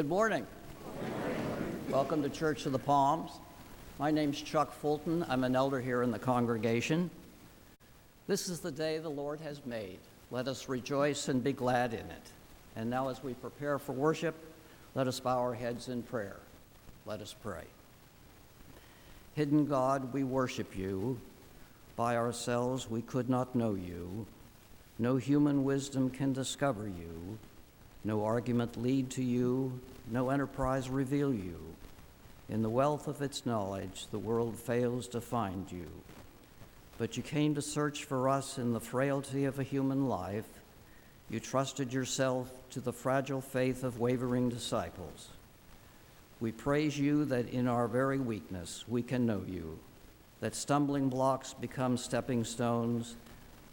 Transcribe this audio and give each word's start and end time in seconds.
Good 0.00 0.08
morning. 0.08 0.46
Welcome 1.90 2.22
to 2.22 2.30
Church 2.30 2.64
of 2.64 2.72
the 2.72 2.78
Palms. 2.78 3.32
My 3.98 4.10
name's 4.10 4.40
Chuck 4.40 4.72
Fulton. 4.72 5.26
I'm 5.28 5.44
an 5.44 5.54
elder 5.54 5.78
here 5.78 6.02
in 6.02 6.10
the 6.10 6.18
congregation. 6.18 7.10
This 8.26 8.48
is 8.48 8.60
the 8.60 8.72
day 8.72 8.96
the 8.96 9.10
Lord 9.10 9.40
has 9.40 9.60
made. 9.66 9.98
Let 10.30 10.48
us 10.48 10.70
rejoice 10.70 11.28
and 11.28 11.44
be 11.44 11.52
glad 11.52 11.92
in 11.92 12.00
it. 12.00 12.30
And 12.76 12.88
now, 12.88 13.10
as 13.10 13.22
we 13.22 13.34
prepare 13.34 13.78
for 13.78 13.92
worship, 13.92 14.34
let 14.94 15.06
us 15.06 15.20
bow 15.20 15.36
our 15.38 15.52
heads 15.52 15.88
in 15.88 16.02
prayer. 16.02 16.38
Let 17.04 17.20
us 17.20 17.34
pray. 17.42 17.64
Hidden 19.34 19.66
God, 19.66 20.14
we 20.14 20.24
worship 20.24 20.74
you. 20.74 21.20
By 21.96 22.16
ourselves, 22.16 22.88
we 22.88 23.02
could 23.02 23.28
not 23.28 23.54
know 23.54 23.74
you. 23.74 24.24
No 24.98 25.18
human 25.18 25.62
wisdom 25.62 26.08
can 26.08 26.32
discover 26.32 26.86
you. 26.86 27.38
No 28.04 28.24
argument 28.24 28.80
lead 28.80 29.10
to 29.10 29.22
you. 29.22 29.78
No 30.10 30.30
enterprise 30.30 30.88
reveal 30.88 31.32
you. 31.32 31.60
In 32.48 32.62
the 32.62 32.70
wealth 32.70 33.06
of 33.06 33.22
its 33.22 33.46
knowledge, 33.46 34.06
the 34.10 34.18
world 34.18 34.56
fails 34.56 35.06
to 35.08 35.20
find 35.20 35.70
you. 35.70 35.86
But 36.98 37.16
you 37.16 37.22
came 37.22 37.54
to 37.54 37.62
search 37.62 38.04
for 38.04 38.28
us 38.28 38.58
in 38.58 38.72
the 38.72 38.80
frailty 38.80 39.44
of 39.44 39.58
a 39.58 39.62
human 39.62 40.08
life. 40.08 40.48
You 41.30 41.40
trusted 41.40 41.92
yourself 41.92 42.50
to 42.70 42.80
the 42.80 42.92
fragile 42.92 43.40
faith 43.40 43.84
of 43.84 44.00
wavering 44.00 44.48
disciples. 44.48 45.28
We 46.40 46.52
praise 46.52 46.98
you 46.98 47.24
that 47.26 47.48
in 47.50 47.68
our 47.68 47.86
very 47.86 48.18
weakness 48.18 48.84
we 48.88 49.02
can 49.02 49.26
know 49.26 49.42
you, 49.46 49.78
that 50.40 50.54
stumbling 50.54 51.08
blocks 51.08 51.54
become 51.54 51.96
stepping 51.96 52.44
stones, 52.44 53.14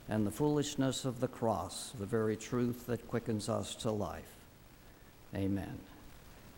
and 0.10 0.26
the 0.26 0.32
foolishness 0.32 1.06
of 1.06 1.20
the 1.20 1.28
cross, 1.28 1.94
the 2.00 2.06
very 2.06 2.38
truth 2.38 2.88
that 2.88 3.08
quickens 3.08 3.50
us 3.50 3.76
to 3.76 3.92
life. 3.92 4.36
Amen. 5.36 5.78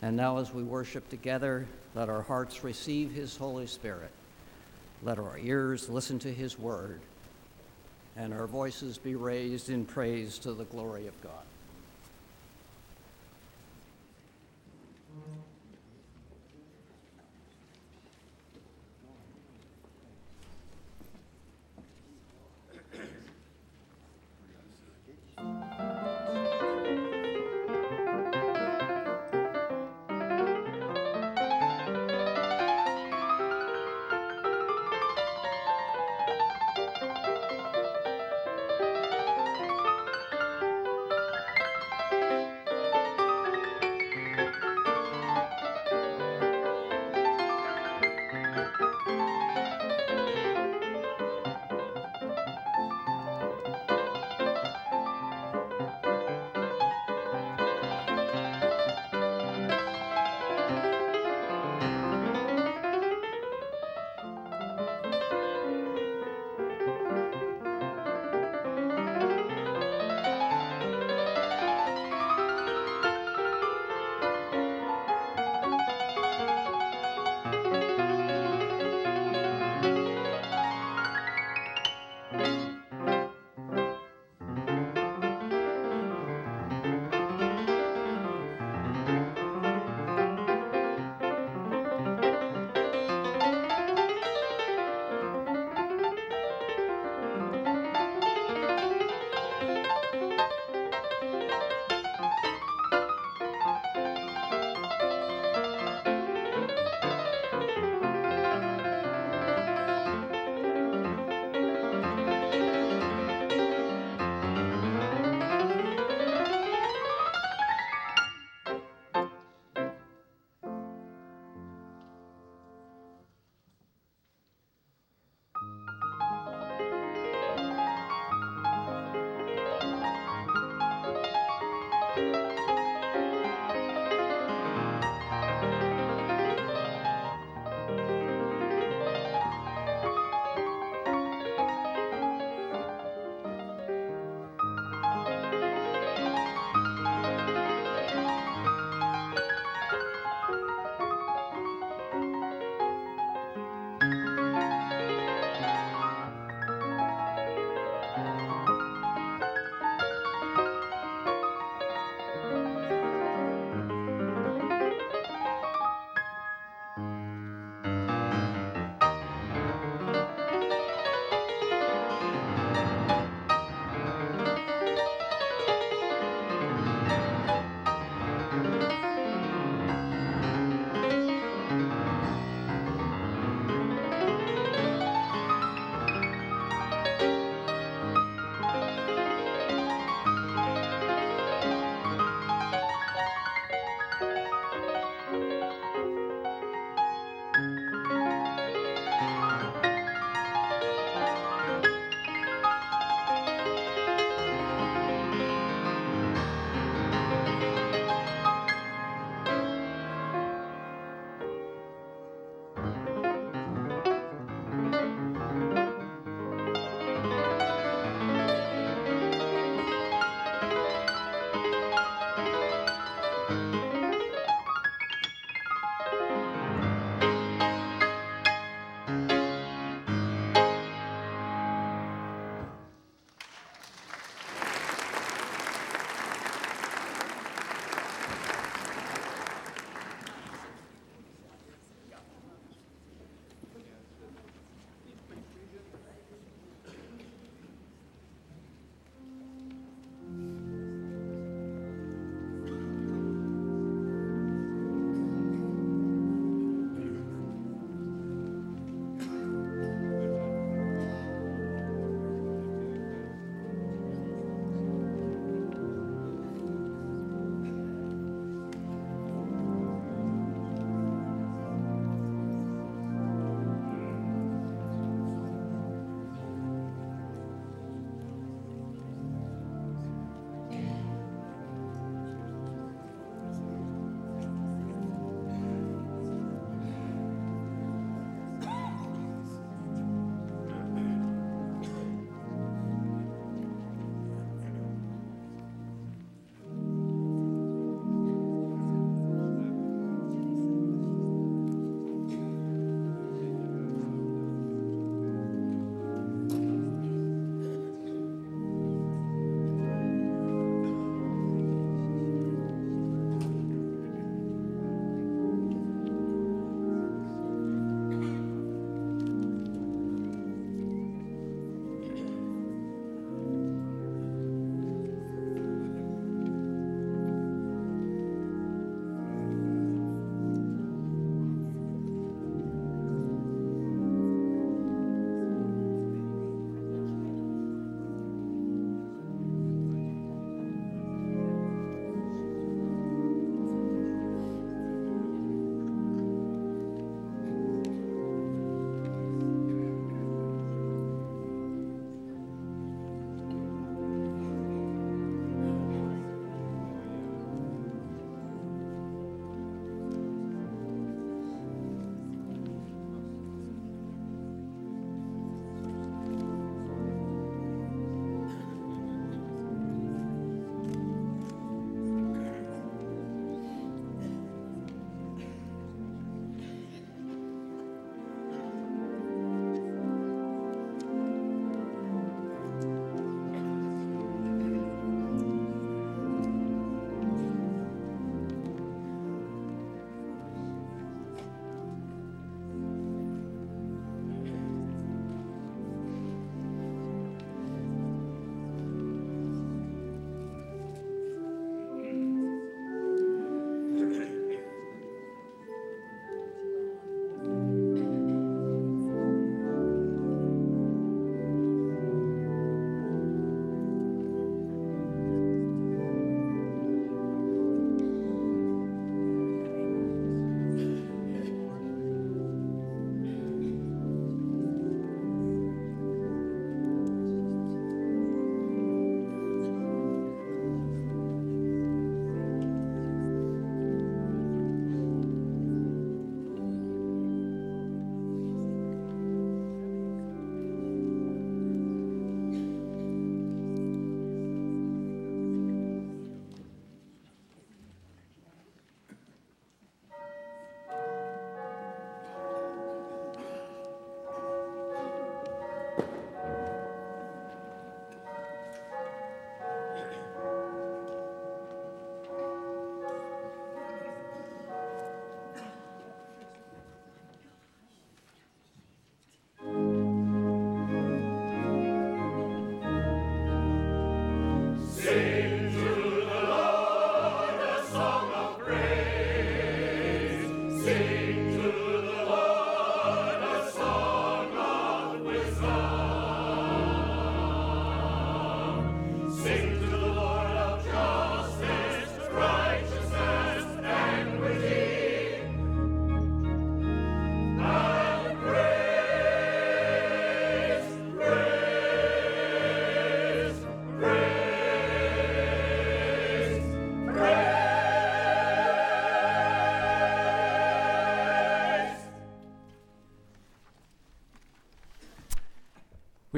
And 0.02 0.16
now, 0.16 0.38
as 0.38 0.54
we 0.54 0.64
worship 0.64 1.10
together, 1.10 1.68
let 1.96 2.10
our 2.10 2.22
hearts 2.22 2.64
receive 2.64 3.12
His 3.12 3.36
Holy 3.36 3.68
Spirit. 3.68 4.12
Let 5.04 5.20
our 5.20 5.38
ears 5.38 5.90
listen 5.90 6.20
to 6.20 6.34
His 6.34 6.60
word, 6.60 7.02
and 8.16 8.34
our 8.34 8.48
voices 8.48 8.98
be 8.98 9.16
raised 9.16 9.70
in 9.70 9.86
praise 9.86 10.38
to 10.40 10.54
the 10.54 10.66
glory 10.66 11.08
of 11.08 11.22
God. 11.22 11.49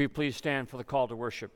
Will 0.02 0.06
you 0.06 0.10
please 0.10 0.36
stand 0.36 0.68
for 0.68 0.78
the 0.78 0.84
call 0.84 1.08
to 1.10 1.16
worship? 1.16 1.52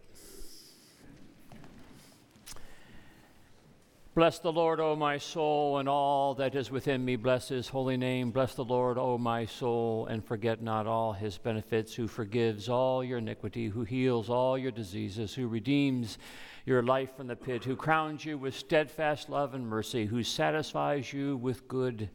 Bless 4.13 4.37
the 4.37 4.51
Lord, 4.51 4.79
O 4.79 4.95
my 4.95 5.17
soul, 5.17 5.79
and 5.79 5.89
all 5.89 6.35
that 6.35 6.53
is 6.53 6.69
within 6.69 7.03
me. 7.03 7.15
Bless 7.15 7.47
his 7.49 7.67
holy 7.67 7.97
name. 7.97 8.29
Bless 8.29 8.53
the 8.53 8.63
Lord, 8.63 8.99
O 8.99 9.17
my 9.17 9.47
soul, 9.47 10.05
and 10.05 10.23
forget 10.23 10.61
not 10.61 10.85
all 10.85 11.11
his 11.11 11.39
benefits, 11.39 11.95
who 11.95 12.07
forgives 12.07 12.69
all 12.69 13.03
your 13.03 13.17
iniquity, 13.17 13.67
who 13.67 13.83
heals 13.83 14.29
all 14.29 14.59
your 14.59 14.71
diseases, 14.71 15.33
who 15.33 15.47
redeems 15.47 16.19
your 16.67 16.83
life 16.83 17.17
from 17.17 17.25
the 17.25 17.35
pit, 17.35 17.63
who 17.63 17.75
crowns 17.75 18.25
you 18.25 18.37
with 18.37 18.55
steadfast 18.55 19.27
love 19.27 19.55
and 19.55 19.67
mercy, 19.67 20.05
who 20.05 20.21
satisfies 20.21 21.11
you 21.11 21.35
with 21.37 21.67
good 21.67 22.11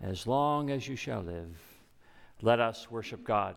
as 0.00 0.24
long 0.24 0.70
as 0.70 0.86
you 0.86 0.94
shall 0.94 1.22
live. 1.22 1.58
Let 2.42 2.60
us 2.60 2.88
worship 2.92 3.24
God. 3.24 3.56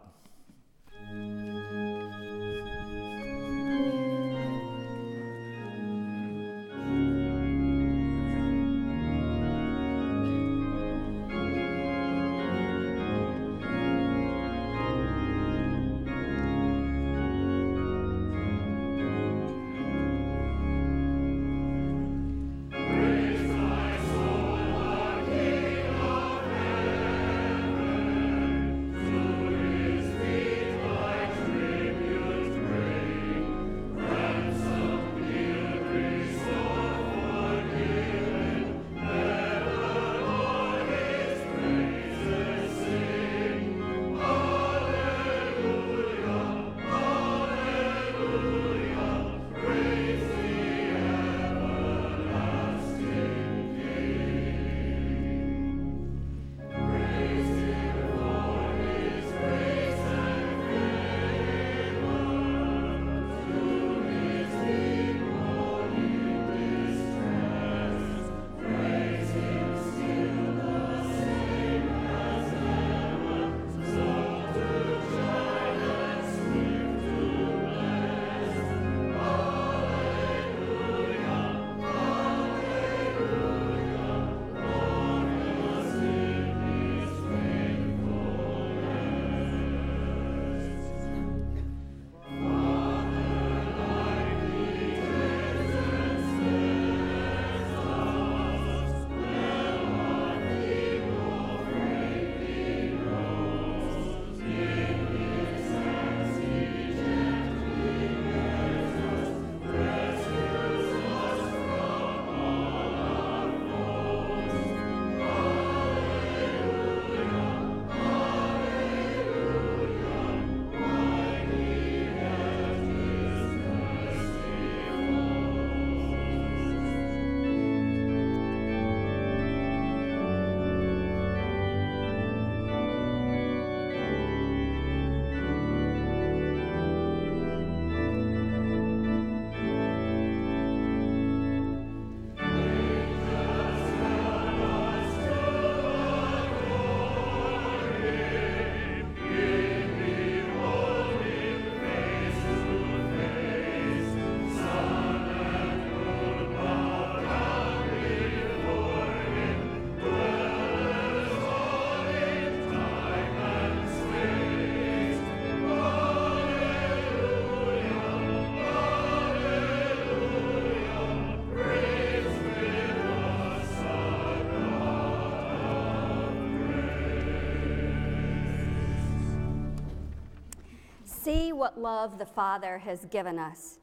What 181.62 181.80
love 181.80 182.18
the 182.18 182.26
Father 182.26 182.80
has 182.80 183.06
given 183.12 183.38
us, 183.38 183.78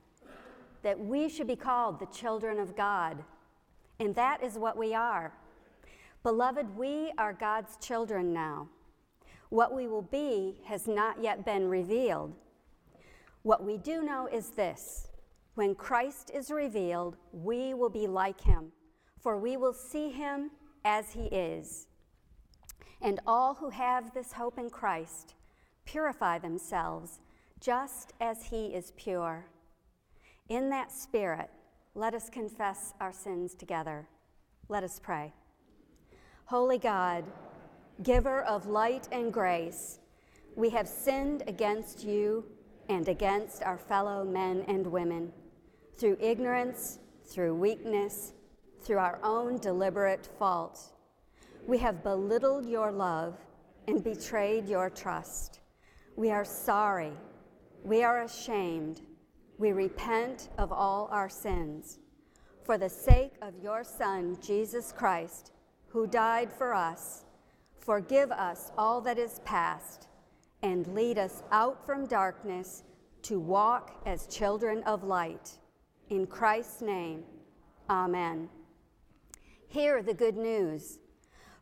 that 0.82 0.98
we 0.98 1.28
should 1.28 1.46
be 1.46 1.54
called 1.54 2.00
the 2.00 2.06
children 2.06 2.58
of 2.58 2.76
God. 2.76 3.22
And 4.00 4.16
that 4.16 4.42
is 4.42 4.58
what 4.58 4.76
we 4.76 4.94
are. 4.94 5.32
Beloved, 6.24 6.76
we 6.76 7.12
are 7.18 7.32
God's 7.32 7.76
children 7.76 8.32
now. 8.32 8.68
What 9.50 9.72
we 9.72 9.86
will 9.86 10.02
be 10.02 10.60
has 10.64 10.88
not 10.88 11.22
yet 11.22 11.44
been 11.44 11.68
revealed. 11.68 12.34
What 13.42 13.62
we 13.62 13.76
do 13.76 14.02
know 14.02 14.26
is 14.26 14.50
this 14.50 15.06
when 15.54 15.76
Christ 15.76 16.32
is 16.34 16.50
revealed, 16.50 17.16
we 17.30 17.74
will 17.74 17.90
be 17.90 18.08
like 18.08 18.40
him, 18.40 18.72
for 19.20 19.38
we 19.38 19.56
will 19.56 19.72
see 19.72 20.10
him 20.10 20.50
as 20.84 21.12
he 21.12 21.26
is. 21.26 21.86
And 23.00 23.20
all 23.24 23.54
who 23.54 23.70
have 23.70 24.14
this 24.14 24.32
hope 24.32 24.58
in 24.58 24.68
Christ 24.68 25.36
purify 25.84 26.40
themselves 26.40 27.20
just 27.60 28.12
as 28.20 28.44
he 28.44 28.66
is 28.66 28.92
pure. 28.96 29.46
In 30.48 30.70
that 30.70 30.92
spirit, 30.92 31.50
let 31.94 32.14
us 32.14 32.30
confess 32.30 32.94
our 33.00 33.12
sins 33.12 33.54
together. 33.54 34.08
Let 34.68 34.84
us 34.84 35.00
pray. 35.02 35.32
Holy 36.44 36.78
God, 36.78 37.24
giver 38.02 38.42
of 38.42 38.66
light 38.66 39.08
and 39.12 39.32
grace, 39.32 39.98
we 40.56 40.70
have 40.70 40.88
sinned 40.88 41.42
against 41.46 42.04
you 42.04 42.44
and 42.88 43.08
against 43.08 43.62
our 43.62 43.78
fellow 43.78 44.24
men 44.24 44.64
and 44.68 44.86
women 44.86 45.32
through 45.96 46.16
ignorance, 46.20 46.98
through 47.26 47.54
weakness, 47.54 48.32
through 48.80 48.98
our 48.98 49.18
own 49.22 49.58
deliberate 49.58 50.28
fault. 50.38 50.92
We 51.66 51.78
have 51.78 52.02
belittled 52.02 52.64
your 52.64 52.90
love 52.90 53.36
and 53.88 54.02
betrayed 54.02 54.68
your 54.68 54.88
trust. 54.88 55.60
We 56.16 56.30
are 56.30 56.44
sorry 56.44 57.12
we 57.88 58.02
are 58.02 58.22
ashamed. 58.22 59.00
We 59.56 59.72
repent 59.72 60.50
of 60.58 60.70
all 60.72 61.08
our 61.10 61.30
sins. 61.30 61.98
For 62.62 62.76
the 62.76 62.90
sake 62.90 63.32
of 63.40 63.54
your 63.62 63.82
Son, 63.82 64.36
Jesus 64.42 64.92
Christ, 64.92 65.52
who 65.86 66.06
died 66.06 66.52
for 66.52 66.74
us, 66.74 67.24
forgive 67.80 68.30
us 68.30 68.72
all 68.76 69.00
that 69.00 69.16
is 69.18 69.40
past 69.46 70.06
and 70.62 70.86
lead 70.88 71.16
us 71.16 71.42
out 71.50 71.86
from 71.86 72.04
darkness 72.06 72.82
to 73.22 73.40
walk 73.40 74.02
as 74.04 74.26
children 74.26 74.82
of 74.82 75.02
light. 75.02 75.58
In 76.10 76.26
Christ's 76.26 76.82
name, 76.82 77.24
amen. 77.88 78.50
Hear 79.66 80.02
the 80.02 80.12
good 80.14 80.36
news. 80.36 80.98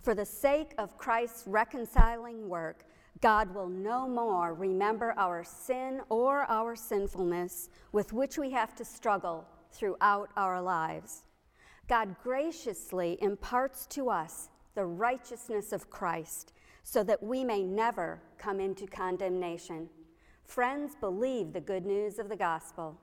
For 0.02 0.14
the 0.14 0.26
sake 0.26 0.74
of 0.76 0.98
Christ's 0.98 1.46
reconciling 1.46 2.48
work, 2.48 2.84
God 3.20 3.54
will 3.54 3.68
no 3.68 4.06
more 4.06 4.52
remember 4.54 5.14
our 5.16 5.42
sin 5.42 6.02
or 6.10 6.42
our 6.50 6.76
sinfulness 6.76 7.70
with 7.92 8.12
which 8.12 8.36
we 8.36 8.50
have 8.50 8.74
to 8.76 8.84
struggle 8.84 9.46
throughout 9.70 10.30
our 10.36 10.60
lives. 10.60 11.24
God 11.88 12.16
graciously 12.22 13.16
imparts 13.22 13.86
to 13.86 14.10
us 14.10 14.50
the 14.74 14.84
righteousness 14.84 15.72
of 15.72 15.88
Christ 15.88 16.52
so 16.82 17.02
that 17.04 17.22
we 17.22 17.42
may 17.42 17.62
never 17.62 18.20
come 18.38 18.60
into 18.60 18.86
condemnation. 18.86 19.88
Friends, 20.44 20.94
believe 20.94 21.52
the 21.52 21.60
good 21.60 21.86
news 21.86 22.18
of 22.18 22.28
the 22.28 22.36
gospel. 22.36 23.00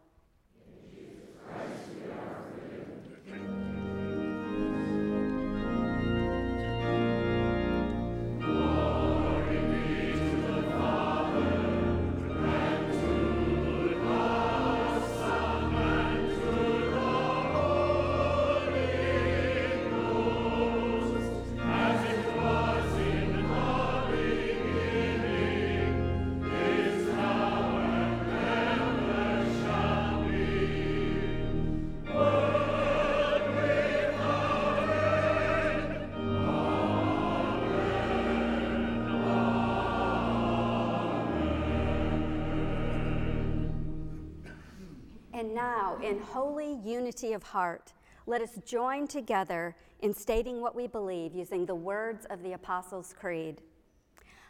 And 45.44 45.54
now, 45.54 45.98
in 46.02 46.20
holy 46.20 46.80
unity 46.86 47.34
of 47.34 47.44
heart, 47.44 47.92
let 48.26 48.42
us 48.42 48.58
join 48.66 49.08
together 49.08 49.76
in 50.00 50.14
stating 50.14 50.62
what 50.62 50.74
we 50.74 50.88
believe 50.88 51.36
using 51.36 51.66
the 51.66 51.76
words 51.76 52.26
of 52.30 52.42
the 52.44 52.54
Apostles' 52.54 53.14
Creed. 53.20 53.60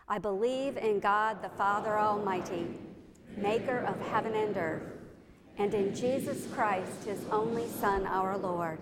I 0.08 0.20
believe 0.20 0.78
in 0.78 1.00
God 1.00 1.42
the 1.42 1.50
Father 1.50 1.98
Almighty, 1.98 2.68
maker 3.36 3.80
of 3.80 4.00
heaven 4.02 4.36
and 4.36 4.56
earth, 4.56 4.84
and 5.58 5.74
in 5.74 5.96
Jesus 5.96 6.46
Christ, 6.54 7.06
his 7.06 7.26
only 7.32 7.68
Son, 7.70 8.06
our 8.06 8.38
Lord, 8.38 8.78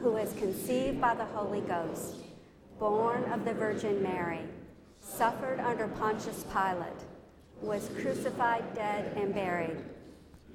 who 0.00 0.10
was 0.10 0.32
conceived 0.40 1.00
by 1.00 1.14
the 1.14 1.26
Holy 1.26 1.60
Ghost, 1.60 2.16
born 2.80 3.22
of 3.30 3.44
the 3.44 3.54
Virgin 3.54 4.02
Mary, 4.02 4.40
suffered 4.98 5.60
under 5.60 5.86
Pontius 5.86 6.44
Pilate, 6.52 7.04
was 7.62 7.90
crucified, 8.00 8.64
dead, 8.74 9.16
and 9.16 9.32
buried 9.32 9.76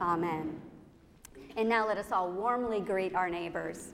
Amen. 0.00 0.60
And 1.56 1.68
now 1.68 1.86
let 1.86 1.98
us 1.98 2.10
all 2.12 2.30
warmly 2.30 2.80
greet 2.80 3.14
our 3.14 3.28
neighbors. 3.28 3.92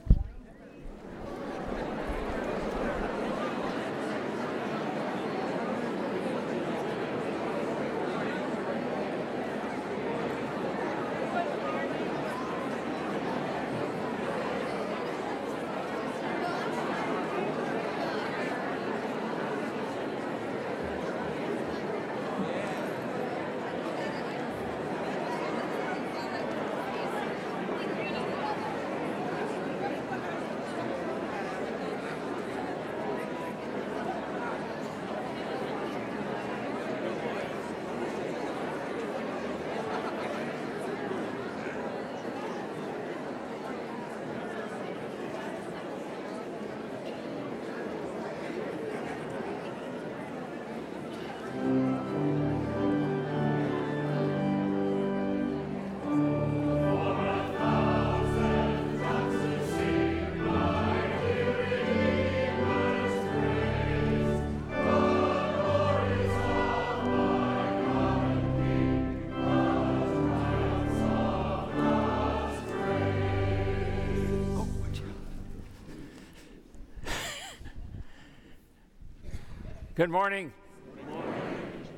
Good 79.98 80.10
morning. 80.10 80.52
Good 80.94 81.08
morning. 81.08 81.88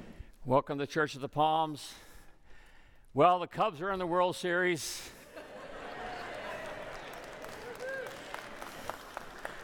Welcome 0.46 0.78
to 0.78 0.86
Church 0.86 1.14
of 1.16 1.20
the 1.20 1.28
Palms. 1.28 1.92
Well, 3.12 3.38
the 3.40 3.46
Cubs 3.46 3.82
are 3.82 3.92
in 3.92 3.98
the 3.98 4.06
World 4.06 4.36
Series. 4.36 5.10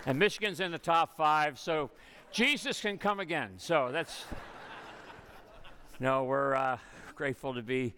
and 0.04 0.18
Michigan's 0.18 0.60
in 0.60 0.70
the 0.70 0.78
top 0.78 1.16
five, 1.16 1.58
so 1.58 1.90
Jesus 2.30 2.78
can 2.78 2.98
come 2.98 3.20
again. 3.20 3.52
So 3.56 3.88
that's. 3.90 4.26
no, 5.98 6.24
we're 6.24 6.56
uh, 6.56 6.76
grateful 7.14 7.54
to 7.54 7.62
be 7.62 7.94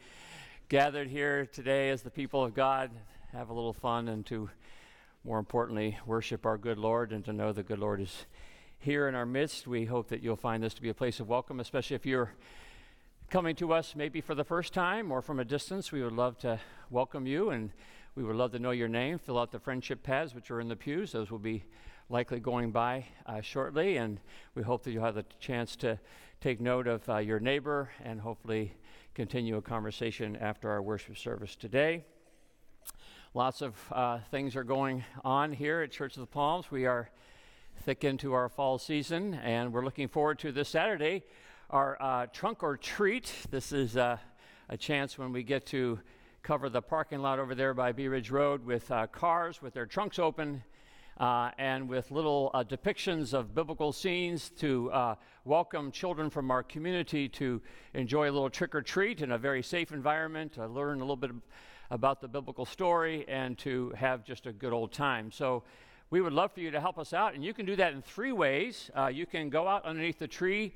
gathered 0.69 1.09
here 1.09 1.47
today 1.47 1.91
as 1.91 2.03
the 2.03 2.11
people 2.11 2.45
of 2.45 2.55
God, 2.55 2.93
have 3.33 3.51
a 3.51 3.53
little 3.53 3.73
fun, 3.73 4.07
and 4.07 4.25
to, 4.27 4.49
more 5.25 5.41
importantly, 5.41 5.99
worship 6.07 6.47
our 6.47 6.57
good 6.57 6.79
Lord 6.79 7.11
and 7.11 7.25
to 7.25 7.33
know 7.33 7.53
the 7.53 7.65
good 7.65 7.81
Lord 7.81 8.01
is 8.01 8.27
here 8.79 9.09
in 9.09 9.15
our 9.15 9.27
midst. 9.27 9.67
We 9.67 9.85
hope 9.85 10.09
that 10.09 10.23
you'll 10.23 10.37
find 10.37 10.63
this 10.63 10.75
to 10.75 10.83
be 10.83 10.89
a 10.89 10.95
place 10.95 11.21
of 11.21 11.29
welcome, 11.29 11.61
especially 11.61 11.97
if 11.97 12.07
you're 12.07 12.33
coming 13.29 13.57
to 13.57 13.73
us 13.73 13.95
maybe 13.97 14.21
for 14.21 14.35
the 14.35 14.45
first 14.45 14.73
time 14.73 15.11
or 15.11 15.21
from 15.21 15.41
a 15.41 15.45
distance. 15.45 15.93
We 15.93 16.03
would 16.03 16.13
love 16.13 16.39
to 16.39 16.61
welcome 16.91 17.27
you 17.27 17.51
and 17.51 17.71
we 18.15 18.25
would 18.25 18.37
love 18.37 18.53
to 18.53 18.59
know 18.59 18.71
your 18.71 18.89
name. 18.89 19.19
Fill 19.19 19.39
out 19.39 19.53
the 19.53 19.59
friendship 19.59 20.03
pads, 20.03 20.35
which 20.35 20.51
are 20.51 20.61
in 20.61 20.69
the 20.69 20.77
pews. 20.77 21.13
Those 21.13 21.31
will 21.31 21.39
be 21.39 21.65
likely 22.09 22.41
going 22.41 22.71
by 22.71 23.07
uh, 23.27 23.41
shortly, 23.41 23.99
and 23.99 24.19
we 24.55 24.63
hope 24.63 24.83
that 24.83 24.91
you'll 24.91 25.05
have 25.05 25.15
the 25.15 25.27
chance 25.39 25.77
to 25.77 25.99
take 26.41 26.61
note 26.61 26.87
of 26.87 27.09
uh, 27.09 27.19
your 27.19 27.39
neighbor 27.39 27.91
and 28.03 28.21
hopefully 28.21 28.75
continue 29.15 29.57
a 29.57 29.63
conversation 29.63 30.37
after 30.37 30.71
our 30.71 30.83
worship 30.83 31.19
service 31.19 31.55
today. 31.55 32.05
Lots 33.35 33.61
of 33.61 33.75
uh, 33.93 34.19
things 34.31 34.57
are 34.57 34.65
going 34.65 35.05
on 35.23 35.53
here 35.53 35.83
at 35.83 35.91
Church 35.91 36.17
of 36.17 36.21
the 36.21 36.27
Palms. 36.27 36.71
We 36.71 36.87
are 36.87 37.11
thick 37.85 38.05
into 38.05 38.33
our 38.33 38.49
fall 38.49 38.77
season, 38.79 39.35
and 39.35 39.73
we're 39.73 39.85
looking 39.85 40.09
forward 40.09 40.39
to 40.41 40.53
this 40.53 40.69
Saturday, 40.69 41.23
our 41.71 41.97
uh, 42.01 42.27
trunk 42.33 42.63
or 42.63 42.77
treat. 42.77 43.33
This 43.51 43.73
is 43.73 43.97
uh, 43.97 44.17
a 44.69 44.77
chance 44.77 45.17
when 45.17 45.33
we 45.33 45.43
get 45.43 45.65
to 45.67 46.01
cover 46.43 46.69
the 46.69 46.83
parking 46.83 47.21
lot 47.21 47.39
over 47.39 47.55
there 47.55 47.75
by 47.75 47.93
Bee 47.93 48.09
Ridge 48.09 48.31
Road 48.31 48.65
with 48.65 48.91
uh, 48.91 49.07
cars 49.07 49.63
with 49.63 49.75
their 49.75 49.87
trunks 49.87 50.19
open. 50.19 50.63
Uh, 51.19 51.51
and 51.59 51.89
with 51.89 52.13
little 52.13 52.49
uh, 52.55 52.63
depictions 52.63 53.35
of 53.35 53.53
biblical 53.53 53.93
scenes 53.93 54.51
to 54.51 54.89
uh, 54.93 55.17
welcome 55.45 55.91
children 55.91 56.31
from 56.31 56.49
our 56.49 56.63
community 56.63 57.29
to 57.29 57.61
enjoy 57.95 58.31
a 58.31 58.31
little 58.31 58.49
trick 58.49 58.73
or 58.73 58.83
treat 58.83 59.21
in 59.21 59.33
a 59.33 59.39
very 59.39 59.61
safe 59.61 59.91
environment, 59.91 60.57
learn 60.57 60.99
a 60.99 61.01
little 61.01 61.17
bit 61.17 61.33
about 61.91 62.21
the 62.21 62.29
biblical 62.29 62.65
story, 62.65 63.25
and 63.27 63.59
to 63.59 63.91
have 63.97 64.23
just 64.23 64.47
a 64.47 64.53
good 64.53 64.73
old 64.73 64.93
time. 64.93 65.33
So 65.33 65.65
we 66.11 66.23
would 66.23 66.33
love 66.33 66.53
for 66.53 66.61
you 66.61 66.71
to 66.71 66.81
help 66.81 66.99
us 66.99 67.13
out, 67.13 67.35
and 67.35 67.45
you 67.45 67.53
can 67.53 67.67
do 67.67 67.77
that 67.77 67.93
in 67.93 68.01
three 68.01 68.33
ways. 68.33 68.91
Uh, 68.97 69.09
you 69.09 69.27
can 69.27 69.51
go 69.51 69.69
out 69.69 69.85
underneath 69.85 70.19
the 70.19 70.27
tree 70.27 70.75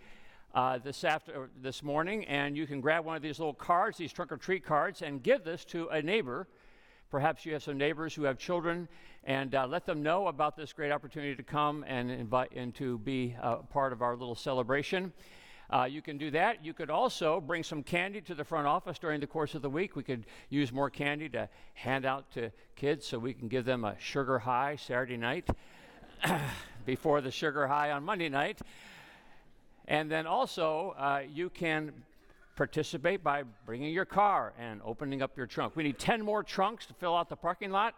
uh, 0.54 0.76
this 0.76 1.04
after 1.04 1.48
this 1.62 1.82
morning, 1.82 2.26
and 2.26 2.54
you 2.54 2.66
can 2.66 2.82
grab 2.82 3.06
one 3.06 3.16
of 3.16 3.22
these 3.22 3.38
little 3.38 3.54
cards, 3.54 3.96
these 3.96 4.12
trunk 4.12 4.30
or 4.30 4.36
treat 4.36 4.62
cards, 4.62 5.00
and 5.00 5.22
give 5.22 5.42
this 5.42 5.64
to 5.64 5.88
a 5.88 6.02
neighbor. 6.02 6.46
Perhaps 7.10 7.46
you 7.46 7.54
have 7.54 7.62
some 7.62 7.78
neighbors 7.78 8.14
who 8.14 8.24
have 8.24 8.36
children, 8.36 8.86
and 9.24 9.54
uh, 9.54 9.66
let 9.66 9.86
them 9.86 10.02
know 10.02 10.26
about 10.26 10.54
this 10.54 10.74
great 10.74 10.92
opportunity 10.92 11.34
to 11.34 11.42
come 11.42 11.82
and 11.88 12.10
invite 12.10 12.52
and 12.54 12.74
to 12.74 12.98
be 12.98 13.34
uh, 13.40 13.56
part 13.56 13.94
of 13.94 14.02
our 14.02 14.14
little 14.14 14.34
celebration. 14.34 15.14
Uh, 15.72 15.84
you 15.84 16.02
can 16.02 16.18
do 16.18 16.30
that. 16.30 16.62
You 16.62 16.74
could 16.74 16.90
also 16.90 17.40
bring 17.40 17.62
some 17.62 17.82
candy 17.82 18.20
to 18.22 18.34
the 18.34 18.44
front 18.44 18.66
office 18.66 18.98
during 18.98 19.20
the 19.20 19.26
course 19.26 19.54
of 19.54 19.62
the 19.62 19.70
week. 19.70 19.96
We 19.96 20.02
could 20.02 20.26
use 20.50 20.70
more 20.70 20.90
candy 20.90 21.30
to 21.30 21.48
hand 21.72 22.04
out 22.04 22.30
to 22.32 22.50
kids 22.76 23.06
so 23.06 23.18
we 23.18 23.32
can 23.32 23.48
give 23.48 23.64
them 23.64 23.84
a 23.84 23.96
sugar 23.98 24.38
high 24.38 24.76
Saturday 24.76 25.16
night 25.16 25.48
before 26.84 27.22
the 27.22 27.30
sugar 27.30 27.66
high 27.66 27.90
on 27.90 28.04
Monday 28.04 28.28
night. 28.28 28.60
And 29.88 30.10
then 30.10 30.26
also, 30.26 30.94
uh, 30.98 31.22
you 31.32 31.48
can 31.48 31.92
participate 32.54 33.24
by 33.24 33.44
bringing 33.64 33.94
your 33.94 34.04
car 34.04 34.52
and 34.58 34.82
opening 34.84 35.22
up 35.22 35.38
your 35.38 35.46
trunk. 35.46 35.74
We 35.74 35.84
need 35.84 35.98
10 35.98 36.22
more 36.22 36.42
trunks 36.42 36.84
to 36.86 36.94
fill 36.94 37.16
out 37.16 37.30
the 37.30 37.36
parking 37.36 37.70
lot. 37.70 37.94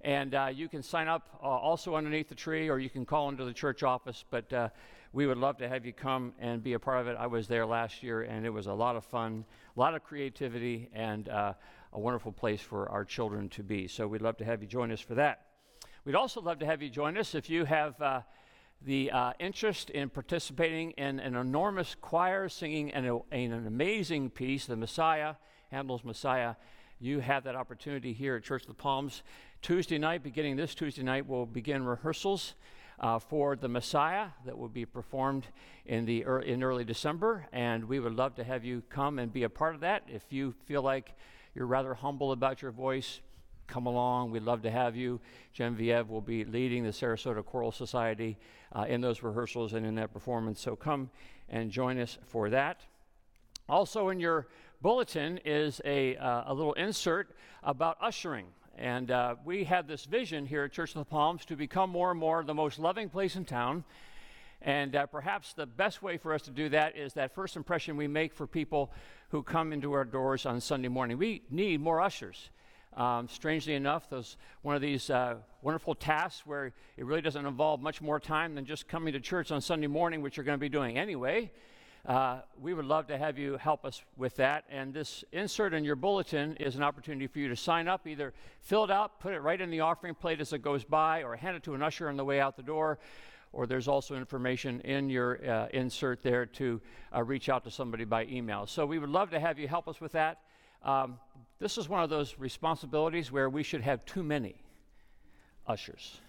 And 0.00 0.34
uh, 0.34 0.50
you 0.52 0.68
can 0.68 0.82
sign 0.82 1.06
up 1.06 1.38
uh, 1.40 1.46
also 1.46 1.94
underneath 1.94 2.28
the 2.28 2.34
tree, 2.34 2.68
or 2.68 2.80
you 2.80 2.90
can 2.90 3.06
call 3.06 3.28
into 3.28 3.44
the 3.44 3.54
church 3.54 3.84
office. 3.84 4.24
But 4.28 4.52
uh, 4.52 4.68
we 5.14 5.28
would 5.28 5.38
love 5.38 5.56
to 5.58 5.68
have 5.68 5.86
you 5.86 5.92
come 5.92 6.32
and 6.40 6.60
be 6.60 6.72
a 6.72 6.78
part 6.80 7.00
of 7.00 7.06
it. 7.06 7.16
I 7.16 7.28
was 7.28 7.46
there 7.46 7.64
last 7.64 8.02
year, 8.02 8.22
and 8.22 8.44
it 8.44 8.50
was 8.50 8.66
a 8.66 8.72
lot 8.72 8.96
of 8.96 9.04
fun, 9.04 9.44
a 9.76 9.80
lot 9.80 9.94
of 9.94 10.02
creativity, 10.02 10.90
and 10.92 11.28
uh, 11.28 11.52
a 11.92 12.00
wonderful 12.00 12.32
place 12.32 12.60
for 12.60 12.88
our 12.88 13.04
children 13.04 13.48
to 13.50 13.62
be. 13.62 13.86
So 13.86 14.08
we'd 14.08 14.22
love 14.22 14.36
to 14.38 14.44
have 14.44 14.60
you 14.60 14.66
join 14.66 14.90
us 14.90 15.00
for 15.00 15.14
that. 15.14 15.46
We'd 16.04 16.16
also 16.16 16.40
love 16.40 16.58
to 16.58 16.66
have 16.66 16.82
you 16.82 16.90
join 16.90 17.16
us 17.16 17.36
if 17.36 17.48
you 17.48 17.64
have 17.64 18.02
uh, 18.02 18.22
the 18.82 19.12
uh, 19.12 19.32
interest 19.38 19.88
in 19.90 20.10
participating 20.10 20.90
in 20.92 21.20
an 21.20 21.36
enormous 21.36 21.94
choir 21.94 22.48
singing 22.48 22.92
an, 22.92 23.20
an 23.30 23.66
amazing 23.68 24.30
piece, 24.30 24.66
the 24.66 24.74
Messiah, 24.74 25.36
Handel's 25.70 26.02
Messiah. 26.02 26.56
You 26.98 27.20
have 27.20 27.44
that 27.44 27.54
opportunity 27.54 28.12
here 28.12 28.34
at 28.34 28.42
Church 28.42 28.62
of 28.62 28.68
the 28.68 28.74
Palms. 28.74 29.22
Tuesday 29.62 29.96
night, 29.96 30.24
beginning 30.24 30.56
this 30.56 30.74
Tuesday 30.74 31.04
night, 31.04 31.24
we'll 31.24 31.46
begin 31.46 31.84
rehearsals 31.84 32.54
uh, 33.00 33.18
for 33.18 33.56
the 33.56 33.68
Messiah 33.68 34.28
that 34.46 34.56
will 34.56 34.68
be 34.68 34.84
performed 34.84 35.46
in, 35.86 36.04
the 36.04 36.24
er- 36.24 36.40
in 36.40 36.62
early 36.62 36.84
December, 36.84 37.46
and 37.52 37.84
we 37.84 38.00
would 38.00 38.14
love 38.14 38.34
to 38.36 38.44
have 38.44 38.64
you 38.64 38.82
come 38.88 39.18
and 39.18 39.32
be 39.32 39.42
a 39.42 39.48
part 39.48 39.74
of 39.74 39.80
that. 39.80 40.04
If 40.08 40.32
you 40.32 40.54
feel 40.66 40.82
like 40.82 41.12
you're 41.54 41.66
rather 41.66 41.94
humble 41.94 42.32
about 42.32 42.62
your 42.62 42.70
voice, 42.70 43.20
come 43.66 43.86
along. 43.86 44.30
We'd 44.30 44.42
love 44.42 44.62
to 44.62 44.70
have 44.70 44.96
you. 44.96 45.20
Genevieve 45.52 46.08
will 46.08 46.20
be 46.20 46.44
leading 46.44 46.84
the 46.84 46.90
Sarasota 46.90 47.44
Choral 47.44 47.72
Society 47.72 48.36
uh, 48.72 48.84
in 48.88 49.00
those 49.00 49.22
rehearsals 49.22 49.72
and 49.72 49.86
in 49.86 49.94
that 49.96 50.12
performance. 50.12 50.60
So 50.60 50.76
come 50.76 51.10
and 51.48 51.70
join 51.70 51.98
us 51.98 52.18
for 52.26 52.50
that. 52.50 52.80
Also, 53.68 54.10
in 54.10 54.20
your 54.20 54.48
bulletin 54.82 55.38
is 55.44 55.80
a, 55.84 56.16
uh, 56.16 56.52
a 56.52 56.54
little 56.54 56.74
insert 56.74 57.34
about 57.62 57.96
ushering. 58.00 58.46
And 58.76 59.10
uh, 59.10 59.36
we 59.44 59.64
had 59.64 59.86
this 59.86 60.04
vision 60.04 60.46
here 60.46 60.64
at 60.64 60.72
Church 60.72 60.90
of 60.90 60.96
the 60.96 61.04
Palms 61.04 61.44
to 61.46 61.56
become 61.56 61.90
more 61.90 62.10
and 62.10 62.18
more 62.18 62.42
the 62.42 62.54
most 62.54 62.78
loving 62.78 63.08
place 63.08 63.36
in 63.36 63.44
town. 63.44 63.84
And 64.62 64.96
uh, 64.96 65.06
perhaps 65.06 65.52
the 65.52 65.66
best 65.66 66.02
way 66.02 66.16
for 66.16 66.32
us 66.32 66.42
to 66.42 66.50
do 66.50 66.68
that 66.70 66.96
is 66.96 67.12
that 67.14 67.34
first 67.34 67.54
impression 67.54 67.96
we 67.96 68.08
make 68.08 68.34
for 68.34 68.46
people 68.46 68.90
who 69.28 69.42
come 69.42 69.72
into 69.72 69.92
our 69.92 70.04
doors 70.04 70.46
on 70.46 70.60
Sunday 70.60 70.88
morning. 70.88 71.18
We 71.18 71.42
need 71.50 71.80
more 71.80 72.00
ushers. 72.00 72.50
Um, 72.96 73.28
strangely 73.28 73.74
enough, 73.74 74.08
those 74.08 74.36
one 74.62 74.76
of 74.76 74.80
these 74.80 75.10
uh, 75.10 75.34
wonderful 75.62 75.96
tasks 75.96 76.46
where 76.46 76.72
it 76.96 77.04
really 77.04 77.20
doesn't 77.20 77.44
involve 77.44 77.80
much 77.80 78.00
more 78.00 78.20
time 78.20 78.54
than 78.54 78.64
just 78.64 78.86
coming 78.86 79.12
to 79.12 79.20
church 79.20 79.50
on 79.50 79.60
Sunday 79.60 79.88
morning, 79.88 80.22
which 80.22 80.36
you're 80.36 80.44
going 80.44 80.58
to 80.58 80.60
be 80.60 80.68
doing 80.68 80.96
anyway. 80.96 81.50
Uh, 82.06 82.40
we 82.60 82.74
would 82.74 82.84
love 82.84 83.06
to 83.06 83.16
have 83.16 83.38
you 83.38 83.56
help 83.56 83.86
us 83.86 84.02
with 84.18 84.36
that. 84.36 84.64
And 84.68 84.92
this 84.92 85.24
insert 85.32 85.72
in 85.72 85.84
your 85.84 85.96
bulletin 85.96 86.54
is 86.56 86.76
an 86.76 86.82
opportunity 86.82 87.26
for 87.26 87.38
you 87.38 87.48
to 87.48 87.56
sign 87.56 87.88
up, 87.88 88.06
either 88.06 88.34
fill 88.60 88.84
it 88.84 88.90
out, 88.90 89.20
put 89.20 89.32
it 89.32 89.40
right 89.40 89.58
in 89.58 89.70
the 89.70 89.80
offering 89.80 90.14
plate 90.14 90.40
as 90.40 90.52
it 90.52 90.60
goes 90.60 90.84
by, 90.84 91.22
or 91.22 91.34
hand 91.34 91.56
it 91.56 91.62
to 91.62 91.74
an 91.74 91.82
usher 91.82 92.10
on 92.10 92.18
the 92.18 92.24
way 92.24 92.40
out 92.40 92.56
the 92.56 92.62
door. 92.62 92.98
Or 93.52 93.66
there's 93.66 93.88
also 93.88 94.16
information 94.16 94.80
in 94.80 95.08
your 95.08 95.48
uh, 95.48 95.68
insert 95.72 96.22
there 96.22 96.44
to 96.44 96.80
uh, 97.14 97.22
reach 97.22 97.48
out 97.48 97.64
to 97.64 97.70
somebody 97.70 98.04
by 98.04 98.24
email. 98.24 98.66
So 98.66 98.84
we 98.84 98.98
would 98.98 99.10
love 99.10 99.30
to 99.30 99.40
have 99.40 99.58
you 99.58 99.66
help 99.66 99.88
us 99.88 100.00
with 100.00 100.12
that. 100.12 100.40
Um, 100.82 101.18
this 101.58 101.78
is 101.78 101.88
one 101.88 102.02
of 102.02 102.10
those 102.10 102.34
responsibilities 102.38 103.32
where 103.32 103.48
we 103.48 103.62
should 103.62 103.80
have 103.80 104.04
too 104.04 104.22
many 104.22 104.56
ushers 105.66 106.20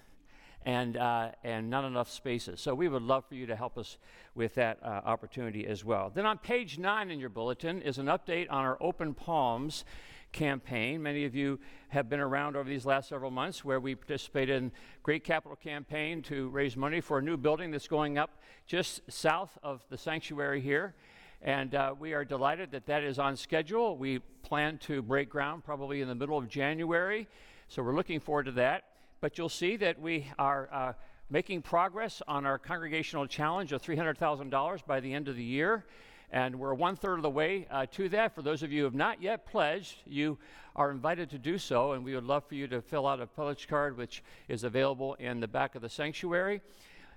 and, 0.65 0.97
uh, 0.97 1.30
and 1.43 1.69
not 1.69 1.86
enough 1.86 2.10
spaces. 2.10 2.60
So 2.60 2.73
we 2.73 2.88
would 2.88 3.04
love 3.04 3.25
for 3.25 3.36
you 3.36 3.45
to 3.45 3.56
help 3.56 3.78
us 3.78 3.97
with 4.34 4.56
that 4.56 4.80
uh, 4.82 5.01
opportunity 5.06 5.67
as 5.67 5.86
well. 5.86 6.12
Then 6.13 6.25
on 6.25 6.39
page 6.39 6.80
nine 6.80 7.12
in 7.12 7.19
your 7.19 7.30
bulletin 7.30 7.82
is 7.82 7.99
an 7.99 8.08
update 8.08 8.47
on 8.49 8.65
our 8.65 8.78
Open 8.82 9.13
Palms 9.13 9.86
campaign. 10.32 11.01
Many 11.01 11.23
of 11.25 11.36
you 11.36 11.60
have 11.89 12.10
been 12.10 12.19
around 12.19 12.58
over 12.58 12.67
these 12.67 12.86
last 12.86 13.08
several 13.10 13.32
months 13.32 13.63
where 13.63 13.80
we 13.80 13.95
participated 13.95 14.62
in 14.62 14.71
Great 15.04 15.23
Capital 15.23 15.56
Campaign 15.56 16.21
to 16.23 16.49
raise 16.49 16.75
money 16.75 16.99
for 16.99 17.19
a 17.19 17.21
new 17.21 17.38
building 17.38 17.71
that's 17.71 17.88
going 17.88 18.17
up 18.17 18.41
just 18.65 19.01
south 19.10 19.58
of 19.63 19.86
the 19.89 19.97
sanctuary 19.97 20.60
here. 20.60 20.95
And 21.41 21.75
uh, 21.75 21.93
we 21.97 22.13
are 22.13 22.25
delighted 22.25 22.71
that 22.71 22.88
that 22.88 23.04
is 23.04 23.19
on 23.19 23.38
schedule. 23.38 23.97
We 23.97 24.19
plan 24.41 24.80
to 24.80 25.01
break 25.01 25.30
ground 25.30 25.63
probably 25.63 26.01
in 26.01 26.08
the 26.08 26.15
middle 26.15 26.38
of 26.38 26.47
January. 26.49 27.28
So 27.67 27.84
we're 27.84 27.95
looking 27.95 28.19
forward 28.19 28.45
to 28.45 28.51
that. 28.54 28.84
But 29.25 29.39
you'll 29.39 29.49
see 29.49 29.75
that 29.77 29.99
we 29.99 30.27
are 30.38 30.69
uh, 30.71 30.93
making 31.31 31.63
progress 31.63 32.21
on 32.27 32.45
our 32.45 32.59
congregational 32.59 33.25
challenge 33.25 33.71
of 33.71 33.81
$300,000 33.81 34.85
by 34.85 34.99
the 34.99 35.11
end 35.11 35.27
of 35.27 35.35
the 35.35 35.43
year. 35.43 35.83
And 36.31 36.59
we're 36.59 36.75
one 36.75 36.95
third 36.95 37.15
of 37.15 37.23
the 37.23 37.31
way 37.31 37.65
uh, 37.71 37.88
to 37.93 38.07
that. 38.09 38.35
For 38.35 38.43
those 38.43 38.61
of 38.61 38.71
you 38.71 38.81
who 38.81 38.83
have 38.83 38.93
not 38.93 39.23
yet 39.23 39.47
pledged, 39.47 39.95
you 40.05 40.38
are 40.75 40.91
invited 40.91 41.31
to 41.31 41.39
do 41.39 41.57
so. 41.57 41.93
And 41.93 42.05
we 42.05 42.13
would 42.13 42.23
love 42.23 42.43
for 42.47 42.53
you 42.53 42.67
to 42.67 42.83
fill 42.83 43.07
out 43.07 43.19
a 43.19 43.25
pledge 43.25 43.67
card, 43.67 43.97
which 43.97 44.23
is 44.47 44.63
available 44.63 45.15
in 45.15 45.39
the 45.39 45.47
back 45.47 45.73
of 45.73 45.81
the 45.81 45.89
sanctuary 45.89 46.61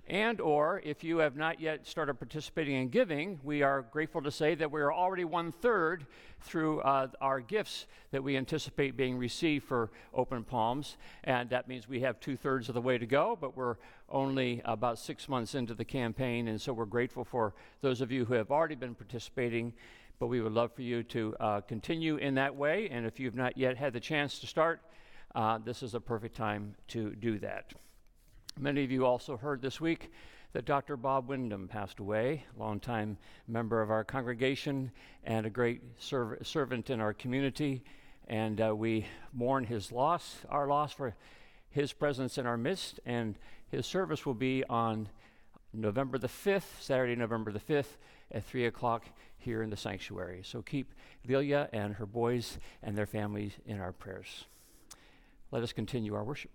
and 0.08 0.40
or 0.40 0.80
if 0.84 1.04
you 1.04 1.18
have 1.18 1.36
not 1.36 1.60
yet 1.60 1.86
started 1.86 2.14
participating 2.14 2.74
in 2.74 2.88
giving 2.88 3.38
we 3.42 3.62
are 3.62 3.82
grateful 3.90 4.22
to 4.22 4.30
say 4.30 4.54
that 4.54 4.70
we 4.70 4.80
are 4.80 4.92
already 4.92 5.24
one 5.24 5.52
third 5.52 6.06
through 6.40 6.80
uh, 6.80 7.08
our 7.20 7.40
gifts 7.40 7.86
that 8.10 8.22
we 8.22 8.36
anticipate 8.36 8.96
being 8.96 9.18
received 9.18 9.64
for 9.64 9.90
open 10.14 10.44
palms. 10.44 10.96
And 11.24 11.50
that 11.50 11.68
means 11.68 11.88
we 11.88 12.00
have 12.00 12.20
two 12.20 12.36
thirds 12.36 12.68
of 12.68 12.74
the 12.74 12.80
way 12.80 12.98
to 12.98 13.06
go 13.06 13.36
but 13.40 13.56
we're 13.56 13.76
only 14.08 14.62
about 14.64 14.98
six 14.98 15.28
months 15.28 15.54
into 15.54 15.74
the 15.74 15.84
campaign. 15.84 16.48
And 16.48 16.60
so 16.60 16.72
we're 16.72 16.86
grateful 16.86 17.24
for 17.24 17.54
those 17.82 18.00
of 18.00 18.10
you 18.10 18.24
who 18.24 18.34
have 18.34 18.50
already 18.50 18.74
been 18.74 18.94
participating. 18.94 19.74
But 20.18 20.28
we 20.28 20.40
would 20.40 20.52
love 20.52 20.72
for 20.72 20.82
you 20.82 21.02
to 21.04 21.36
uh, 21.38 21.60
continue 21.60 22.16
in 22.16 22.34
that 22.36 22.54
way. 22.56 22.88
And 22.90 23.06
if 23.06 23.20
you've 23.20 23.36
not 23.36 23.56
yet 23.56 23.76
had 23.76 23.92
the 23.92 24.00
chance 24.00 24.38
to 24.40 24.46
start 24.46 24.80
uh, 25.34 25.58
this 25.58 25.82
is 25.82 25.94
a 25.94 26.00
perfect 26.00 26.34
time 26.36 26.74
to 26.88 27.14
do 27.16 27.38
that 27.38 27.72
Many 28.60 28.82
of 28.82 28.90
you 28.90 29.06
also 29.06 29.36
heard 29.36 29.62
this 29.62 29.80
week 29.80 30.10
that 30.52 30.64
Dr. 30.64 30.96
Bob 30.96 31.28
Wyndham 31.28 31.68
passed 31.68 32.00
away, 32.00 32.44
longtime 32.58 33.16
member 33.46 33.80
of 33.80 33.88
our 33.92 34.02
congregation 34.02 34.90
and 35.22 35.46
a 35.46 35.50
great 35.50 35.80
serv- 36.00 36.44
servant 36.44 36.90
in 36.90 37.00
our 37.00 37.14
community. 37.14 37.84
And 38.26 38.60
uh, 38.60 38.74
we 38.74 39.06
mourn 39.32 39.62
his 39.62 39.92
loss, 39.92 40.38
our 40.48 40.66
loss 40.66 40.92
for 40.92 41.14
his 41.70 41.92
presence 41.92 42.36
in 42.36 42.46
our 42.46 42.56
midst. 42.56 42.98
And 43.06 43.36
his 43.68 43.86
service 43.86 44.26
will 44.26 44.34
be 44.34 44.64
on 44.68 45.08
November 45.72 46.18
the 46.18 46.26
5th, 46.26 46.80
Saturday, 46.80 47.14
November 47.14 47.52
the 47.52 47.60
5th, 47.60 47.96
at 48.32 48.44
3 48.44 48.66
o'clock 48.66 49.04
here 49.36 49.62
in 49.62 49.70
the 49.70 49.76
sanctuary. 49.76 50.40
So 50.42 50.62
keep 50.62 50.94
Lilia 51.24 51.68
and 51.72 51.94
her 51.94 52.06
boys 52.06 52.58
and 52.82 52.98
their 52.98 53.06
families 53.06 53.52
in 53.66 53.78
our 53.78 53.92
prayers. 53.92 54.46
Let 55.52 55.62
us 55.62 55.72
continue 55.72 56.16
our 56.16 56.24
worship. 56.24 56.50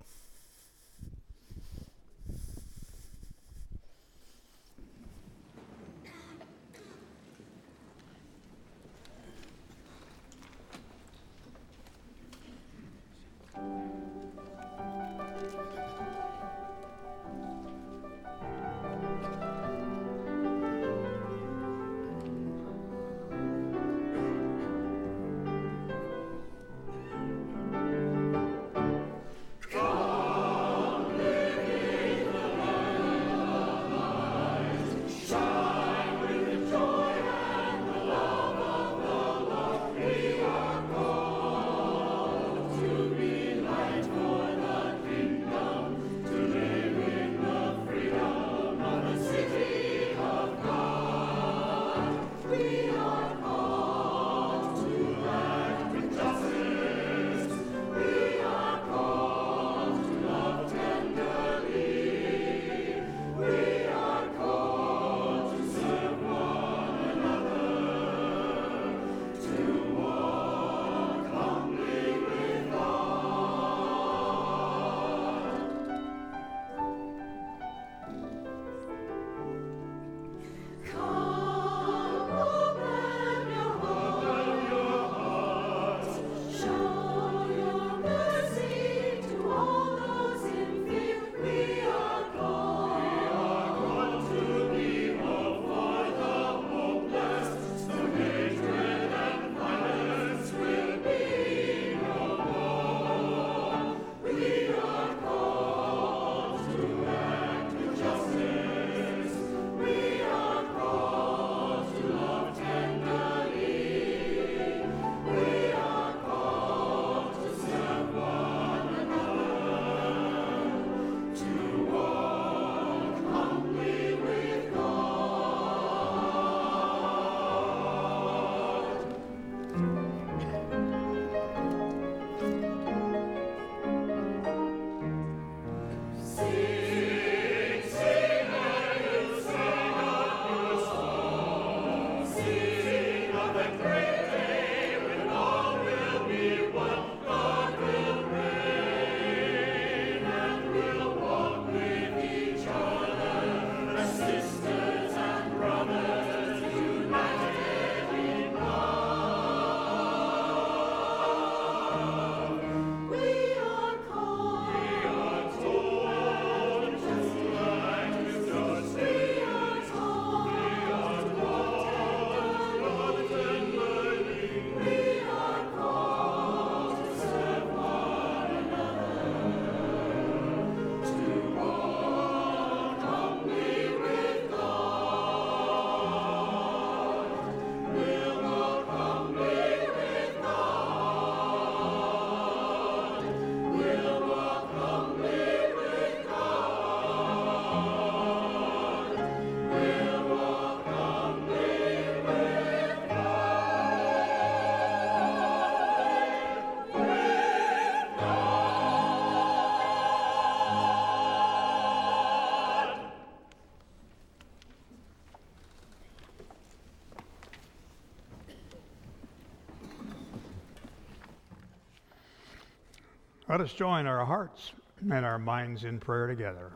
Let 223.54 223.62
us 223.62 223.74
join 223.74 224.08
our 224.08 224.26
hearts 224.26 224.72
and 225.00 225.24
our 225.24 225.38
minds 225.38 225.84
in 225.84 226.00
prayer 226.00 226.26
together. 226.26 226.72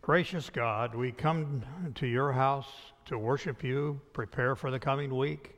Gracious 0.00 0.48
God, 0.48 0.94
we 0.94 1.10
come 1.10 1.64
to 1.96 2.06
your 2.06 2.30
house 2.30 2.68
to 3.06 3.18
worship 3.18 3.64
you, 3.64 4.00
prepare 4.12 4.54
for 4.54 4.70
the 4.70 4.78
coming 4.78 5.16
week, 5.16 5.56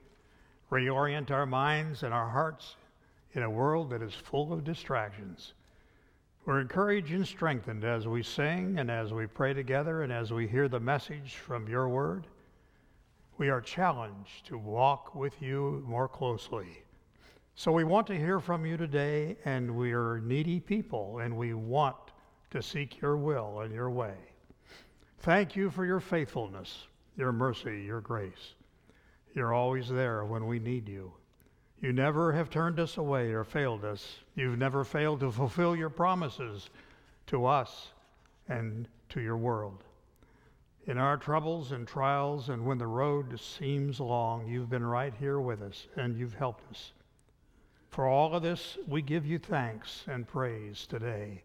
reorient 0.72 1.30
our 1.30 1.44
minds 1.44 2.02
and 2.02 2.14
our 2.14 2.30
hearts 2.30 2.76
in 3.34 3.42
a 3.42 3.50
world 3.50 3.90
that 3.90 4.00
is 4.00 4.14
full 4.14 4.50
of 4.50 4.64
distractions. 4.64 5.52
We're 6.46 6.62
encouraged 6.62 7.12
and 7.12 7.28
strengthened 7.28 7.84
as 7.84 8.08
we 8.08 8.22
sing 8.22 8.78
and 8.78 8.90
as 8.90 9.12
we 9.12 9.26
pray 9.26 9.52
together 9.52 10.00
and 10.00 10.10
as 10.10 10.32
we 10.32 10.48
hear 10.48 10.66
the 10.66 10.80
message 10.80 11.34
from 11.34 11.68
your 11.68 11.90
word. 11.90 12.26
We 13.36 13.50
are 13.50 13.60
challenged 13.60 14.46
to 14.46 14.56
walk 14.56 15.14
with 15.14 15.42
you 15.42 15.84
more 15.86 16.08
closely. 16.08 16.83
So 17.56 17.70
we 17.70 17.84
want 17.84 18.08
to 18.08 18.18
hear 18.18 18.40
from 18.40 18.66
you 18.66 18.76
today, 18.76 19.36
and 19.44 19.76
we 19.76 19.92
are 19.92 20.18
needy 20.18 20.58
people, 20.58 21.20
and 21.20 21.36
we 21.36 21.54
want 21.54 21.94
to 22.50 22.60
seek 22.60 23.00
your 23.00 23.16
will 23.16 23.60
and 23.60 23.72
your 23.72 23.90
way. 23.90 24.16
Thank 25.20 25.54
you 25.54 25.70
for 25.70 25.84
your 25.84 26.00
faithfulness, 26.00 26.88
your 27.16 27.30
mercy, 27.30 27.82
your 27.82 28.00
grace. 28.00 28.54
You're 29.34 29.54
always 29.54 29.88
there 29.88 30.24
when 30.24 30.48
we 30.48 30.58
need 30.58 30.88
you. 30.88 31.12
You 31.80 31.92
never 31.92 32.32
have 32.32 32.50
turned 32.50 32.80
us 32.80 32.96
away 32.96 33.30
or 33.30 33.44
failed 33.44 33.84
us. 33.84 34.16
You've 34.34 34.58
never 34.58 34.82
failed 34.82 35.20
to 35.20 35.30
fulfill 35.30 35.76
your 35.76 35.90
promises 35.90 36.70
to 37.28 37.46
us 37.46 37.92
and 38.48 38.88
to 39.10 39.20
your 39.20 39.36
world. 39.36 39.84
In 40.86 40.98
our 40.98 41.16
troubles 41.16 41.70
and 41.70 41.86
trials, 41.86 42.48
and 42.48 42.66
when 42.66 42.78
the 42.78 42.86
road 42.86 43.38
seems 43.38 44.00
long, 44.00 44.48
you've 44.48 44.70
been 44.70 44.84
right 44.84 45.14
here 45.14 45.38
with 45.40 45.62
us 45.62 45.86
and 45.96 46.18
you've 46.18 46.34
helped 46.34 46.68
us. 46.72 46.92
For 47.94 48.08
all 48.08 48.34
of 48.34 48.42
this, 48.42 48.76
we 48.88 49.02
give 49.02 49.24
you 49.24 49.38
thanks 49.38 50.02
and 50.08 50.26
praise 50.26 50.84
today. 50.84 51.44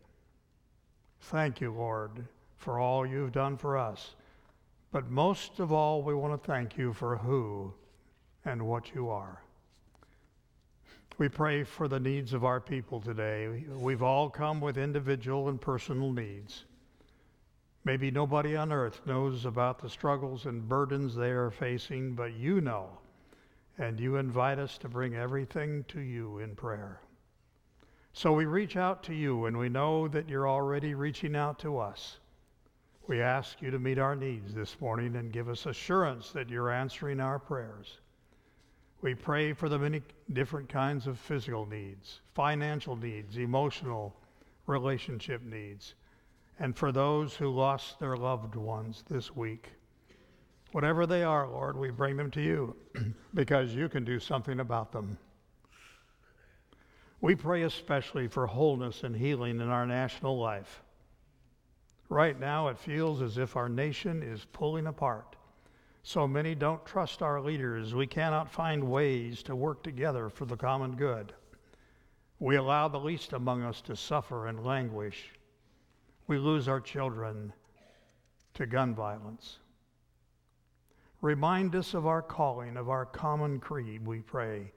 Thank 1.21 1.61
you, 1.61 1.71
Lord, 1.71 2.25
for 2.57 2.79
all 2.79 3.05
you've 3.05 3.33
done 3.33 3.55
for 3.55 3.77
us. 3.77 4.15
But 4.91 5.11
most 5.11 5.59
of 5.59 5.71
all, 5.71 6.01
we 6.01 6.15
want 6.15 6.33
to 6.33 6.51
thank 6.51 6.75
you 6.75 6.91
for 6.91 7.17
who 7.17 7.71
and 8.45 8.65
what 8.65 8.95
you 8.95 9.11
are. 9.11 9.43
We 11.19 11.29
pray 11.29 11.63
for 11.63 11.87
the 11.87 11.99
needs 11.99 12.33
of 12.33 12.43
our 12.43 12.59
people 12.59 12.99
today. 12.99 13.65
We've 13.69 14.01
all 14.01 14.27
come 14.27 14.59
with 14.59 14.79
individual 14.79 15.49
and 15.49 15.61
personal 15.61 16.11
needs. 16.11 16.65
Maybe 17.85 18.09
nobody 18.09 18.55
on 18.55 18.71
earth 18.71 19.01
knows 19.05 19.45
about 19.45 19.77
the 19.77 19.89
struggles 19.89 20.47
and 20.47 20.67
burdens 20.67 21.13
they 21.13 21.29
are 21.29 21.51
facing, 21.51 22.15
but 22.15 22.33
you 22.33 22.59
know, 22.59 22.97
and 23.79 23.99
you 23.99 24.17
invite 24.17 24.59
us 24.59 24.77
to 24.77 24.89
bring 24.89 25.15
everything 25.15 25.85
to 25.87 26.01
you 26.01 26.39
in 26.39 26.53
prayer. 26.53 26.99
So 28.11 28.33
we 28.33 28.45
reach 28.45 28.75
out 28.75 29.01
to 29.03 29.13
you, 29.13 29.45
and 29.45 29.57
we 29.57 29.69
know 29.69 30.07
that 30.09 30.27
you're 30.27 30.49
already 30.49 30.93
reaching 30.93 31.35
out 31.35 31.57
to 31.59 31.77
us. 31.77 32.17
We 33.07 33.21
ask 33.21 33.61
you 33.61 33.71
to 33.71 33.79
meet 33.79 33.97
our 33.97 34.15
needs 34.15 34.53
this 34.53 34.79
morning 34.81 35.15
and 35.15 35.31
give 35.31 35.47
us 35.47 35.65
assurance 35.65 36.31
that 36.31 36.49
you're 36.49 36.69
answering 36.69 37.21
our 37.21 37.39
prayers. 37.39 37.99
We 39.01 39.15
pray 39.15 39.53
for 39.53 39.69
the 39.69 39.79
many 39.79 40.01
different 40.33 40.67
kinds 40.67 41.07
of 41.07 41.17
physical 41.17 41.65
needs, 41.65 42.19
financial 42.35 42.97
needs, 42.97 43.37
emotional 43.37 44.13
relationship 44.67 45.41
needs, 45.41 45.95
and 46.59 46.75
for 46.75 46.91
those 46.91 47.33
who 47.33 47.49
lost 47.49 47.97
their 47.97 48.17
loved 48.17 48.55
ones 48.55 49.05
this 49.09 49.33
week. 49.33 49.69
Whatever 50.71 51.07
they 51.07 51.23
are, 51.23 51.47
Lord, 51.47 51.77
we 51.77 51.89
bring 51.89 52.15
them 52.15 52.29
to 52.31 52.41
you 52.41 52.75
because 53.33 53.73
you 53.73 53.89
can 53.89 54.03
do 54.03 54.19
something 54.19 54.59
about 54.59 54.91
them. 54.91 55.17
We 57.21 57.35
pray 57.35 57.63
especially 57.63 58.27
for 58.27 58.45
wholeness 58.47 59.03
and 59.03 59.15
healing 59.15 59.59
in 59.59 59.67
our 59.67 59.85
national 59.85 60.37
life. 60.37 60.81
Right 62.07 62.39
now, 62.39 62.69
it 62.69 62.77
feels 62.77 63.21
as 63.21 63.37
if 63.37 63.55
our 63.55 63.67
nation 63.67 64.23
is 64.23 64.45
pulling 64.53 64.87
apart. 64.87 65.35
So 66.03 66.27
many 66.27 66.55
don't 66.55 66.85
trust 66.85 67.21
our 67.21 67.41
leaders. 67.41 67.93
We 67.93 68.07
cannot 68.07 68.51
find 68.51 68.89
ways 68.89 69.43
to 69.43 69.55
work 69.55 69.83
together 69.83 70.29
for 70.29 70.45
the 70.45 70.55
common 70.55 70.95
good. 70.95 71.33
We 72.39 72.55
allow 72.55 72.87
the 72.87 72.99
least 72.99 73.33
among 73.33 73.63
us 73.63 73.81
to 73.81 73.95
suffer 73.95 74.47
and 74.47 74.65
languish. 74.65 75.31
We 76.27 76.37
lose 76.37 76.67
our 76.67 76.79
children 76.79 77.51
to 78.53 78.65
gun 78.65 78.95
violence. 78.95 79.59
Remind 81.21 81.75
us 81.75 81.93
of 81.93 82.07
our 82.07 82.21
calling, 82.21 82.77
of 82.77 82.89
our 82.89 83.05
common 83.05 83.59
creed, 83.59 84.05
we 84.05 84.19
pray, 84.19 84.71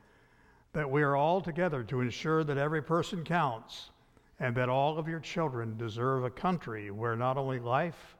that 0.73 0.91
we 0.91 1.03
are 1.03 1.15
all 1.15 1.41
together 1.41 1.85
to 1.85 2.01
ensure 2.01 2.43
that 2.43 2.59
every 2.59 2.83
person 2.83 3.23
counts 3.23 3.91
and 4.41 4.57
that 4.57 4.69
all 4.69 4.99
of 4.99 5.07
your 5.07 5.21
children 5.21 5.77
deserve 5.77 6.25
a 6.25 6.31
country 6.31 6.91
where 6.91 7.15
not 7.15 7.37
only 7.37 7.61
life, 7.61 8.17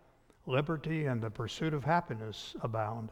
liberty 0.47 1.07
and 1.07 1.21
the 1.21 1.31
pursuit 1.31 1.75
of 1.75 1.85
happiness 1.85 2.55
abound, 2.63 3.11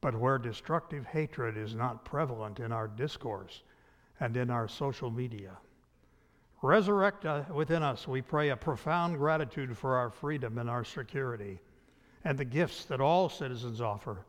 but 0.00 0.18
where 0.18 0.38
destructive 0.38 1.06
hatred 1.06 1.56
is 1.56 1.74
not 1.74 2.04
prevalent 2.04 2.58
in 2.58 2.72
our 2.72 2.88
discourse 2.88 3.62
and 4.18 4.36
in 4.36 4.50
our 4.50 4.66
social 4.66 5.10
media. 5.10 5.56
Resurrect 6.62 7.26
uh, 7.26 7.42
within 7.52 7.82
us, 7.82 8.08
we 8.08 8.22
pray, 8.22 8.48
a 8.48 8.56
profound 8.56 9.18
gratitude 9.18 9.76
for 9.76 9.96
our 9.96 10.10
freedom 10.10 10.58
and 10.58 10.68
our 10.68 10.84
security 10.84 11.60
and 12.24 12.38
the 12.38 12.44
gifts 12.44 12.86
that 12.86 13.00
all 13.00 13.28
citizens 13.28 13.80
offer, 13.80 14.24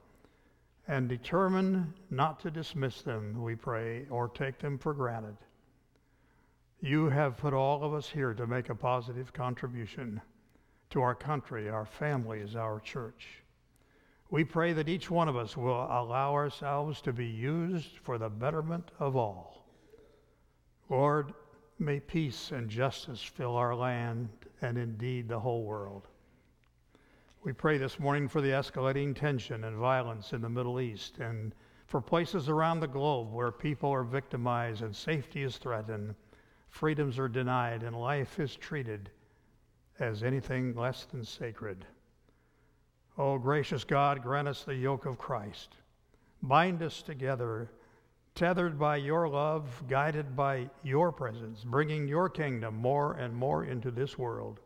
and 0.87 1.09
determine 1.09 1.93
not 2.09 2.39
to 2.41 2.51
dismiss 2.51 3.01
them, 3.01 3.41
we 3.41 3.55
pray, 3.55 4.05
or 4.09 4.27
take 4.27 4.59
them 4.59 4.77
for 4.77 4.93
granted. 4.93 5.37
You 6.81 7.09
have 7.09 7.37
put 7.37 7.53
all 7.53 7.83
of 7.83 7.93
us 7.93 8.09
here 8.09 8.33
to 8.33 8.45
make 8.45 8.69
a 8.69 8.75
positive 8.75 9.33
contribution 9.33 10.21
to 10.91 11.01
our 11.01 11.15
country, 11.15 11.69
our 11.69 11.85
families, 11.85 12.55
our 12.55 12.79
church. 12.79 13.41
We 14.29 14.43
pray 14.43 14.73
that 14.73 14.89
each 14.89 15.09
one 15.09 15.29
of 15.29 15.37
us 15.37 15.55
will 15.55 15.85
allow 15.85 16.33
ourselves 16.33 17.01
to 17.01 17.13
be 17.13 17.25
used 17.25 17.97
for 18.03 18.17
the 18.17 18.29
betterment 18.29 18.91
of 18.99 19.15
all. 19.15 19.65
Lord, 20.89 21.33
may 21.79 21.99
peace 21.99 22.51
and 22.51 22.69
justice 22.69 23.21
fill 23.21 23.55
our 23.55 23.75
land 23.75 24.29
and 24.61 24.77
indeed 24.77 25.27
the 25.27 25.39
whole 25.39 25.63
world. 25.63 26.07
We 27.45 27.53
pray 27.53 27.77
this 27.77 27.99
morning 27.99 28.27
for 28.27 28.41
the 28.41 28.49
escalating 28.49 29.15
tension 29.15 29.65
and 29.65 29.77
violence 29.77 30.33
in 30.33 30.41
the 30.41 30.49
Middle 30.49 30.79
East 30.79 31.19
and 31.19 31.53
for 31.85 32.01
places 32.01 32.49
around 32.49 32.79
the 32.79 32.87
globe 32.87 33.31
where 33.31 33.51
people 33.51 33.91
are 33.91 34.03
victimized 34.03 34.81
and 34.81 34.95
safety 34.95 35.43
is 35.43 35.57
threatened, 35.57 36.15
freedoms 36.69 37.19
are 37.19 37.27
denied, 37.27 37.83
and 37.83 37.95
life 37.95 38.39
is 38.39 38.55
treated 38.55 39.11
as 39.99 40.23
anything 40.23 40.73
less 40.73 41.05
than 41.05 41.23
sacred. 41.23 41.85
Oh, 43.15 43.37
gracious 43.37 43.83
God, 43.83 44.23
grant 44.23 44.47
us 44.47 44.63
the 44.63 44.73
yoke 44.73 45.05
of 45.05 45.19
Christ. 45.19 45.75
Bind 46.41 46.81
us 46.81 47.03
together, 47.03 47.69
tethered 48.33 48.79
by 48.79 48.95
your 48.95 49.29
love, 49.29 49.83
guided 49.87 50.35
by 50.35 50.67
your 50.81 51.11
presence, 51.11 51.63
bringing 51.63 52.07
your 52.07 52.27
kingdom 52.27 52.75
more 52.75 53.13
and 53.13 53.35
more 53.35 53.65
into 53.65 53.91
this 53.91 54.17
world. 54.17 54.61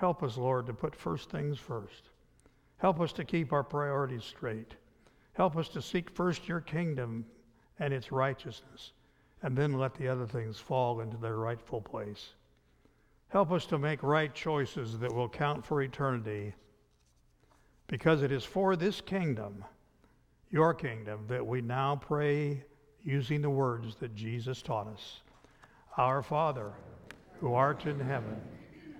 Help 0.00 0.22
us, 0.22 0.38
Lord, 0.38 0.66
to 0.66 0.72
put 0.72 0.96
first 0.96 1.28
things 1.28 1.58
first. 1.58 2.08
Help 2.78 3.02
us 3.02 3.12
to 3.12 3.22
keep 3.22 3.52
our 3.52 3.62
priorities 3.62 4.24
straight. 4.24 4.72
Help 5.34 5.58
us 5.58 5.68
to 5.68 5.82
seek 5.82 6.08
first 6.08 6.48
your 6.48 6.62
kingdom 6.62 7.26
and 7.78 7.92
its 7.92 8.10
righteousness, 8.10 8.92
and 9.42 9.54
then 9.54 9.74
let 9.74 9.94
the 9.94 10.08
other 10.08 10.26
things 10.26 10.58
fall 10.58 11.02
into 11.02 11.18
their 11.18 11.36
rightful 11.36 11.82
place. 11.82 12.30
Help 13.28 13.52
us 13.52 13.66
to 13.66 13.78
make 13.78 14.02
right 14.02 14.34
choices 14.34 14.98
that 14.98 15.14
will 15.14 15.28
count 15.28 15.66
for 15.66 15.82
eternity 15.82 16.54
because 17.86 18.22
it 18.22 18.32
is 18.32 18.42
for 18.42 18.76
this 18.76 19.02
kingdom, 19.02 19.62
your 20.50 20.72
kingdom, 20.72 21.26
that 21.28 21.46
we 21.46 21.60
now 21.60 21.94
pray 21.94 22.64
using 23.04 23.42
the 23.42 23.50
words 23.50 23.96
that 23.96 24.14
Jesus 24.14 24.62
taught 24.62 24.86
us. 24.86 25.20
Our 25.98 26.22
Father, 26.22 26.72
who 27.38 27.52
art 27.52 27.84
in 27.84 28.00
heaven, 28.00 28.40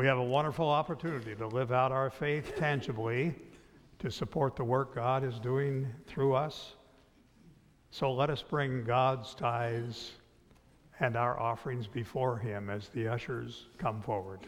We 0.00 0.06
have 0.06 0.16
a 0.16 0.22
wonderful 0.22 0.66
opportunity 0.66 1.34
to 1.34 1.46
live 1.46 1.72
out 1.72 1.92
our 1.92 2.08
faith 2.08 2.54
tangibly, 2.56 3.34
to 3.98 4.10
support 4.10 4.56
the 4.56 4.64
work 4.64 4.94
God 4.94 5.22
is 5.22 5.38
doing 5.38 5.86
through 6.06 6.32
us. 6.32 6.72
So 7.90 8.10
let 8.10 8.30
us 8.30 8.40
bring 8.40 8.82
God's 8.82 9.34
tithes 9.34 10.12
and 11.00 11.16
our 11.16 11.38
offerings 11.38 11.86
before 11.86 12.38
him 12.38 12.70
as 12.70 12.88
the 12.88 13.08
ushers 13.08 13.66
come 13.76 14.00
forward. 14.00 14.40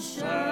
And 0.00 0.49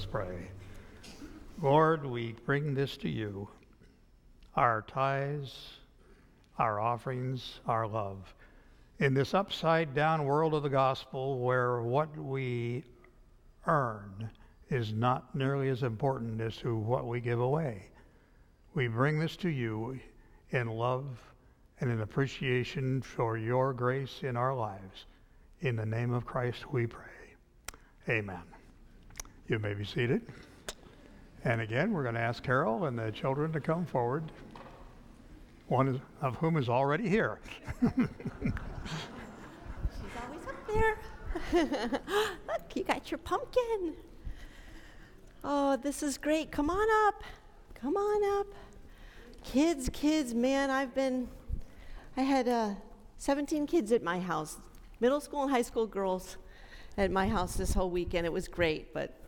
us 0.00 0.06
pray. 0.06 0.48
Lord, 1.60 2.06
we 2.06 2.34
bring 2.46 2.72
this 2.72 2.96
to 2.98 3.08
you 3.10 3.46
our 4.56 4.80
tithes, 4.88 5.74
our 6.58 6.80
offerings, 6.80 7.60
our 7.66 7.86
love. 7.86 8.32
In 8.98 9.12
this 9.12 9.34
upside 9.34 9.94
down 9.94 10.24
world 10.24 10.54
of 10.54 10.62
the 10.62 10.70
gospel 10.70 11.38
where 11.40 11.82
what 11.82 12.16
we 12.16 12.82
earn 13.66 14.30
is 14.70 14.94
not 14.94 15.34
nearly 15.34 15.68
as 15.68 15.82
important 15.82 16.40
as 16.40 16.56
to 16.58 16.74
what 16.76 17.06
we 17.06 17.20
give 17.20 17.40
away, 17.40 17.82
we 18.72 18.88
bring 18.88 19.18
this 19.18 19.36
to 19.36 19.50
you 19.50 20.00
in 20.52 20.66
love 20.66 21.08
and 21.80 21.90
in 21.90 22.00
appreciation 22.00 23.02
for 23.02 23.36
your 23.36 23.74
grace 23.74 24.20
in 24.22 24.34
our 24.34 24.54
lives. 24.54 25.04
In 25.60 25.76
the 25.76 25.84
name 25.84 26.14
of 26.14 26.24
Christ 26.24 26.72
we 26.72 26.86
pray. 26.86 27.04
Amen. 28.08 28.59
You 29.50 29.58
may 29.58 29.74
be 29.74 29.84
seated. 29.84 30.22
And 31.42 31.60
again, 31.60 31.92
we're 31.92 32.04
going 32.04 32.14
to 32.14 32.20
ask 32.20 32.40
Carol 32.40 32.84
and 32.84 32.96
the 32.96 33.10
children 33.10 33.52
to 33.52 33.58
come 33.58 33.84
forward, 33.84 34.30
one 35.66 36.00
of 36.22 36.36
whom 36.36 36.56
is 36.56 36.68
already 36.68 37.08
here. 37.08 37.40
She's 37.80 37.92
always 40.22 40.46
up 40.46 40.68
there. 40.68 40.98
Look, 42.46 42.76
you 42.76 42.84
got 42.84 43.10
your 43.10 43.18
pumpkin. 43.18 43.94
Oh, 45.42 45.76
this 45.78 46.04
is 46.04 46.16
great. 46.16 46.52
Come 46.52 46.70
on 46.70 47.08
up. 47.08 47.24
Come 47.74 47.96
on 47.96 48.40
up. 48.40 48.46
Kids, 49.42 49.90
kids, 49.92 50.32
man, 50.32 50.70
I've 50.70 50.94
been, 50.94 51.26
I 52.16 52.20
had 52.20 52.46
uh, 52.46 52.74
17 53.18 53.66
kids 53.66 53.90
at 53.90 54.04
my 54.04 54.20
house, 54.20 54.58
middle 55.00 55.20
school 55.20 55.42
and 55.42 55.50
high 55.50 55.62
school 55.62 55.88
girls 55.88 56.36
at 56.96 57.10
my 57.10 57.26
house 57.26 57.56
this 57.56 57.74
whole 57.74 57.90
weekend. 57.90 58.26
It 58.26 58.32
was 58.32 58.46
great, 58.46 58.94
but 58.94 59.19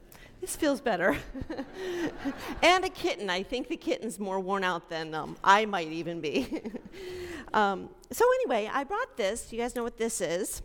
this 0.43 0.57
feels 0.57 0.81
better. 0.81 1.17
and 2.63 2.85
a 2.85 2.89
kitten. 2.89 3.31
I 3.31 3.45
think 3.45 3.69
the 3.69 3.77
kitten's 3.77 4.19
more 4.19 4.41
worn 4.41 4.65
out 4.65 4.91
than 4.91 5.15
um, 5.15 5.37
I 5.43 5.65
might 5.67 5.89
even 5.89 6.21
be. 6.21 6.61
um, 7.55 7.89
so, 8.11 8.25
anyway, 8.41 8.69
I 8.71 8.83
brought 8.83 9.17
this. 9.17 9.53
You 9.53 9.59
guys 9.59 9.77
know 9.77 9.85
what 9.85 9.97
this 9.97 10.21
is, 10.21 10.61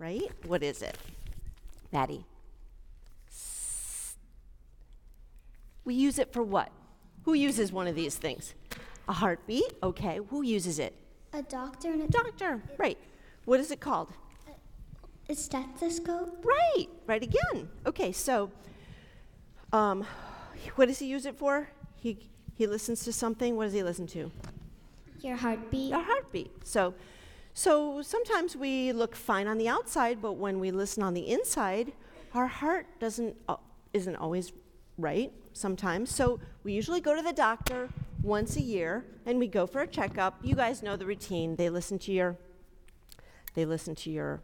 right? 0.00 0.28
What 0.44 0.64
is 0.64 0.82
it? 0.82 0.98
Maddie. 1.92 2.26
We 5.84 5.94
use 5.94 6.18
it 6.18 6.32
for 6.32 6.42
what? 6.42 6.70
Who 7.22 7.34
uses 7.34 7.72
one 7.72 7.86
of 7.86 7.94
these 7.94 8.16
things? 8.16 8.54
A 9.08 9.12
heartbeat? 9.12 9.72
Okay. 9.84 10.18
Who 10.30 10.42
uses 10.42 10.80
it? 10.80 10.94
A 11.32 11.42
doctor 11.42 11.92
and 11.92 12.02
a 12.02 12.08
Doctor. 12.08 12.60
Right. 12.76 12.98
What 13.44 13.60
is 13.60 13.70
it 13.70 13.78
called? 13.78 14.12
a 15.28 15.34
stethoscope. 15.34 16.44
Right. 16.44 16.88
Right 17.06 17.22
again. 17.22 17.68
Okay. 17.86 18.10
So, 18.10 18.50
um, 19.72 20.04
what 20.74 20.86
does 20.86 20.98
he 20.98 21.06
use 21.06 21.26
it 21.26 21.36
for? 21.36 21.68
He 21.96 22.30
he 22.60 22.66
listens 22.66 23.04
to 23.04 23.12
something. 23.12 23.56
What 23.56 23.64
does 23.64 23.72
he 23.72 23.82
listen 23.82 24.06
to? 24.08 24.30
Your 25.20 25.36
heartbeat. 25.36 25.94
Our 25.94 26.02
heartbeat. 26.02 26.50
So, 26.66 26.94
so 27.54 28.02
sometimes 28.02 28.54
we 28.54 28.92
look 28.92 29.16
fine 29.16 29.46
on 29.46 29.56
the 29.56 29.66
outside, 29.66 30.20
but 30.20 30.34
when 30.34 30.60
we 30.60 30.70
listen 30.70 31.02
on 31.02 31.14
the 31.14 31.26
inside, 31.30 31.92
our 32.34 32.46
heart 32.46 32.86
doesn't 32.98 33.34
uh, 33.48 33.56
isn't 33.94 34.16
always 34.16 34.52
right. 34.98 35.32
Sometimes. 35.52 36.14
So 36.14 36.38
we 36.62 36.72
usually 36.72 37.00
go 37.00 37.16
to 37.16 37.22
the 37.22 37.32
doctor 37.32 37.88
once 38.22 38.56
a 38.56 38.60
year, 38.60 39.04
and 39.24 39.38
we 39.38 39.48
go 39.48 39.66
for 39.66 39.80
a 39.80 39.86
checkup. 39.86 40.38
You 40.42 40.54
guys 40.54 40.82
know 40.82 40.96
the 40.96 41.06
routine. 41.06 41.56
They 41.56 41.70
listen 41.70 41.98
to 42.00 42.12
your. 42.12 42.36
They 43.54 43.64
listen 43.64 43.94
to 43.96 44.10
your. 44.10 44.42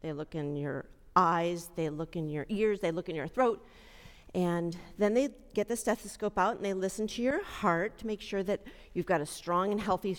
They 0.00 0.12
look 0.12 0.34
in 0.34 0.56
your 0.56 0.86
eyes. 1.14 1.70
They 1.76 1.88
look 1.88 2.16
in 2.16 2.28
your 2.28 2.46
ears. 2.48 2.80
They 2.80 2.90
look 2.90 3.08
in 3.08 3.16
your 3.16 3.28
throat. 3.28 3.62
And 4.36 4.76
then 4.98 5.14
they 5.14 5.30
get 5.54 5.66
the 5.66 5.76
stethoscope 5.76 6.36
out 6.36 6.56
and 6.56 6.64
they 6.64 6.74
listen 6.74 7.06
to 7.06 7.22
your 7.22 7.42
heart 7.42 7.96
to 7.98 8.06
make 8.06 8.20
sure 8.20 8.42
that 8.42 8.60
you've 8.92 9.06
got 9.06 9.22
a 9.22 9.26
strong 9.26 9.72
and 9.72 9.80
healthy 9.80 10.14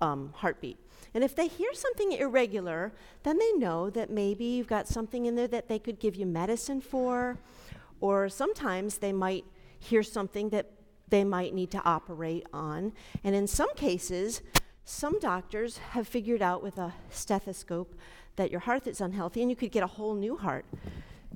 um, 0.00 0.32
heartbeat. 0.36 0.78
And 1.12 1.24
if 1.24 1.34
they 1.34 1.48
hear 1.48 1.74
something 1.74 2.12
irregular, 2.12 2.92
then 3.24 3.36
they 3.36 3.52
know 3.54 3.90
that 3.90 4.10
maybe 4.10 4.44
you've 4.44 4.68
got 4.68 4.86
something 4.86 5.26
in 5.26 5.34
there 5.34 5.48
that 5.48 5.66
they 5.68 5.80
could 5.80 5.98
give 5.98 6.14
you 6.14 6.24
medicine 6.24 6.80
for, 6.80 7.36
or 8.00 8.28
sometimes 8.28 8.98
they 8.98 9.12
might 9.12 9.44
hear 9.80 10.04
something 10.04 10.50
that 10.50 10.70
they 11.08 11.24
might 11.24 11.52
need 11.52 11.72
to 11.72 11.82
operate 11.82 12.46
on. 12.52 12.92
And 13.24 13.34
in 13.34 13.48
some 13.48 13.74
cases, 13.74 14.40
some 14.84 15.18
doctors 15.18 15.78
have 15.78 16.06
figured 16.06 16.42
out 16.42 16.62
with 16.62 16.78
a 16.78 16.94
stethoscope 17.10 17.96
that 18.36 18.52
your 18.52 18.60
heart 18.60 18.86
is 18.86 19.00
unhealthy 19.00 19.42
and 19.42 19.50
you 19.50 19.56
could 19.56 19.72
get 19.72 19.82
a 19.82 19.88
whole 19.88 20.14
new 20.14 20.36
heart 20.36 20.64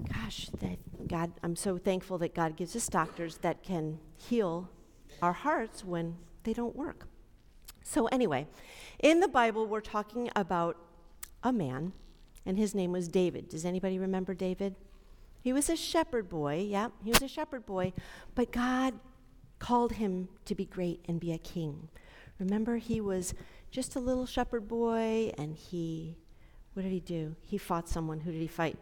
gosh, 0.08 0.48
that 0.60 1.08
God, 1.08 1.32
I'm 1.42 1.56
so 1.56 1.78
thankful 1.78 2.18
that 2.18 2.34
God 2.34 2.56
gives 2.56 2.74
us 2.76 2.88
doctors 2.88 3.38
that 3.38 3.62
can 3.62 3.98
heal 4.16 4.70
our 5.20 5.32
hearts 5.32 5.84
when 5.84 6.16
they 6.44 6.52
don't 6.52 6.74
work. 6.76 7.06
So, 7.82 8.06
anyway, 8.06 8.46
in 9.00 9.20
the 9.20 9.28
Bible, 9.28 9.66
we're 9.66 9.80
talking 9.80 10.30
about 10.36 10.76
a 11.42 11.52
man, 11.52 11.92
and 12.46 12.56
his 12.56 12.74
name 12.74 12.92
was 12.92 13.08
David. 13.08 13.48
Does 13.48 13.64
anybody 13.64 13.98
remember 13.98 14.34
David? 14.34 14.76
He 15.42 15.52
was 15.52 15.68
a 15.68 15.76
shepherd 15.76 16.28
boy, 16.28 16.66
yeah, 16.68 16.88
he 17.02 17.10
was 17.10 17.22
a 17.22 17.28
shepherd 17.28 17.66
boy, 17.66 17.92
but 18.34 18.52
God 18.52 18.94
called 19.58 19.92
him 19.92 20.28
to 20.44 20.54
be 20.54 20.64
great 20.64 21.04
and 21.08 21.18
be 21.18 21.32
a 21.32 21.38
king. 21.38 21.88
Remember, 22.38 22.76
he 22.76 23.00
was 23.00 23.34
just 23.70 23.96
a 23.96 24.00
little 24.00 24.26
shepherd 24.26 24.68
boy, 24.68 25.32
and 25.36 25.56
he, 25.56 26.16
what 26.74 26.82
did 26.82 26.92
he 26.92 27.00
do? 27.00 27.34
He 27.40 27.58
fought 27.58 27.88
someone. 27.88 28.20
Who 28.20 28.32
did 28.32 28.40
he 28.40 28.46
fight? 28.46 28.76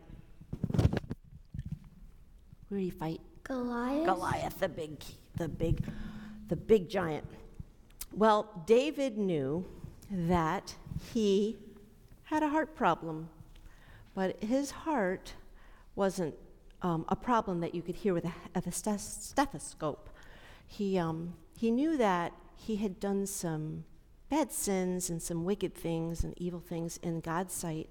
Who 2.71 2.77
did 2.77 2.85
he 2.85 2.91
fight? 2.91 3.21
Goliath. 3.43 4.07
Goliath, 4.07 4.61
the 4.61 4.68
big, 4.68 5.03
the 5.37 5.49
big, 5.49 5.85
the 6.49 6.57
big 6.57 6.89
giant. 6.89 7.27
Well, 8.12 8.62
David 8.64 9.18
knew 9.18 9.66
that 10.11 10.75
he 11.12 11.59
had 12.25 12.45
a 12.45 12.49
heart 12.49 12.77
problem, 12.77 13.29
but 14.14 14.43
his 14.43 14.71
heart 14.71 15.35
wasn't 15.97 16.37
um, 16.83 17.05
a 17.09 17.16
problem 17.16 17.61
that 17.61 17.75
you 17.75 17.83
could 17.83 17.97
hear 17.97 18.14
with 18.14 18.25
a, 18.25 18.33
a 18.55 18.73
stethoscope. 18.73 20.09
He, 20.66 20.97
um, 20.97 21.35
he 21.59 21.73
knew 21.73 21.97
that 21.97 22.33
he 22.57 22.77
had 22.77 23.01
done 23.01 23.27
some 23.27 23.85
bad 24.29 24.53
sins 24.53 25.11
and 25.11 25.21
some 25.21 25.45
wicked 25.45 25.75
things 25.75 26.23
and 26.23 26.35
evil 26.37 26.61
things 26.61 26.99
in 27.03 27.21
God's 27.21 27.53
sight, 27.53 27.89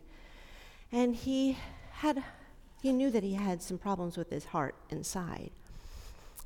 and 0.90 1.16
he 1.16 1.58
had 1.92 2.24
he 2.82 2.92
knew 2.92 3.12
that 3.12 3.24
he 3.24 3.34
had 3.34 3.62
some 3.62 3.78
problems 3.78 4.18
with 4.18 4.30
his 4.30 4.46
heart 4.46 4.76
inside. 4.90 5.52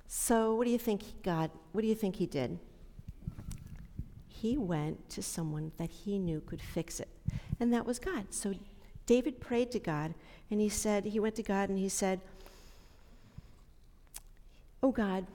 So, 0.08 0.56
what 0.56 0.66
do 0.66 0.72
you 0.72 0.78
think 0.78 1.24
God, 1.24 1.52
what 1.72 1.82
do 1.82 1.88
you 1.88 1.96
think 1.96 2.16
he 2.16 2.26
did? 2.26 2.60
He 4.28 4.58
went 4.58 5.10
to 5.12 5.24
someone 5.24 5.72
that 5.78 5.90
he 5.90 6.20
knew 6.20 6.42
could 6.42 6.62
fix 6.62 7.00
it, 7.00 7.10
and 7.60 7.74
that 7.74 7.86
was 7.86 8.00
God. 8.00 8.28
So, 8.32 8.54
David 9.06 9.40
prayed 9.40 9.72
to 9.72 9.80
God, 9.80 10.14
and 10.50 10.62
he 10.62 10.70
said, 10.70 11.06
he 11.06 11.20
went 11.20 11.36
to 11.36 11.44
God 11.44 11.70
and 11.70 11.78
he 11.78 11.90
said, 11.90 12.22
Oh 14.84 14.92
God, 14.92 15.26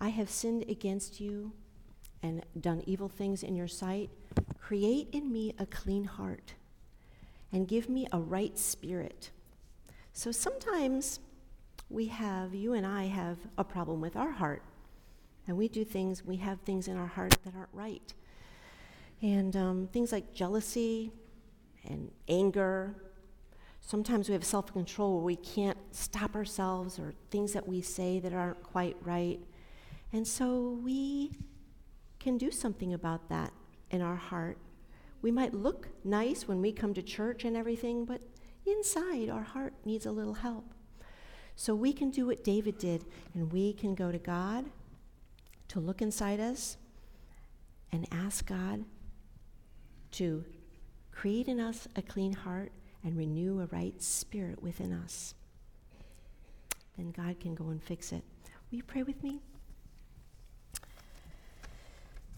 I 0.00 0.10
have 0.10 0.28
sinned 0.30 0.64
against 0.68 1.20
you 1.20 1.52
and 2.22 2.44
done 2.60 2.82
evil 2.86 3.08
things 3.08 3.42
in 3.42 3.56
your 3.56 3.66
sight. 3.66 4.10
Create 4.60 5.08
in 5.12 5.32
me 5.32 5.54
a 5.58 5.66
clean 5.66 6.04
heart 6.04 6.52
and 7.50 7.66
give 7.66 7.88
me 7.88 8.06
a 8.12 8.18
right 8.18 8.58
spirit. 8.58 9.30
So 10.12 10.32
sometimes 10.32 11.20
we 11.88 12.06
have, 12.06 12.54
you 12.54 12.74
and 12.74 12.86
I 12.86 13.06
have 13.06 13.38
a 13.58 13.64
problem 13.64 14.00
with 14.00 14.16
our 14.16 14.30
heart. 14.30 14.62
And 15.46 15.56
we 15.56 15.68
do 15.68 15.84
things, 15.84 16.24
we 16.24 16.36
have 16.36 16.60
things 16.60 16.88
in 16.88 16.96
our 16.96 17.06
heart 17.06 17.36
that 17.44 17.54
aren't 17.56 17.72
right. 17.72 18.14
And 19.22 19.56
um, 19.56 19.88
things 19.92 20.12
like 20.12 20.32
jealousy 20.32 21.12
and 21.88 22.10
anger. 22.28 22.94
Sometimes 23.80 24.28
we 24.28 24.34
have 24.34 24.44
self 24.44 24.72
control 24.72 25.16
where 25.16 25.24
we 25.24 25.36
can't 25.36 25.78
stop 25.90 26.36
ourselves 26.36 26.98
or 26.98 27.12
things 27.30 27.52
that 27.52 27.66
we 27.66 27.82
say 27.82 28.20
that 28.20 28.32
aren't 28.32 28.62
quite 28.62 28.96
right. 29.02 29.40
And 30.12 30.26
so 30.26 30.78
we 30.82 31.32
can 32.18 32.38
do 32.38 32.50
something 32.50 32.94
about 32.94 33.28
that 33.28 33.52
in 33.90 34.02
our 34.02 34.16
heart. 34.16 34.58
We 35.22 35.30
might 35.30 35.52
look 35.52 35.88
nice 36.04 36.46
when 36.46 36.60
we 36.60 36.72
come 36.72 36.94
to 36.94 37.02
church 37.02 37.44
and 37.44 37.56
everything, 37.56 38.04
but 38.04 38.20
inside 38.66 39.28
our 39.28 39.42
heart 39.42 39.74
needs 39.84 40.06
a 40.06 40.12
little 40.12 40.34
help. 40.34 40.64
So 41.56 41.74
we 41.74 41.92
can 41.92 42.10
do 42.10 42.26
what 42.26 42.44
David 42.44 42.78
did, 42.78 43.04
and 43.34 43.52
we 43.52 43.72
can 43.72 43.94
go 43.94 44.10
to 44.10 44.18
God 44.18 44.64
to 45.68 45.80
look 45.80 46.00
inside 46.00 46.40
us 46.40 46.76
and 47.92 48.06
ask 48.10 48.46
God 48.46 48.84
to 50.12 50.44
create 51.12 51.48
in 51.48 51.60
us 51.60 51.86
a 51.96 52.02
clean 52.02 52.32
heart 52.32 52.72
and 53.04 53.16
renew 53.16 53.60
a 53.60 53.66
right 53.66 54.00
spirit 54.02 54.62
within 54.62 54.92
us. 54.92 55.34
Then 56.96 57.10
God 57.10 57.38
can 57.40 57.54
go 57.54 57.68
and 57.68 57.82
fix 57.82 58.12
it. 58.12 58.22
Will 58.70 58.78
you 58.78 58.82
pray 58.82 59.02
with 59.02 59.22
me? 59.22 59.40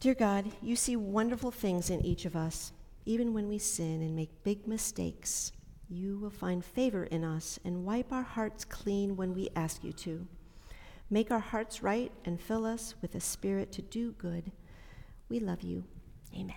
Dear 0.01 0.15
God, 0.15 0.51
you 0.61 0.75
see 0.75 0.97
wonderful 0.97 1.53
things 1.53 1.91
in 1.91 2.05
each 2.05 2.25
of 2.25 2.35
us, 2.35 2.73
even 3.07 3.33
when 3.33 3.49
we 3.49 3.59
sin 3.59 4.03
and 4.03 4.17
make 4.17 4.43
big 4.43 4.67
mistakes. 4.67 5.53
You 5.93 6.19
will 6.19 6.31
find 6.31 6.65
favor 6.65 7.05
in 7.05 7.23
us 7.23 7.59
and 7.65 7.85
wipe 7.85 8.13
our 8.13 8.23
hearts 8.23 8.65
clean 8.65 9.17
when 9.17 9.35
we 9.35 9.51
ask 9.55 9.85
you 9.85 9.93
to. 9.93 10.27
Make 11.11 11.31
our 11.31 11.39
hearts 11.39 11.83
right 11.83 12.11
and 12.25 12.41
fill 12.41 12.65
us 12.65 12.95
with 13.03 13.15
a 13.15 13.21
spirit 13.21 13.71
to 13.73 13.83
do 13.83 14.13
good. 14.13 14.51
We 15.29 15.41
love 15.41 15.63
you. 15.63 15.85
Amen. 16.35 16.57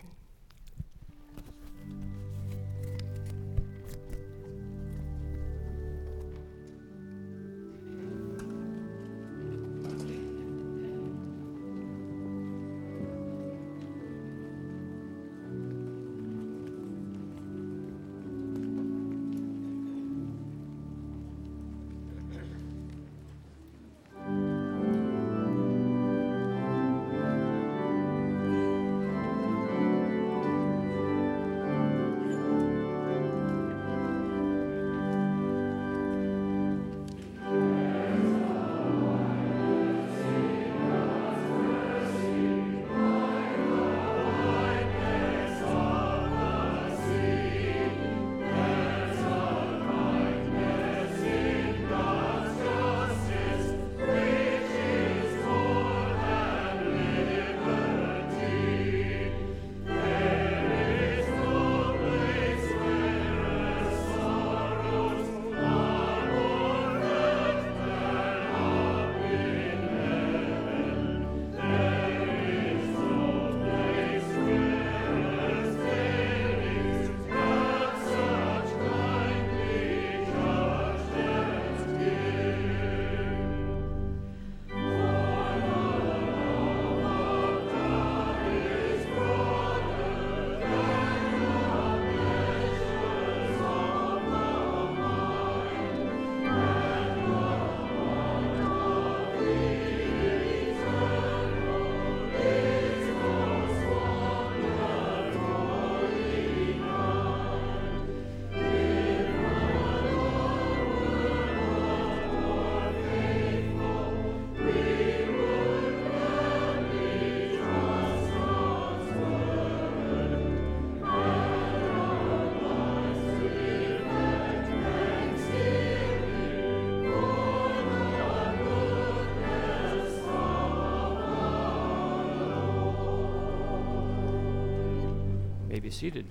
Seated. 135.96 136.26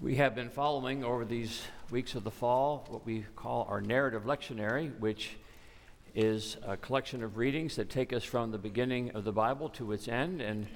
We 0.00 0.14
have 0.14 0.36
been 0.36 0.50
following 0.50 1.02
over 1.02 1.24
these 1.24 1.62
weeks 1.90 2.14
of 2.14 2.22
the 2.22 2.30
fall 2.30 2.86
what 2.88 3.04
we 3.04 3.26
call 3.34 3.66
our 3.68 3.80
narrative 3.80 4.22
lectionary, 4.22 4.96
which 5.00 5.36
is 6.14 6.58
a 6.64 6.76
collection 6.76 7.24
of 7.24 7.38
readings 7.38 7.74
that 7.74 7.90
take 7.90 8.12
us 8.12 8.22
from 8.22 8.52
the 8.52 8.58
beginning 8.58 9.10
of 9.16 9.24
the 9.24 9.32
Bible 9.32 9.68
to 9.70 9.90
its 9.90 10.06
end 10.06 10.40
and 10.40 10.68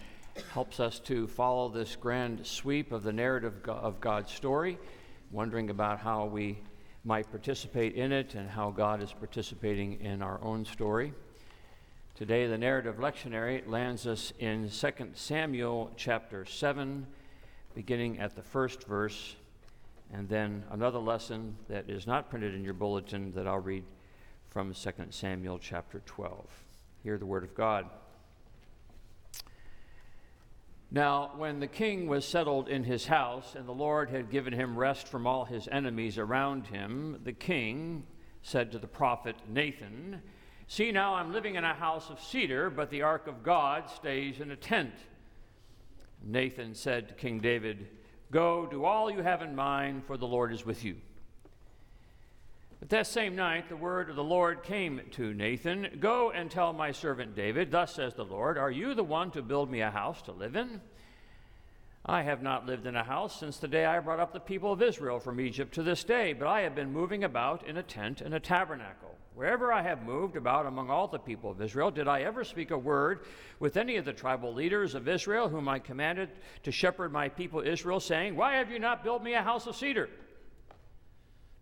helps 0.51 0.81
us 0.81 0.99
to 0.99 1.29
follow 1.29 1.69
this 1.69 1.95
grand 1.95 2.45
sweep 2.45 2.91
of 2.91 3.05
the 3.05 3.13
narrative 3.13 3.69
of 3.69 4.01
God's 4.01 4.33
story, 4.33 4.79
wondering 5.33 5.71
about 5.71 5.99
how 5.99 6.27
we 6.27 6.59
might 7.05 7.29
participate 7.31 7.95
in 7.95 8.13
it 8.13 8.35
and 8.35 8.49
how 8.49 8.71
God 8.71 9.03
is 9.03 9.13
participating 9.13 9.99
in 10.01 10.23
our 10.23 10.39
own 10.43 10.65
story. 10.65 11.13
Today, 12.15 12.47
the 12.47 12.59
narrative 12.59 12.97
lectionary 12.97 13.67
lands 13.67 14.07
us 14.07 14.35
in 14.39 14.69
2 14.69 14.91
Samuel 15.15 15.91
chapter 15.97 16.45
7 16.45 17.07
beginning 17.75 18.19
at 18.19 18.37
the 18.37 18.43
first 18.43 18.85
verse, 18.85 19.35
and 20.13 20.29
then 20.29 20.63
another 20.71 20.99
lesson 20.99 21.57
that 21.69 21.89
is 21.89 22.07
not 22.07 22.29
printed 22.29 22.55
in 22.55 22.63
your 22.63 22.75
bulletin 22.75 23.33
that 23.33 23.47
I'll 23.47 23.59
read 23.59 23.85
from 24.51 24.75
2 24.75 24.91
Samuel 25.09 25.59
chapter 25.59 26.03
12. 26.05 26.45
Hear 27.03 27.17
the 27.17 27.25
word 27.25 27.45
of 27.45 27.55
God. 27.55 27.87
Now, 30.95 31.31
when 31.37 31.59
the 31.59 31.67
king 31.67 32.07
was 32.07 32.29
settled 32.29 32.69
in 32.69 32.85
his 32.85 33.07
house, 33.07 33.55
and 33.55 33.67
the 33.67 33.73
Lord 33.73 34.11
had 34.11 34.31
given 34.31 34.53
him 34.53 34.79
rest 34.79 35.09
from 35.09 35.27
all 35.27 35.47
his 35.47 35.67
enemies 35.73 36.19
around 36.19 36.67
him, 36.67 37.19
the 37.25 37.33
king 37.33 38.05
said 38.43 38.71
to 38.73 38.79
the 38.79 38.87
prophet 38.87 39.37
Nathan, 39.49 40.21
See, 40.67 40.93
now 40.93 41.15
I'm 41.15 41.33
living 41.33 41.55
in 41.55 41.65
a 41.65 41.73
house 41.73 42.11
of 42.11 42.21
cedar, 42.21 42.69
but 42.69 42.91
the 42.91 43.01
ark 43.01 43.27
of 43.27 43.43
God 43.43 43.89
stays 43.89 44.39
in 44.39 44.51
a 44.51 44.57
tent. 44.57 44.93
Nathan 46.23 46.75
said 46.75 47.09
to 47.09 47.15
King 47.15 47.41
David, 47.41 47.89
Go, 48.31 48.67
do 48.71 48.85
all 48.85 49.11
you 49.11 49.23
have 49.23 49.41
in 49.41 49.55
mind, 49.55 50.05
for 50.07 50.19
the 50.19 50.27
Lord 50.27 50.53
is 50.53 50.67
with 50.67 50.85
you. 50.85 50.97
But 52.83 52.89
that 52.89 53.07
same 53.07 53.37
night, 53.37 53.69
the 53.69 53.77
word 53.77 54.11
of 54.11 54.17
the 54.17 54.25
Lord 54.25 54.65
came 54.65 55.03
to 55.13 55.33
Nathan 55.33 56.01
Go 56.01 56.33
and 56.33 56.51
tell 56.51 56.73
my 56.73 56.91
servant 56.91 57.37
David, 57.37 57.71
Thus 57.71 57.95
says 57.95 58.15
the 58.15 58.25
Lord, 58.25 58.59
Are 58.59 58.73
you 58.73 58.93
the 58.95 59.05
one 59.05 59.31
to 59.31 59.41
build 59.41 59.71
me 59.71 59.83
a 59.83 59.91
house 59.93 60.21
to 60.23 60.33
live 60.33 60.57
in? 60.57 60.81
I 62.05 62.23
have 62.23 62.43
not 62.43 62.67
lived 62.67 62.89
in 62.89 62.97
a 62.97 63.05
house 63.05 63.39
since 63.39 63.59
the 63.59 63.69
day 63.69 63.85
I 63.85 64.01
brought 64.01 64.19
up 64.19 64.33
the 64.33 64.41
people 64.41 64.73
of 64.73 64.83
Israel 64.83 65.21
from 65.21 65.39
Egypt 65.39 65.73
to 65.75 65.85
this 65.85 66.03
day, 66.03 66.33
but 66.33 66.49
I 66.49 66.63
have 66.63 66.75
been 66.75 66.93
moving 66.93 67.23
about 67.23 67.65
in 67.69 67.77
a 67.77 67.85
tent 67.85 68.21
and 68.21 68.35
a 68.35 68.41
tabernacle. 68.41 69.15
Wherever 69.37 69.73
I 69.73 69.83
have 69.83 70.03
moved 70.03 70.35
about 70.35 70.67
among 70.67 70.91
all 70.91 71.07
the 71.07 71.21
people 71.21 71.53
of 71.53 71.63
Israel, 71.63 71.93
did 71.93 72.09
I 72.09 72.23
ever 72.23 72.43
speak 72.43 72.73
a 72.73 72.77
word 72.77 73.27
with 73.61 73.77
any 73.77 73.97
of 73.97 74.05
the 74.05 74.13
tribal 74.13 74.53
leaders 74.53 74.97
of 74.97 75.07
Israel, 75.07 75.49
whom 75.49 75.69
I 75.69 75.79
commanded 75.79 76.31
to 76.65 76.73
shepherd 76.73 77.13
my 77.13 77.29
people 77.29 77.61
Israel, 77.61 78.01
saying, 78.01 78.35
Why 78.35 78.57
have 78.57 78.73
you 78.73 78.81
not 78.81 79.05
built 79.05 79.23
me 79.23 79.35
a 79.35 79.43
house 79.43 79.69
of 79.69 79.77
cedar? 79.77 80.09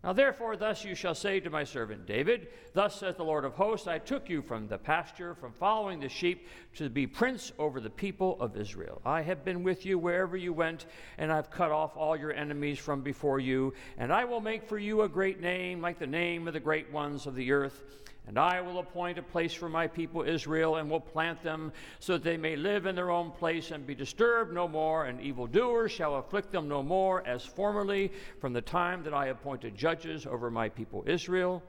Now, 0.03 0.13
therefore, 0.13 0.57
thus 0.57 0.83
you 0.83 0.95
shall 0.95 1.13
say 1.13 1.39
to 1.39 1.51
my 1.51 1.63
servant 1.63 2.07
David, 2.07 2.47
Thus 2.73 2.99
says 2.99 3.15
the 3.15 3.23
Lord 3.23 3.45
of 3.45 3.53
hosts, 3.53 3.87
I 3.87 3.99
took 3.99 4.29
you 4.29 4.41
from 4.41 4.67
the 4.67 4.79
pasture, 4.79 5.35
from 5.35 5.53
following 5.53 5.99
the 5.99 6.09
sheep, 6.09 6.47
to 6.77 6.89
be 6.89 7.05
prince 7.05 7.51
over 7.59 7.79
the 7.79 7.89
people 7.89 8.35
of 8.39 8.57
Israel. 8.57 8.99
I 9.05 9.21
have 9.21 9.45
been 9.45 9.61
with 9.61 9.85
you 9.85 9.99
wherever 9.99 10.35
you 10.35 10.53
went, 10.53 10.87
and 11.19 11.31
I've 11.31 11.51
cut 11.51 11.69
off 11.69 11.95
all 11.95 12.17
your 12.17 12.33
enemies 12.33 12.79
from 12.79 13.01
before 13.01 13.39
you, 13.39 13.75
and 13.99 14.11
I 14.11 14.25
will 14.25 14.41
make 14.41 14.67
for 14.67 14.79
you 14.79 15.03
a 15.03 15.09
great 15.09 15.39
name, 15.39 15.81
like 15.81 15.99
the 15.99 16.07
name 16.07 16.47
of 16.47 16.53
the 16.53 16.59
great 16.59 16.91
ones 16.91 17.27
of 17.27 17.35
the 17.35 17.51
earth. 17.51 17.83
And 18.27 18.37
I 18.37 18.61
will 18.61 18.79
appoint 18.79 19.17
a 19.17 19.23
place 19.23 19.53
for 19.53 19.67
my 19.67 19.87
people 19.87 20.21
Israel, 20.21 20.75
and 20.75 20.89
will 20.89 20.99
plant 20.99 21.41
them, 21.41 21.73
so 21.99 22.13
that 22.13 22.23
they 22.23 22.37
may 22.37 22.55
live 22.55 22.85
in 22.85 22.95
their 22.95 23.09
own 23.09 23.31
place 23.31 23.71
and 23.71 23.85
be 23.85 23.95
disturbed 23.95 24.53
no 24.53 24.67
more, 24.67 25.05
and 25.05 25.19
evildoers 25.19 25.91
shall 25.91 26.15
afflict 26.15 26.51
them 26.51 26.67
no 26.67 26.83
more, 26.83 27.25
as 27.25 27.43
formerly 27.43 28.11
from 28.39 28.53
the 28.53 28.61
time 28.61 29.03
that 29.03 29.13
I 29.13 29.27
appointed 29.27 29.75
judges 29.75 30.25
over 30.25 30.51
my 30.51 30.69
people 30.69 31.03
Israel. 31.07 31.63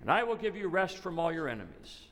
And 0.00 0.10
I 0.10 0.22
will 0.22 0.36
give 0.36 0.56
you 0.56 0.68
rest 0.68 0.98
from 0.98 1.18
all 1.18 1.32
your 1.32 1.48
enemies. 1.48 2.02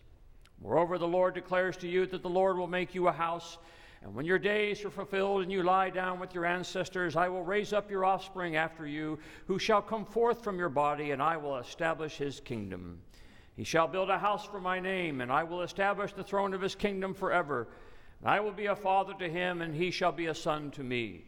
Moreover, 0.61 0.99
the 0.99 1.07
Lord 1.07 1.35
declares 1.35 1.77
to 1.79 1.89
you 1.89 2.05
that 2.07 2.23
the 2.23 2.29
Lord 2.29 2.59
will 2.59 2.67
make 2.67 2.95
you 2.95 3.07
a 3.07 3.13
house. 3.13 3.59
And 4.03 4.15
when 4.15 4.27
your 4.27 4.39
days 4.39 4.85
are 4.85 4.91
fulfilled 4.91 5.43
and 5.43 5.53
you 5.53 5.63
lie 5.63 5.91
down 5.91 6.21
with 6.21 6.35
your 6.35 6.45
ancestors, 6.45 7.17
I 7.17 7.29
will 7.29 7.45
raise 7.45 7.73
up 7.73 7.91
your 7.91 8.05
offspring 8.05 8.57
after 8.57 8.87
you, 8.87 9.19
who 9.47 9.59
shall 9.59 9.83
come 9.83 10.05
forth 10.05 10.43
from 10.43 10.59
your 10.59 10.69
body, 10.69 11.13
and 11.13 11.23
I 11.23 11.37
will 11.37 11.57
establish 11.57 12.17
his 12.17 12.41
kingdom. 12.41 13.01
He 13.59 13.65
shall 13.65 13.89
build 13.89 14.09
a 14.09 14.21
house 14.21 14.47
for 14.47 14.61
my 14.61 14.79
name, 14.79 15.21
and 15.21 15.33
I 15.33 15.43
will 15.43 15.63
establish 15.63 16.13
the 16.13 16.23
throne 16.23 16.55
of 16.55 16.61
his 16.61 16.77
kingdom 16.77 17.13
forever. 17.13 17.67
And 18.21 18.31
I 18.31 18.39
will 18.39 18.53
be 18.53 18.67
a 18.67 18.77
father 18.77 19.15
to 19.19 19.29
him, 19.29 19.63
and 19.63 19.75
he 19.75 19.91
shall 19.91 20.13
be 20.13 20.27
a 20.27 20.35
son 20.35 20.71
to 20.71 20.85
me. 20.85 21.25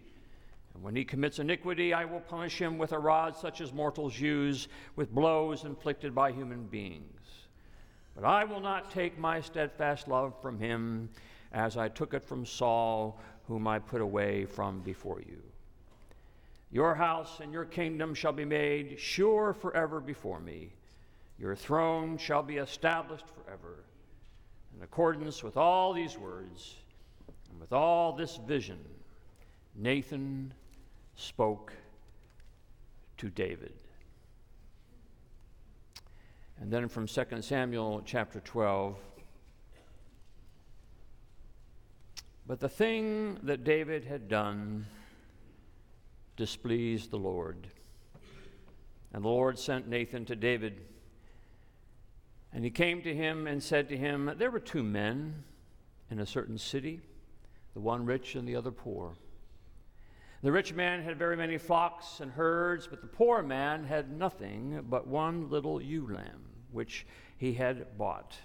And 0.72 0.80
when 0.84 0.94
he 0.94 1.04
commits 1.04 1.40
iniquity, 1.40 1.92
I 1.92 2.04
will 2.04 2.20
punish 2.20 2.56
him 2.56 2.78
with 2.78 2.92
a 2.92 2.98
rod 3.00 3.34
such 3.34 3.60
as 3.60 3.72
mortals 3.72 4.20
use, 4.20 4.68
with 4.94 5.12
blows 5.12 5.64
inflicted 5.64 6.14
by 6.14 6.30
human 6.30 6.66
beings. 6.66 7.48
But 8.14 8.22
I 8.22 8.44
will 8.44 8.60
not 8.60 8.92
take 8.92 9.18
my 9.18 9.40
steadfast 9.40 10.06
love 10.06 10.40
from 10.40 10.56
him, 10.56 11.10
as 11.50 11.76
I 11.76 11.88
took 11.88 12.14
it 12.14 12.22
from 12.22 12.46
Saul, 12.46 13.20
whom 13.48 13.66
I 13.66 13.80
put 13.80 14.00
away 14.00 14.44
from 14.44 14.82
before 14.82 15.20
you. 15.20 15.42
Your 16.70 16.94
house 16.94 17.40
and 17.40 17.52
your 17.52 17.64
kingdom 17.64 18.14
shall 18.14 18.30
be 18.30 18.44
made 18.44 19.00
sure 19.00 19.52
forever 19.52 19.98
before 19.98 20.38
me. 20.38 20.70
Your 21.40 21.56
throne 21.56 22.18
shall 22.18 22.42
be 22.42 22.58
established 22.58 23.24
forever. 23.28 23.84
In 24.76 24.82
accordance 24.82 25.42
with 25.42 25.56
all 25.56 25.94
these 25.94 26.18
words 26.18 26.74
and 27.50 27.58
with 27.58 27.72
all 27.72 28.12
this 28.12 28.36
vision, 28.46 28.78
Nathan 29.74 30.52
spoke 31.16 31.72
to 33.16 33.30
David. 33.30 33.72
And 36.60 36.70
then 36.70 36.88
from 36.88 37.06
2 37.06 37.24
Samuel 37.40 38.02
chapter 38.04 38.40
12. 38.40 38.98
But 42.46 42.60
the 42.60 42.68
thing 42.68 43.38
that 43.44 43.64
David 43.64 44.04
had 44.04 44.28
done 44.28 44.86
displeased 46.36 47.10
the 47.10 47.18
Lord. 47.18 47.68
And 49.14 49.24
the 49.24 49.28
Lord 49.28 49.58
sent 49.58 49.88
Nathan 49.88 50.26
to 50.26 50.36
David. 50.36 50.82
And 52.52 52.64
he 52.64 52.70
came 52.70 53.02
to 53.02 53.14
him 53.14 53.46
and 53.46 53.62
said 53.62 53.88
to 53.88 53.96
him, 53.96 54.32
There 54.36 54.50
were 54.50 54.60
two 54.60 54.82
men 54.82 55.44
in 56.10 56.18
a 56.18 56.26
certain 56.26 56.58
city, 56.58 57.00
the 57.74 57.80
one 57.80 58.04
rich 58.04 58.34
and 58.34 58.46
the 58.46 58.56
other 58.56 58.72
poor. 58.72 59.14
The 60.42 60.50
rich 60.50 60.72
man 60.72 61.02
had 61.02 61.18
very 61.18 61.36
many 61.36 61.58
flocks 61.58 62.20
and 62.20 62.32
herds, 62.32 62.86
but 62.86 63.02
the 63.02 63.06
poor 63.06 63.42
man 63.42 63.84
had 63.84 64.10
nothing 64.10 64.84
but 64.88 65.06
one 65.06 65.50
little 65.50 65.82
ewe 65.82 66.06
lamb, 66.12 66.46
which 66.72 67.06
he 67.36 67.52
had 67.52 67.98
bought. 67.98 68.36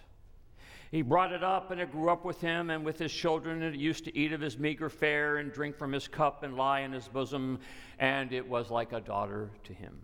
He 0.92 1.02
brought 1.02 1.32
it 1.32 1.44
up, 1.44 1.72
and 1.72 1.82
it 1.82 1.92
grew 1.92 2.10
up 2.10 2.26
with 2.26 2.40
him 2.42 2.70
and 2.70 2.86
with 2.86 3.00
his 3.00 3.12
children, 3.12 3.64
and 3.64 3.74
it 3.76 3.80
used 3.80 4.06
to 4.06 4.16
eat 4.16 4.34
of 4.34 4.42
his 4.42 4.58
meager 4.58 4.90
fare 4.90 5.38
and 5.38 5.52
drink 5.52 5.78
from 5.78 5.92
his 5.92 6.08
cup 6.08 6.44
and 6.44 6.56
lie 6.56 6.82
in 6.82 6.92
his 6.92 7.08
bosom, 7.08 7.60
and 7.98 8.32
it 8.32 8.48
was 8.48 8.70
like 8.70 8.94
a 8.94 9.02
daughter 9.02 9.50
to 9.64 9.74
him. 9.74 10.00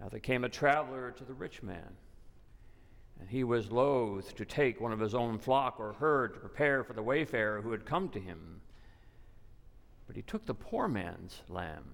Now 0.00 0.08
there 0.08 0.20
came 0.20 0.44
a 0.44 0.48
traveler 0.48 1.10
to 1.12 1.24
the 1.24 1.34
rich 1.34 1.62
man, 1.62 1.96
and 3.20 3.28
he 3.28 3.44
was 3.44 3.72
loath 3.72 4.34
to 4.36 4.44
take 4.44 4.80
one 4.80 4.92
of 4.92 5.00
his 5.00 5.14
own 5.14 5.38
flock 5.38 5.80
or 5.80 5.94
herd 5.94 6.34
to 6.34 6.40
prepare 6.40 6.84
for 6.84 6.92
the 6.92 7.02
wayfarer 7.02 7.62
who 7.62 7.72
had 7.72 7.86
come 7.86 8.08
to 8.10 8.20
him. 8.20 8.60
But 10.06 10.16
he 10.16 10.22
took 10.22 10.46
the 10.46 10.54
poor 10.54 10.86
man's 10.86 11.42
lamb 11.48 11.84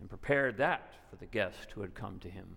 and 0.00 0.08
prepared 0.08 0.56
that 0.58 0.92
for 1.10 1.16
the 1.16 1.26
guest 1.26 1.72
who 1.72 1.80
had 1.80 1.94
come 1.94 2.18
to 2.20 2.30
him. 2.30 2.56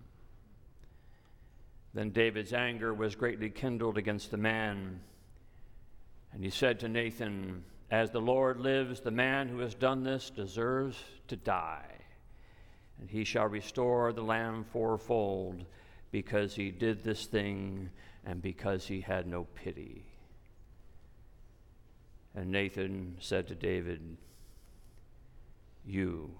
Then 1.92 2.10
David's 2.10 2.52
anger 2.52 2.94
was 2.94 3.16
greatly 3.16 3.50
kindled 3.50 3.98
against 3.98 4.30
the 4.30 4.36
man. 4.36 5.00
And 6.32 6.44
he 6.44 6.50
said 6.50 6.78
to 6.80 6.88
Nathan, 6.88 7.64
As 7.90 8.10
the 8.10 8.20
Lord 8.20 8.60
lives, 8.60 9.00
the 9.00 9.10
man 9.10 9.48
who 9.48 9.58
has 9.58 9.74
done 9.74 10.04
this 10.04 10.30
deserves 10.30 11.02
to 11.26 11.36
die. 11.36 11.96
And 13.00 13.10
he 13.10 13.24
shall 13.24 13.46
restore 13.46 14.12
the 14.12 14.22
lamb 14.22 14.64
fourfold 14.64 15.64
because 16.10 16.54
he 16.54 16.70
did 16.70 17.04
this 17.04 17.26
thing 17.26 17.90
and 18.24 18.42
because 18.42 18.86
he 18.86 19.00
had 19.00 19.26
no 19.26 19.44
pity. 19.54 20.04
And 22.34 22.50
Nathan 22.50 23.16
said 23.20 23.48
to 23.48 23.54
David, 23.54 24.16
You 25.84 26.30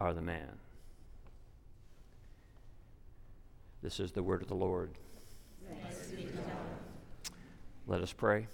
are 0.00 0.12
the 0.12 0.22
man. 0.22 0.58
This 3.82 4.00
is 4.00 4.12
the 4.12 4.22
word 4.22 4.42
of 4.42 4.48
the 4.48 4.54
Lord. 4.54 4.90
Let 7.86 8.02
us 8.02 8.12
pray. 8.12 8.46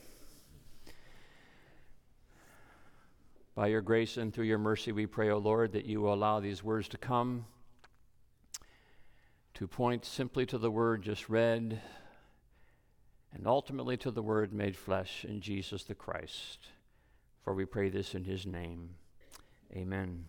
By 3.55 3.69
your 3.69 3.81
grace 3.81 4.19
and 4.19 4.33
through 4.33 4.45
your 4.45 4.59
mercy, 4.59 4.93
we 4.93 5.07
pray, 5.07 5.31
O 5.31 5.39
Lord, 5.39 5.73
that 5.73 5.87
you 5.87 6.01
will 6.01 6.15
allow 6.15 6.41
these 6.41 6.63
words 6.63 6.89
to 6.89 6.99
come 6.99 7.47
to 9.57 9.67
point 9.67 10.05
simply 10.05 10.45
to 10.45 10.59
the 10.59 10.71
word 10.71 11.01
just 11.01 11.31
read 11.31 11.81
and 13.33 13.47
ultimately 13.47 13.97
to 13.97 14.11
the 14.11 14.21
word 14.21 14.53
made 14.53 14.77
flesh 14.77 15.25
in 15.27 15.41
Jesus 15.41 15.85
the 15.85 15.95
Christ. 15.95 16.69
For 17.43 17.55
we 17.55 17.65
pray 17.65 17.89
this 17.89 18.15
in 18.15 18.25
his 18.25 18.45
name. 18.45 18.91
Amen. 19.75 20.27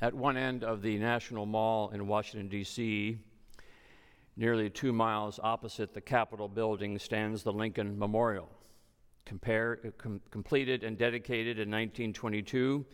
At 0.00 0.14
one 0.14 0.36
end 0.36 0.62
of 0.62 0.80
the 0.80 0.96
National 0.98 1.44
Mall 1.44 1.90
in 1.90 2.06
Washington, 2.06 2.48
D.C., 2.48 3.18
nearly 4.36 4.70
two 4.70 4.92
miles 4.92 5.40
opposite 5.42 5.92
the 5.92 6.00
Capitol 6.00 6.46
building, 6.46 7.00
stands 7.00 7.42
the 7.42 7.52
Lincoln 7.52 7.98
Memorial. 7.98 8.48
Compare, 9.24 9.80
uh, 9.84 9.90
com- 9.98 10.20
completed 10.30 10.84
and 10.84 10.98
dedicated 10.98 11.58
in 11.58 11.70
1922, 11.70 12.84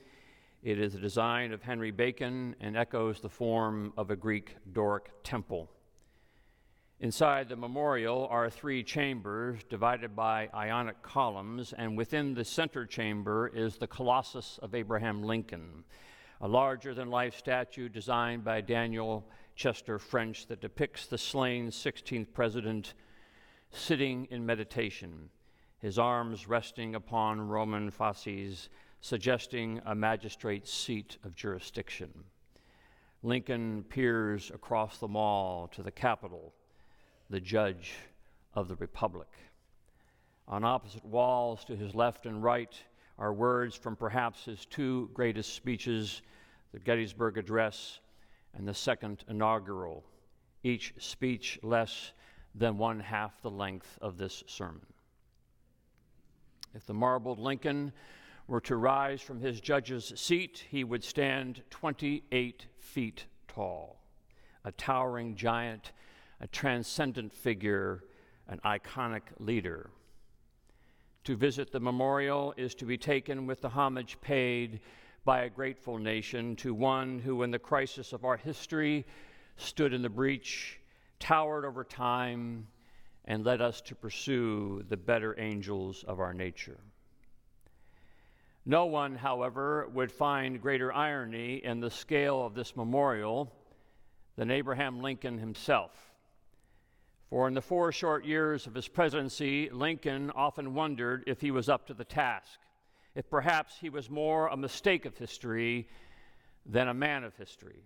it 0.62 0.78
is 0.78 0.94
a 0.94 0.98
design 0.98 1.52
of 1.52 1.62
Henry 1.62 1.90
Bacon 1.90 2.56
and 2.60 2.76
echoes 2.76 3.20
the 3.20 3.28
form 3.28 3.92
of 3.96 4.10
a 4.10 4.16
Greek 4.16 4.56
Doric 4.72 5.10
temple. 5.22 5.70
Inside 7.00 7.48
the 7.48 7.54
memorial 7.54 8.26
are 8.28 8.50
three 8.50 8.82
chambers 8.82 9.62
divided 9.70 10.16
by 10.16 10.50
ionic 10.52 11.00
columns, 11.00 11.72
and 11.72 11.96
within 11.96 12.34
the 12.34 12.44
center 12.44 12.84
chamber 12.84 13.46
is 13.54 13.76
the 13.76 13.86
Colossus 13.86 14.58
of 14.62 14.74
Abraham 14.74 15.22
Lincoln, 15.22 15.84
a 16.40 16.48
larger 16.48 16.94
than 16.94 17.08
life 17.08 17.36
statue 17.36 17.88
designed 17.88 18.42
by 18.42 18.60
Daniel 18.60 19.24
Chester 19.54 20.00
French 20.00 20.48
that 20.48 20.60
depicts 20.60 21.06
the 21.06 21.18
slain 21.18 21.68
16th 21.68 22.32
president 22.32 22.94
sitting 23.70 24.26
in 24.30 24.44
meditation, 24.44 25.30
his 25.78 25.98
arms 25.98 26.48
resting 26.48 26.94
upon 26.94 27.40
Roman 27.40 27.90
fasces, 27.90 28.68
suggesting 29.00 29.80
a 29.86 29.94
magistrate's 29.94 30.72
seat 30.72 31.18
of 31.24 31.34
jurisdiction. 31.34 32.12
Lincoln 33.22 33.84
peers 33.88 34.50
across 34.52 34.98
the 34.98 35.08
mall 35.08 35.68
to 35.68 35.82
the 35.82 35.90
Capitol, 35.90 36.52
the 37.30 37.40
judge 37.40 37.94
of 38.54 38.68
the 38.68 38.76
Republic. 38.76 39.28
On 40.46 40.64
opposite 40.64 41.04
walls 41.04 41.64
to 41.64 41.76
his 41.76 41.94
left 41.94 42.26
and 42.26 42.42
right, 42.42 42.74
are 43.18 43.32
words 43.32 43.74
from 43.74 43.96
perhaps 43.96 44.44
his 44.44 44.64
two 44.66 45.10
greatest 45.12 45.54
speeches, 45.54 46.22
the 46.72 46.78
Gettysburg 46.78 47.36
Address 47.36 48.00
and 48.54 48.66
the 48.66 48.74
Second 48.74 49.24
Inaugural, 49.28 50.04
each 50.62 50.94
speech 50.98 51.58
less 51.62 52.12
than 52.54 52.78
one 52.78 53.00
half 53.00 53.42
the 53.42 53.50
length 53.50 53.98
of 54.00 54.16
this 54.16 54.42
sermon. 54.46 54.86
If 56.78 56.86
the 56.86 56.94
marbled 56.94 57.40
Lincoln 57.40 57.92
were 58.46 58.60
to 58.60 58.76
rise 58.76 59.20
from 59.20 59.40
his 59.40 59.60
judge's 59.60 60.12
seat, 60.14 60.64
he 60.70 60.84
would 60.84 61.02
stand 61.02 61.64
28 61.70 62.66
feet 62.78 63.24
tall, 63.48 64.00
a 64.64 64.70
towering 64.70 65.34
giant, 65.34 65.90
a 66.40 66.46
transcendent 66.46 67.32
figure, 67.32 68.04
an 68.46 68.60
iconic 68.64 69.22
leader. 69.40 69.90
To 71.24 71.34
visit 71.34 71.72
the 71.72 71.80
memorial 71.80 72.54
is 72.56 72.76
to 72.76 72.84
be 72.84 72.96
taken 72.96 73.44
with 73.48 73.60
the 73.60 73.70
homage 73.70 74.16
paid 74.20 74.78
by 75.24 75.40
a 75.40 75.50
grateful 75.50 75.98
nation 75.98 76.54
to 76.56 76.72
one 76.72 77.18
who, 77.18 77.42
in 77.42 77.50
the 77.50 77.58
crisis 77.58 78.12
of 78.12 78.24
our 78.24 78.36
history, 78.36 79.04
stood 79.56 79.92
in 79.92 80.02
the 80.02 80.08
breach, 80.08 80.78
towered 81.18 81.64
over 81.64 81.82
time, 81.82 82.68
and 83.28 83.44
led 83.44 83.60
us 83.60 83.82
to 83.82 83.94
pursue 83.94 84.82
the 84.88 84.96
better 84.96 85.38
angels 85.38 86.02
of 86.08 86.18
our 86.18 86.32
nature. 86.32 86.78
No 88.64 88.86
one, 88.86 89.16
however, 89.16 89.86
would 89.92 90.10
find 90.10 90.60
greater 90.60 90.92
irony 90.92 91.56
in 91.62 91.80
the 91.80 91.90
scale 91.90 92.44
of 92.44 92.54
this 92.54 92.74
memorial 92.74 93.52
than 94.36 94.50
Abraham 94.50 95.02
Lincoln 95.02 95.36
himself. 95.36 95.92
For 97.28 97.46
in 97.46 97.52
the 97.52 97.60
four 97.60 97.92
short 97.92 98.24
years 98.24 98.66
of 98.66 98.74
his 98.74 98.88
presidency, 98.88 99.68
Lincoln 99.68 100.30
often 100.30 100.72
wondered 100.72 101.24
if 101.26 101.42
he 101.42 101.50
was 101.50 101.68
up 101.68 101.86
to 101.88 101.94
the 101.94 102.04
task, 102.04 102.58
if 103.14 103.28
perhaps 103.28 103.76
he 103.78 103.90
was 103.90 104.08
more 104.08 104.48
a 104.48 104.56
mistake 104.56 105.04
of 105.04 105.18
history 105.18 105.86
than 106.64 106.88
a 106.88 106.94
man 106.94 107.24
of 107.24 107.36
history. 107.36 107.82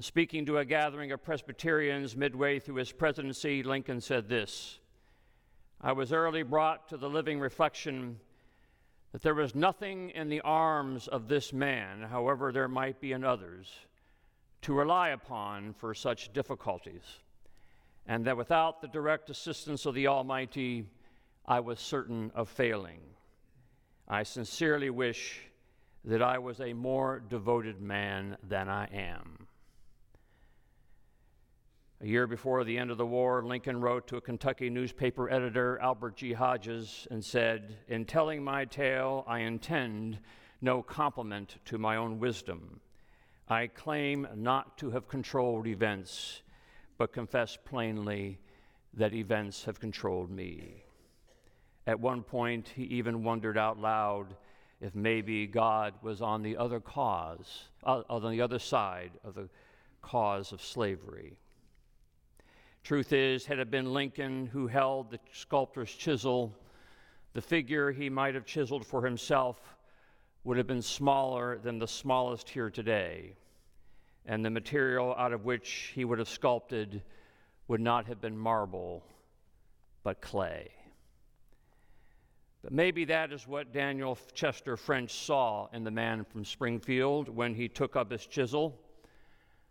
Speaking 0.00 0.44
to 0.46 0.58
a 0.58 0.64
gathering 0.64 1.12
of 1.12 1.22
Presbyterians 1.22 2.16
midway 2.16 2.58
through 2.58 2.74
his 2.76 2.90
presidency, 2.90 3.62
Lincoln 3.62 4.00
said 4.00 4.28
this 4.28 4.80
I 5.80 5.92
was 5.92 6.12
early 6.12 6.42
brought 6.42 6.88
to 6.88 6.96
the 6.96 7.08
living 7.08 7.38
reflection 7.38 8.18
that 9.12 9.22
there 9.22 9.34
was 9.34 9.54
nothing 9.54 10.10
in 10.10 10.28
the 10.28 10.40
arms 10.40 11.06
of 11.06 11.28
this 11.28 11.52
man, 11.52 12.02
however 12.02 12.50
there 12.50 12.66
might 12.66 13.00
be 13.00 13.12
in 13.12 13.22
others, 13.22 13.72
to 14.62 14.74
rely 14.74 15.10
upon 15.10 15.74
for 15.74 15.94
such 15.94 16.32
difficulties, 16.32 17.20
and 18.04 18.24
that 18.24 18.36
without 18.36 18.80
the 18.80 18.88
direct 18.88 19.30
assistance 19.30 19.86
of 19.86 19.94
the 19.94 20.08
Almighty, 20.08 20.88
I 21.46 21.60
was 21.60 21.78
certain 21.78 22.32
of 22.34 22.48
failing. 22.48 23.00
I 24.08 24.24
sincerely 24.24 24.90
wish 24.90 25.42
that 26.04 26.20
I 26.20 26.38
was 26.38 26.60
a 26.60 26.72
more 26.72 27.20
devoted 27.20 27.80
man 27.80 28.36
than 28.42 28.68
I 28.68 28.86
am. 28.86 29.46
A 32.00 32.06
year 32.06 32.26
before 32.26 32.64
the 32.64 32.76
end 32.76 32.90
of 32.90 32.98
the 32.98 33.06
war, 33.06 33.42
Lincoln 33.44 33.80
wrote 33.80 34.06
to 34.08 34.16
a 34.16 34.20
Kentucky 34.20 34.68
newspaper 34.68 35.30
editor, 35.30 35.78
Albert 35.80 36.16
G. 36.16 36.32
Hodges, 36.32 37.06
and 37.10 37.24
said, 37.24 37.78
In 37.88 38.04
telling 38.04 38.42
my 38.42 38.64
tale, 38.64 39.24
I 39.26 39.40
intend 39.40 40.18
no 40.60 40.82
compliment 40.82 41.56
to 41.66 41.78
my 41.78 41.96
own 41.96 42.18
wisdom. 42.18 42.80
I 43.48 43.68
claim 43.68 44.26
not 44.34 44.76
to 44.78 44.90
have 44.90 45.06
controlled 45.06 45.66
events, 45.66 46.42
but 46.98 47.12
confess 47.12 47.56
plainly 47.64 48.40
that 48.94 49.14
events 49.14 49.64
have 49.64 49.78
controlled 49.78 50.30
me. 50.30 50.84
At 51.86 52.00
one 52.00 52.22
point, 52.22 52.72
he 52.74 52.84
even 52.84 53.22
wondered 53.22 53.58
out 53.58 53.78
loud 53.78 54.36
if 54.80 54.94
maybe 54.94 55.46
God 55.46 55.94
was 56.02 56.20
on 56.20 56.42
the 56.42 56.56
other 56.56 56.80
cause, 56.80 57.68
uh, 57.84 58.02
on 58.08 58.30
the 58.30 58.40
other 58.40 58.58
side 58.58 59.12
of 59.22 59.34
the 59.34 59.48
cause 60.02 60.52
of 60.52 60.60
slavery. 60.60 61.38
Truth 62.84 63.14
is, 63.14 63.46
had 63.46 63.58
it 63.58 63.70
been 63.70 63.94
Lincoln 63.94 64.46
who 64.46 64.66
held 64.66 65.10
the 65.10 65.18
sculptor's 65.32 65.90
chisel, 65.90 66.54
the 67.32 67.40
figure 67.40 67.90
he 67.90 68.10
might 68.10 68.34
have 68.34 68.44
chiseled 68.44 68.86
for 68.86 69.02
himself 69.02 69.58
would 70.44 70.58
have 70.58 70.66
been 70.66 70.82
smaller 70.82 71.56
than 71.56 71.78
the 71.78 71.88
smallest 71.88 72.50
here 72.50 72.68
today, 72.68 73.36
and 74.26 74.44
the 74.44 74.50
material 74.50 75.14
out 75.16 75.32
of 75.32 75.46
which 75.46 75.92
he 75.94 76.04
would 76.04 76.18
have 76.18 76.28
sculpted 76.28 77.02
would 77.68 77.80
not 77.80 78.04
have 78.04 78.20
been 78.20 78.36
marble, 78.36 79.02
but 80.02 80.20
clay. 80.20 80.70
But 82.62 82.72
maybe 82.72 83.06
that 83.06 83.32
is 83.32 83.48
what 83.48 83.72
Daniel 83.72 84.18
Chester 84.34 84.76
French 84.76 85.10
saw 85.10 85.68
in 85.72 85.84
the 85.84 85.90
man 85.90 86.22
from 86.22 86.44
Springfield 86.44 87.30
when 87.30 87.54
he 87.54 87.66
took 87.66 87.96
up 87.96 88.10
his 88.10 88.26
chisel 88.26 88.78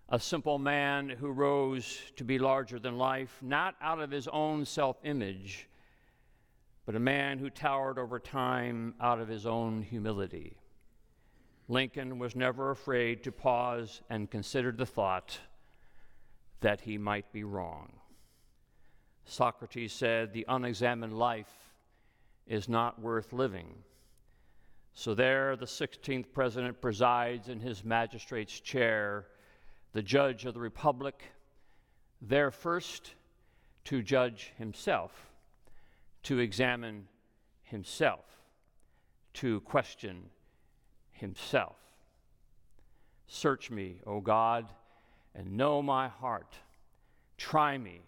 a 0.10 0.20
simple 0.20 0.60
man 0.60 1.10
who 1.10 1.32
rose 1.32 2.00
to 2.16 2.24
be 2.24 2.38
larger 2.38 2.80
than 2.80 2.98
life, 2.98 3.38
not 3.42 3.76
out 3.82 4.00
of 4.00 4.12
his 4.12 4.28
own 4.28 4.66
self 4.66 4.98
image, 5.04 5.68
but 6.86 6.96
a 6.96 7.00
man 7.00 7.40
who 7.40 7.50
towered 7.50 7.98
over 7.98 8.20
time 8.20 8.94
out 9.00 9.20
of 9.20 9.28
his 9.28 9.46
own 9.46 9.82
humility. 9.82 10.58
Lincoln 11.70 12.20
was 12.20 12.36
never 12.36 12.72
afraid 12.72 13.24
to 13.24 13.32
pause 13.32 14.02
and 14.10 14.30
consider 14.30 14.72
the 14.72 14.86
thought 14.86 15.40
that 16.60 16.82
he 16.82 16.98
might 16.98 17.32
be 17.32 17.44
wrong. 17.44 17.94
Socrates 19.26 19.94
said, 19.94 20.34
The 20.34 20.46
unexamined 20.50 21.18
life 21.18 21.72
is 22.46 22.68
not 22.68 23.02
worth 23.02 23.32
living. 23.32 23.76
So 24.94 25.16
there, 25.16 25.56
the 25.56 25.66
16th 25.66 26.34
president 26.34 26.82
presides 26.82 27.48
in 27.48 27.60
his 27.60 27.84
magistrate's 27.84 28.60
chair 28.60 29.28
the 29.94 30.02
judge 30.02 30.46
of 30.46 30.56
the 30.56 30.60
republic, 30.60 31.22
there 32.22 32.52
first 32.52 33.14
to 33.86 34.02
judge 34.02 34.52
himself, 34.58 35.12
to 36.24 36.40
examine 36.40 37.08
himself, 37.62 38.26
to 39.34 39.62
question 39.62 40.30
himself. 41.12 41.76
Search 43.28 43.70
me, 43.70 44.00
O 44.06 44.20
God, 44.20 44.68
and 45.36 45.58
know 45.58 45.82
my 45.82 46.08
heart. 46.08 46.56
Try 47.38 47.78
me 47.78 48.02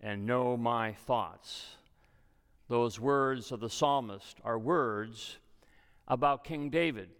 and 0.00 0.26
know 0.26 0.56
my 0.56 0.92
thoughts. 0.92 1.76
Those 2.68 2.98
words 2.98 3.52
of 3.52 3.60
the 3.60 3.70
psalmist 3.70 4.38
are 4.44 4.58
words 4.58 5.36
about 6.08 6.44
King 6.44 6.70
David 6.70 7.10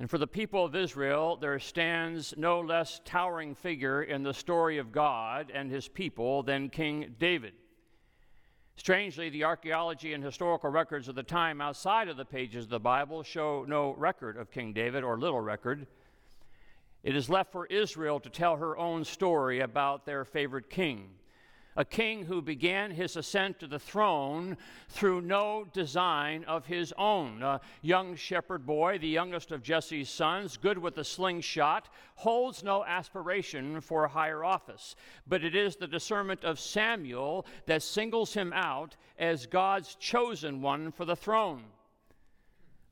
and 0.00 0.08
for 0.08 0.16
the 0.16 0.26
people 0.26 0.64
of 0.64 0.74
Israel, 0.74 1.36
there 1.36 1.58
stands 1.58 2.32
no 2.38 2.60
less 2.60 3.02
towering 3.04 3.54
figure 3.54 4.02
in 4.02 4.22
the 4.22 4.32
story 4.32 4.78
of 4.78 4.92
God 4.92 5.52
and 5.54 5.70
his 5.70 5.88
people 5.88 6.42
than 6.42 6.70
King 6.70 7.14
David. 7.18 7.52
Strangely, 8.76 9.28
the 9.28 9.44
archaeology 9.44 10.14
and 10.14 10.24
historical 10.24 10.70
records 10.70 11.08
of 11.08 11.16
the 11.16 11.22
time 11.22 11.60
outside 11.60 12.08
of 12.08 12.16
the 12.16 12.24
pages 12.24 12.64
of 12.64 12.70
the 12.70 12.80
Bible 12.80 13.22
show 13.22 13.66
no 13.68 13.92
record 13.92 14.38
of 14.38 14.50
King 14.50 14.72
David 14.72 15.04
or 15.04 15.18
little 15.18 15.42
record. 15.42 15.86
It 17.02 17.14
is 17.14 17.28
left 17.28 17.52
for 17.52 17.66
Israel 17.66 18.20
to 18.20 18.30
tell 18.30 18.56
her 18.56 18.78
own 18.78 19.04
story 19.04 19.60
about 19.60 20.06
their 20.06 20.24
favorite 20.24 20.70
king 20.70 21.10
a 21.76 21.84
king 21.84 22.24
who 22.24 22.42
began 22.42 22.90
his 22.90 23.16
ascent 23.16 23.58
to 23.60 23.66
the 23.66 23.78
throne 23.78 24.56
through 24.88 25.20
no 25.20 25.66
design 25.72 26.44
of 26.44 26.66
his 26.66 26.92
own. 26.98 27.42
A 27.42 27.60
young 27.82 28.16
shepherd 28.16 28.66
boy, 28.66 28.98
the 28.98 29.08
youngest 29.08 29.52
of 29.52 29.62
Jesse's 29.62 30.08
sons, 30.08 30.56
good 30.56 30.78
with 30.78 30.98
a 30.98 31.04
slingshot, 31.04 31.88
holds 32.16 32.62
no 32.62 32.84
aspiration 32.84 33.80
for 33.80 34.04
a 34.04 34.08
higher 34.08 34.44
office. 34.44 34.96
But 35.26 35.44
it 35.44 35.54
is 35.54 35.76
the 35.76 35.86
discernment 35.86 36.44
of 36.44 36.58
Samuel 36.58 37.46
that 37.66 37.82
singles 37.82 38.34
him 38.34 38.52
out 38.52 38.96
as 39.18 39.46
God's 39.46 39.94
chosen 39.94 40.60
one 40.60 40.90
for 40.92 41.04
the 41.04 41.16
throne. 41.16 41.64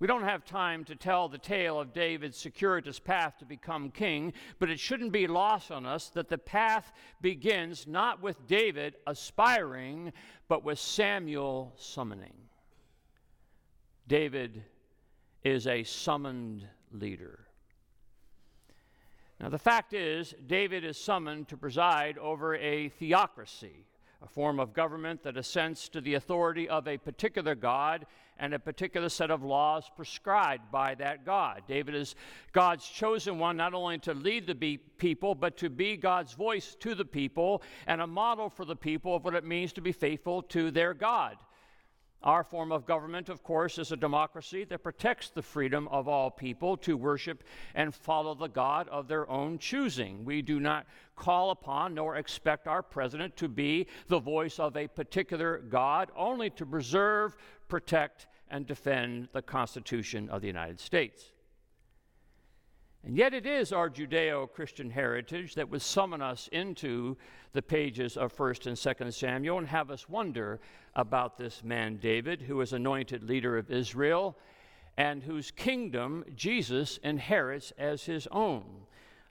We 0.01 0.07
don't 0.07 0.23
have 0.23 0.45
time 0.45 0.85
to 0.85 0.95
tell 0.95 1.29
the 1.29 1.39
tale 1.39 1.81
of 1.81 1.93
David's 1.93 2.39
circuitous 2.39 3.01
path 3.01 3.39
to 3.39 3.45
become 3.45 3.91
king, 3.91 4.33
but 4.61 4.71
it 4.71 4.79
shouldn't 4.79 5.11
be 5.11 5.27
lost 5.27 5.73
on 5.73 5.87
us 5.87 6.09
that 6.11 6.29
the 6.29 6.39
path 6.39 6.93
begins 7.21 7.87
not 7.87 8.23
with 8.23 8.47
David 8.47 8.95
aspiring, 9.09 10.13
but 10.47 10.63
with 10.63 10.79
Samuel 10.79 11.73
summoning. 11.77 12.37
David 14.07 14.63
is 15.43 15.67
a 15.67 15.83
summoned 15.83 16.67
leader. 16.93 17.41
Now, 19.41 19.49
the 19.49 19.59
fact 19.59 19.93
is, 19.95 20.35
David 20.47 20.85
is 20.85 20.97
summoned 20.97 21.49
to 21.49 21.57
preside 21.57 22.19
over 22.19 22.55
a 22.57 22.89
theocracy, 22.89 23.85
a 24.23 24.27
form 24.27 24.59
of 24.59 24.73
government 24.73 25.23
that 25.23 25.37
assents 25.37 25.89
to 25.91 26.01
the 26.01 26.15
authority 26.15 26.69
of 26.69 26.89
a 26.89 26.99
particular 26.99 27.55
God 27.55 28.07
and 28.41 28.55
a 28.55 28.59
particular 28.59 29.09
set 29.09 29.31
of 29.31 29.43
laws 29.43 29.91
prescribed 29.97 30.71
by 30.71 30.95
that 30.97 31.25
God. 31.25 31.63
David 31.67 31.95
is 31.95 32.15
God's 32.53 32.87
chosen 32.87 33.39
one 33.39 33.57
not 33.57 33.75
only 33.75 33.99
to 33.99 34.15
lead 34.15 34.47
the 34.47 34.79
people, 34.99 35.35
but 35.35 35.57
to 35.59 35.71
be 35.71 35.97
God's 35.97 36.35
voice 36.35 36.77
to 36.81 36.95
the 36.95 37.05
people 37.05 37.63
and 37.87 38.01
a 38.01 38.07
model 38.07 38.49
for 38.49 38.65
the 38.65 38.77
people 38.77 39.15
of 39.17 39.25
what 39.25 39.35
it 39.35 39.45
means 39.45 39.73
to 39.75 39.81
be 39.81 39.93
faithful 39.93 40.43
to 40.43 40.71
their 40.71 40.95
God. 40.95 41.37
Our 42.23 42.43
form 42.43 42.73
of 42.73 42.85
government, 42.85 43.29
of 43.29 43.45
course, 43.45 43.79
is 43.79 43.93
a 43.93 43.97
democracy 43.97 44.65
that 44.65 44.83
protects 44.83 45.31
the 45.31 45.43
freedom 45.43 45.87
of 45.89 46.09
all 46.09 46.33
people 46.33 46.77
to 46.79 46.97
worship 46.97 47.45
and 47.77 47.95
follow 47.95 48.35
the 48.35 48.49
God 48.49 48.89
of 48.89 49.07
their 49.07 49.31
own 49.31 49.59
choosing. 49.59 50.25
We 50.25 50.43
do 50.43 50.59
not 50.59 50.87
call 51.15 51.53
upon 51.53 51.95
nor 51.95 52.17
expect 52.17 52.67
our 52.67 52.83
president 52.83 53.37
to 53.37 53.49
be 53.49 53.87
the 54.09 54.19
voice 54.19 54.59
of 54.59 54.77
a 54.77 54.89
particular 54.89 55.59
God, 55.59 56.11
only 56.17 56.51
to 56.51 56.67
preserve, 56.67 57.37
protect, 57.69 58.27
and 58.51 58.67
defend 58.67 59.29
the 59.33 59.43
Constitution 59.43 60.29
of 60.29 60.41
the 60.41 60.49
United 60.49 60.81
States. 60.81 61.33
And 63.05 63.17
yet, 63.17 63.33
it 63.33 63.47
is 63.47 63.73
our 63.73 63.89
Judeo 63.89 64.51
Christian 64.51 64.91
heritage 64.91 65.55
that 65.55 65.71
would 65.71 65.83
summon 65.83 66.21
us 66.21 66.49
into 66.53 67.17
the 67.53 67.63
pages 67.63 68.17
of 68.17 68.37
1st 68.37 68.67
and 68.67 68.77
2nd 68.77 69.15
Samuel 69.15 69.59
and 69.59 69.69
have 69.69 69.91
us 69.91 70.09
wonder 70.09 70.61
about 70.97 71.39
this 71.39 71.63
man 71.63 71.99
David, 71.99 72.43
who 72.43 72.61
is 72.61 72.73
anointed 72.73 73.23
leader 73.23 73.57
of 73.57 73.71
Israel 73.71 74.37
and 74.99 75.23
whose 75.23 75.53
kingdom 75.53 76.25
Jesus 76.35 76.99
inherits 77.05 77.73
as 77.79 78.05
his 78.05 78.27
own. 78.33 78.65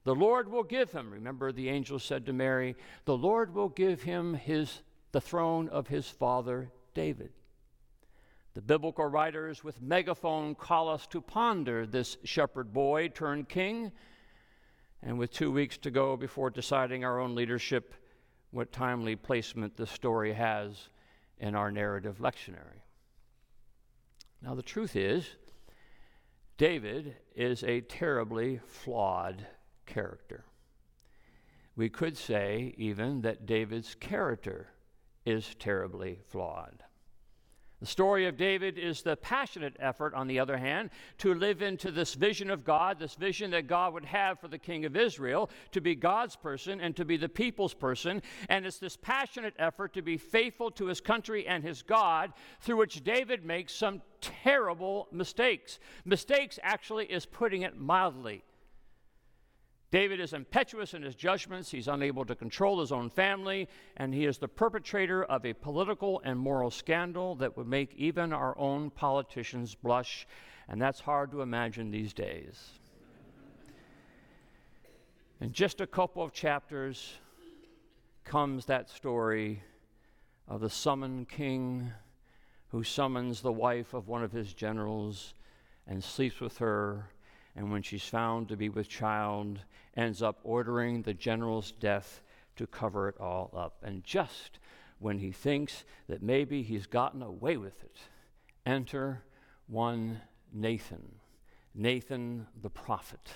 The 0.05 0.15
Lord 0.15 0.49
will 0.49 0.63
give 0.63 0.93
him, 0.93 1.11
remember 1.11 1.51
the 1.51 1.67
angel 1.67 1.99
said 1.99 2.25
to 2.25 2.33
Mary, 2.33 2.77
the 3.03 3.17
Lord 3.17 3.53
will 3.53 3.67
give 3.67 4.01
him 4.01 4.33
his, 4.33 4.81
the 5.11 5.19
throne 5.19 5.67
of 5.67 5.87
his 5.87 6.07
father 6.07 6.71
David. 6.93 7.31
The 8.57 8.63
biblical 8.63 9.05
writers 9.05 9.63
with 9.63 9.83
megaphone 9.83 10.55
call 10.55 10.89
us 10.89 11.05
to 11.11 11.21
ponder 11.21 11.85
this 11.85 12.17
shepherd 12.23 12.73
boy 12.73 13.09
turned 13.09 13.47
king. 13.47 13.91
And 15.03 15.19
with 15.19 15.31
two 15.31 15.51
weeks 15.51 15.77
to 15.77 15.91
go 15.91 16.17
before 16.17 16.49
deciding 16.49 17.05
our 17.05 17.19
own 17.19 17.35
leadership, 17.35 17.93
what 18.49 18.71
timely 18.71 19.15
placement 19.15 19.77
this 19.77 19.91
story 19.91 20.33
has 20.33 20.89
in 21.37 21.53
our 21.53 21.71
narrative 21.71 22.17
lectionary. 22.17 22.81
Now, 24.41 24.55
the 24.55 24.63
truth 24.63 24.95
is, 24.95 25.27
David 26.57 27.15
is 27.35 27.63
a 27.63 27.81
terribly 27.81 28.59
flawed 28.65 29.45
character. 29.85 30.45
We 31.75 31.89
could 31.89 32.17
say 32.17 32.73
even 32.75 33.21
that 33.21 33.45
David's 33.45 33.93
character 33.93 34.69
is 35.27 35.53
terribly 35.59 36.21
flawed. 36.27 36.81
The 37.79 37.85
story 37.85 38.25
of 38.25 38.37
David 38.37 38.79
is 38.79 39.03
the 39.03 39.15
passionate 39.15 39.75
effort, 39.79 40.15
on 40.15 40.25
the 40.25 40.39
other 40.39 40.57
hand, 40.57 40.89
to 41.19 41.35
live 41.35 41.61
into 41.61 41.91
this 41.91 42.15
vision 42.15 42.49
of 42.49 42.65
God, 42.65 42.97
this 42.97 43.13
vision 43.13 43.51
that 43.51 43.67
God 43.67 43.93
would 43.93 44.05
have 44.05 44.39
for 44.39 44.47
the 44.47 44.57
king 44.57 44.83
of 44.85 44.95
Israel, 44.95 45.51
to 45.73 45.81
be 45.81 45.93
God's 45.93 46.35
person 46.35 46.81
and 46.81 46.95
to 46.95 47.05
be 47.05 47.17
the 47.17 47.29
people's 47.29 47.75
person. 47.75 48.23
And 48.49 48.65
it's 48.65 48.79
this 48.79 48.97
passionate 48.97 49.53
effort 49.59 49.93
to 49.93 50.01
be 50.01 50.17
faithful 50.17 50.71
to 50.71 50.87
his 50.87 50.99
country 50.99 51.47
and 51.47 51.63
his 51.63 51.83
God, 51.83 52.33
through 52.61 52.77
which 52.77 53.03
David 53.03 53.45
makes 53.45 53.75
some 53.75 54.01
terrible 54.21 55.07
mistakes. 55.11 55.79
Mistakes, 56.03 56.57
actually, 56.63 57.05
is 57.05 57.27
putting 57.27 57.61
it 57.61 57.77
mildly. 57.77 58.43
David 59.89 60.19
is 60.19 60.33
impetuous 60.33 60.93
in 60.93 61.01
his 61.01 61.15
judgments. 61.15 61.71
He's 61.71 61.87
unable 61.87 62.25
to 62.25 62.35
control 62.35 62.81
his 62.81 62.91
own 62.91 63.09
family, 63.09 63.69
and 63.95 64.13
he 64.13 64.25
is 64.25 64.37
the 64.37 64.47
perpetrator 64.47 65.23
of 65.23 65.45
a 65.45 65.53
political 65.53 66.21
and 66.25 66.37
moral 66.37 66.69
scandal 66.69 67.35
that 67.35 67.55
would 67.55 67.67
make 67.67 67.95
even 67.95 68.33
our 68.33 68.57
own 68.57 68.89
politicians 68.89 69.75
blush, 69.75 70.27
and 70.67 70.81
that's 70.81 70.99
hard 70.99 71.31
to 71.31 71.41
imagine 71.41 71.89
these 71.89 72.13
days. 72.13 72.71
In 75.39 75.53
just 75.53 75.79
a 75.79 75.87
couple 75.87 76.21
of 76.21 76.33
chapters 76.33 77.13
comes 78.25 78.65
that 78.65 78.89
story 78.89 79.63
of 80.49 80.59
the 80.59 80.69
summoned 80.69 81.29
king 81.29 81.91
who 82.69 82.83
summons 82.83 83.41
the 83.41 83.51
wife 83.51 83.93
of 83.93 84.09
one 84.09 84.23
of 84.23 84.33
his 84.33 84.53
generals 84.53 85.33
and 85.85 86.03
sleeps 86.03 86.41
with 86.41 86.57
her 86.57 87.05
and 87.57 87.71
when 87.71 87.81
she's 87.81 88.07
found 88.07 88.47
to 88.47 88.55
be 88.55 88.69
with 88.69 88.87
child, 88.87 89.59
ends 89.97 90.21
up 90.21 90.39
ordering 90.43 91.01
the 91.01 91.13
general's 91.13 91.71
death 91.71 92.21
to 92.55 92.67
cover 92.67 93.09
it 93.09 93.19
all 93.19 93.51
up. 93.57 93.81
And 93.81 94.03
just 94.03 94.59
when 94.99 95.17
he 95.17 95.31
thinks 95.31 95.83
that 96.07 96.21
maybe 96.21 96.61
he's 96.61 96.85
gotten 96.85 97.23
away 97.23 97.57
with 97.57 97.83
it, 97.83 97.97
enter 98.63 99.23
one 99.65 100.21
Nathan, 100.53 101.15
Nathan 101.73 102.45
the 102.61 102.69
prophet, 102.69 103.33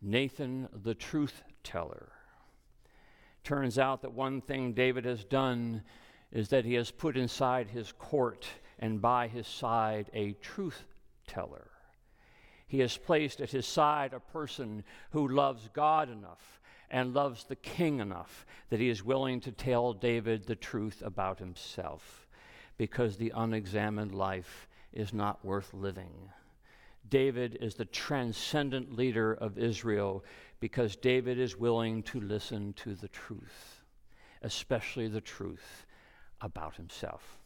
Nathan 0.00 0.68
the 0.72 0.94
truth 0.94 1.42
teller. 1.64 2.12
Turns 3.42 3.76
out 3.76 4.02
that 4.02 4.12
one 4.12 4.40
thing 4.40 4.72
David 4.72 5.04
has 5.04 5.24
done 5.24 5.82
is 6.30 6.48
that 6.50 6.64
he 6.64 6.74
has 6.74 6.92
put 6.92 7.16
inside 7.16 7.68
his 7.68 7.90
court 7.90 8.46
and 8.78 9.02
by 9.02 9.26
his 9.26 9.48
side 9.48 10.10
a 10.14 10.32
truth 10.34 10.84
teller. 11.26 11.73
He 12.74 12.80
has 12.80 12.96
placed 12.96 13.40
at 13.40 13.52
his 13.52 13.66
side 13.66 14.12
a 14.12 14.18
person 14.18 14.82
who 15.12 15.28
loves 15.28 15.68
God 15.72 16.10
enough 16.10 16.60
and 16.90 17.14
loves 17.14 17.44
the 17.44 17.54
king 17.54 18.00
enough 18.00 18.44
that 18.68 18.80
he 18.80 18.88
is 18.88 19.04
willing 19.04 19.38
to 19.42 19.52
tell 19.52 19.92
David 19.92 20.44
the 20.44 20.56
truth 20.56 21.00
about 21.06 21.38
himself 21.38 22.26
because 22.76 23.16
the 23.16 23.32
unexamined 23.32 24.12
life 24.12 24.66
is 24.92 25.14
not 25.14 25.44
worth 25.44 25.72
living. 25.72 26.30
David 27.08 27.58
is 27.60 27.76
the 27.76 27.84
transcendent 27.84 28.96
leader 28.96 29.34
of 29.34 29.56
Israel 29.56 30.24
because 30.58 30.96
David 30.96 31.38
is 31.38 31.56
willing 31.56 32.02
to 32.02 32.20
listen 32.20 32.72
to 32.72 32.96
the 32.96 33.06
truth, 33.06 33.84
especially 34.42 35.06
the 35.06 35.20
truth 35.20 35.86
about 36.40 36.74
himself. 36.74 37.38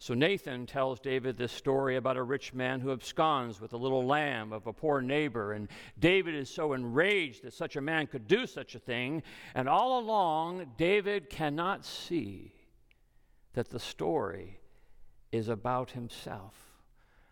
So 0.00 0.14
Nathan 0.14 0.64
tells 0.66 1.00
David 1.00 1.36
this 1.36 1.50
story 1.50 1.96
about 1.96 2.16
a 2.16 2.22
rich 2.22 2.54
man 2.54 2.80
who 2.80 2.92
absconds 2.92 3.60
with 3.60 3.72
a 3.72 3.76
little 3.76 4.06
lamb 4.06 4.52
of 4.52 4.66
a 4.68 4.72
poor 4.72 5.00
neighbor. 5.00 5.52
And 5.52 5.68
David 5.98 6.36
is 6.36 6.48
so 6.48 6.72
enraged 6.72 7.42
that 7.42 7.52
such 7.52 7.74
a 7.74 7.80
man 7.80 8.06
could 8.06 8.28
do 8.28 8.46
such 8.46 8.76
a 8.76 8.78
thing. 8.78 9.24
And 9.56 9.68
all 9.68 9.98
along, 9.98 10.72
David 10.76 11.28
cannot 11.28 11.84
see 11.84 12.54
that 13.54 13.70
the 13.70 13.80
story 13.80 14.60
is 15.32 15.48
about 15.48 15.90
himself 15.90 16.54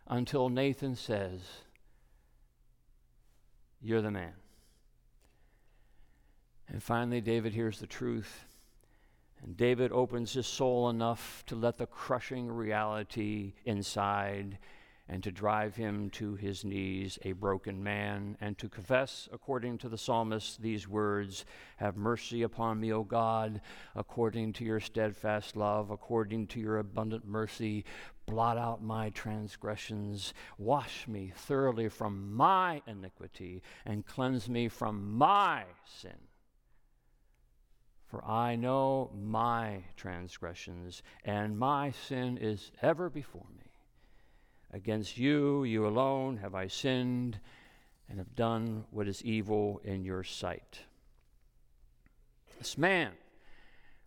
until 0.09 0.49
Nathan 0.49 0.97
says, 0.97 1.41
You're 3.81 4.03
the 4.03 4.11
man. 4.11 4.35
And 6.69 6.83
finally, 6.83 7.21
David 7.21 7.53
hears 7.53 7.79
the 7.79 7.87
truth 7.87 8.45
and 9.43 9.57
David 9.57 9.93
opens 9.93 10.33
his 10.33 10.47
soul 10.47 10.89
enough 10.89 11.45
to 11.47 11.57
let 11.57 11.77
the 11.77 11.87
crushing 11.87 12.51
reality 12.51 13.55
inside 13.65 14.59
and 15.09 15.23
to 15.23 15.31
drive 15.31 15.77
him 15.77 16.11
to 16.11 16.35
his 16.35 16.65
knees, 16.65 17.19
a 17.25 17.33
broken 17.33 17.83
man, 17.83 18.37
and 18.41 18.59
to 18.59 18.69
confess, 18.69 19.29
according 19.33 19.79
to 19.79 19.89
the 19.89 19.99
psalmist, 19.99 20.61
these 20.61 20.89
words 20.89 21.45
Have 21.77 21.97
mercy 21.97 22.43
upon 22.43 22.81
me, 22.81 22.93
O 22.93 23.05
God, 23.05 23.61
according 23.95 24.53
to 24.55 24.65
your 24.65 24.81
steadfast 24.81 25.57
love, 25.57 25.91
according 25.91 26.49
to 26.49 26.61
your 26.61 26.79
abundant 26.79 27.25
mercy. 27.25 27.85
Blot 28.27 28.59
out 28.59 28.83
my 28.83 29.11
transgressions, 29.11 30.35
wash 30.59 31.07
me 31.07 31.33
thoroughly 31.37 31.89
from 31.89 32.35
my 32.35 32.83
iniquity, 32.89 33.63
and 33.85 34.05
cleanse 34.05 34.49
me 34.49 34.67
from 34.67 35.17
my 35.17 35.63
sin. 35.85 36.26
For 38.07 38.25
I 38.25 38.57
know 38.57 39.11
my 39.15 39.85
transgressions, 39.97 41.03
and 41.25 41.59
my 41.59 41.91
sin 41.91 42.39
is 42.39 42.71
ever 42.81 43.11
before 43.11 43.47
me. 43.57 43.71
Against 44.73 45.19
you, 45.19 45.65
you 45.65 45.87
alone, 45.87 46.37
have 46.37 46.55
I 46.55 46.69
sinned 46.69 47.41
and 48.09 48.19
have 48.19 48.37
done 48.37 48.85
what 48.91 49.09
is 49.09 49.25
evil 49.25 49.81
in 49.85 50.05
your 50.05 50.23
sight. 50.23 50.81
This 52.59 52.79
man 52.79 53.13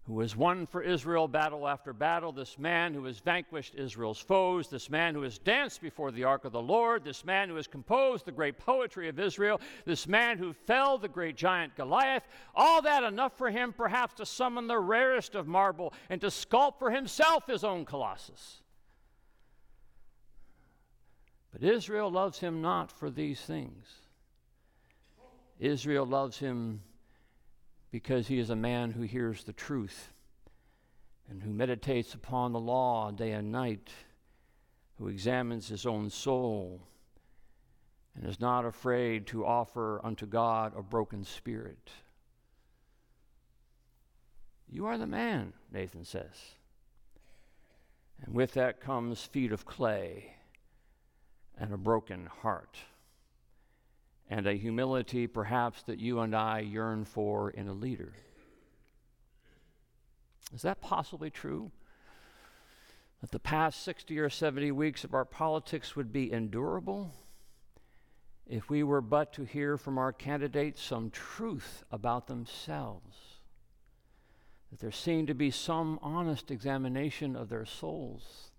who 0.10 0.22
has 0.22 0.36
won 0.36 0.66
for 0.66 0.82
Israel 0.82 1.28
battle 1.28 1.68
after 1.68 1.94
battle, 1.94 2.32
this 2.32 2.58
man 2.58 2.96
who 2.96 3.06
has 3.06 3.20
vanquished 3.20 3.76
Israel's 3.76 4.18
foes, 4.18 4.68
this 4.68 4.90
man 4.90 5.14
who 5.14 5.22
has 5.22 5.38
danced 5.38 5.82
before 5.82 6.12
the 6.12 6.24
ark 6.24 6.46
of 6.46 6.52
the 6.52 6.60
Lord, 6.60 7.04
this 7.04 7.24
man 7.24 7.48
who 7.48 7.56
has 7.58 7.68
composed 7.68 8.26
the 8.26 8.32
great 8.32 8.58
poetry 8.58 9.08
of 9.08 9.20
Israel, 9.20 9.62
this 9.86 10.08
man 10.08 10.40
who 10.40 10.52
fell 10.52 10.98
the 10.98 11.08
great 11.08 11.36
giant 11.36 11.76
Goliath, 11.76 12.28
all 12.56 12.82
that 12.82 13.04
enough 13.04 13.38
for 13.38 13.52
him 13.52 13.72
perhaps 13.72 14.16
to 14.16 14.26
summon 14.26 14.66
the 14.66 14.80
rarest 14.80 15.36
of 15.36 15.46
marble 15.48 15.94
and 16.10 16.20
to 16.22 16.28
sculpt 16.28 16.80
for 16.80 16.90
himself 16.90 17.46
his 17.46 17.64
own 17.64 17.86
colossus. 17.86 18.64
But 21.54 21.62
Israel 21.62 22.10
loves 22.10 22.40
him 22.40 22.64
not 22.64 22.92
for 22.92 23.12
these 23.12 23.42
things. 23.42 23.86
Israel 25.60 26.08
loves 26.08 26.40
him 26.40 26.82
because 27.92 28.28
he 28.28 28.40
is 28.40 28.50
a 28.50 28.56
man 28.56 28.92
who 28.92 29.02
hears 29.02 29.44
the 29.44 29.54
truth 29.54 30.14
and 31.30 31.42
who 31.42 31.52
meditates 31.52 32.14
upon 32.14 32.52
the 32.52 32.60
law 32.60 33.12
day 33.12 33.32
and 33.32 33.52
night, 33.52 33.90
who 34.98 35.08
examines 35.08 35.68
his 35.68 35.86
own 35.86 36.10
soul 36.10 36.82
and 38.16 38.28
is 38.28 38.40
not 38.40 38.66
afraid 38.66 39.28
to 39.28 39.46
offer 39.46 40.02
unto 40.04 40.26
God 40.26 40.74
a 40.76 40.82
broken 40.82 41.24
spirit. 41.24 41.90
You 44.68 44.86
are 44.86 44.98
the 44.98 45.08
man, 45.08 45.54
Nathan 45.72 46.06
says. 46.06 46.56
And 48.24 48.34
with 48.34 48.54
that 48.54 48.82
comes 48.82 49.24
feet 49.24 49.52
of 49.52 49.66
clay 49.66 50.34
and 51.58 51.74
a 51.74 51.78
broken 51.78 52.28
heart 52.42 52.78
and 54.30 54.46
a 54.46 54.54
humility 54.54 55.26
perhaps 55.26 55.82
that 55.84 56.00
you 56.00 56.20
and 56.20 56.36
I 56.36 56.60
yearn 56.60 57.04
for 57.04 57.50
in 57.50 57.68
a 57.68 57.74
leader. 57.74 58.14
Is 60.54 60.62
that 60.62 60.82
possibly 60.82 61.30
true? 61.30 61.72
That 63.22 63.32
the 63.32 63.40
past 63.40 63.84
60 63.84 64.18
or 64.20 64.30
70 64.30 64.72
weeks 64.72 65.04
of 65.04 65.14
our 65.14 65.26
politics 65.26 65.96
would 65.96 66.14
be 66.14 66.32
endurable 66.32 67.14
if 68.48 68.70
we 68.70 68.82
were 68.82 69.02
but 69.02 69.34
to 69.34 69.44
hear 69.44 69.78
from 69.78 69.98
our 69.98 70.14
candidates 70.14 70.82
some 70.82 71.10
truth 71.10 71.84
about 71.92 72.28
themselves. 72.28 73.18
That 74.70 74.80
there 74.80 74.92
seemed 74.92 75.28
to 75.28 75.34
be 75.34 75.52
some 75.52 76.00
honest 76.02 76.52
examination 76.52 77.36
of 77.36 77.50
their 77.50 77.66
souls, 77.66 78.52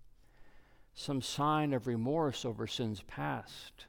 some 0.95 1.23
sign 1.23 1.73
of 1.73 1.87
remorse 1.87 2.45
over 2.45 2.67
sins 2.67 3.03
past 3.07 3.87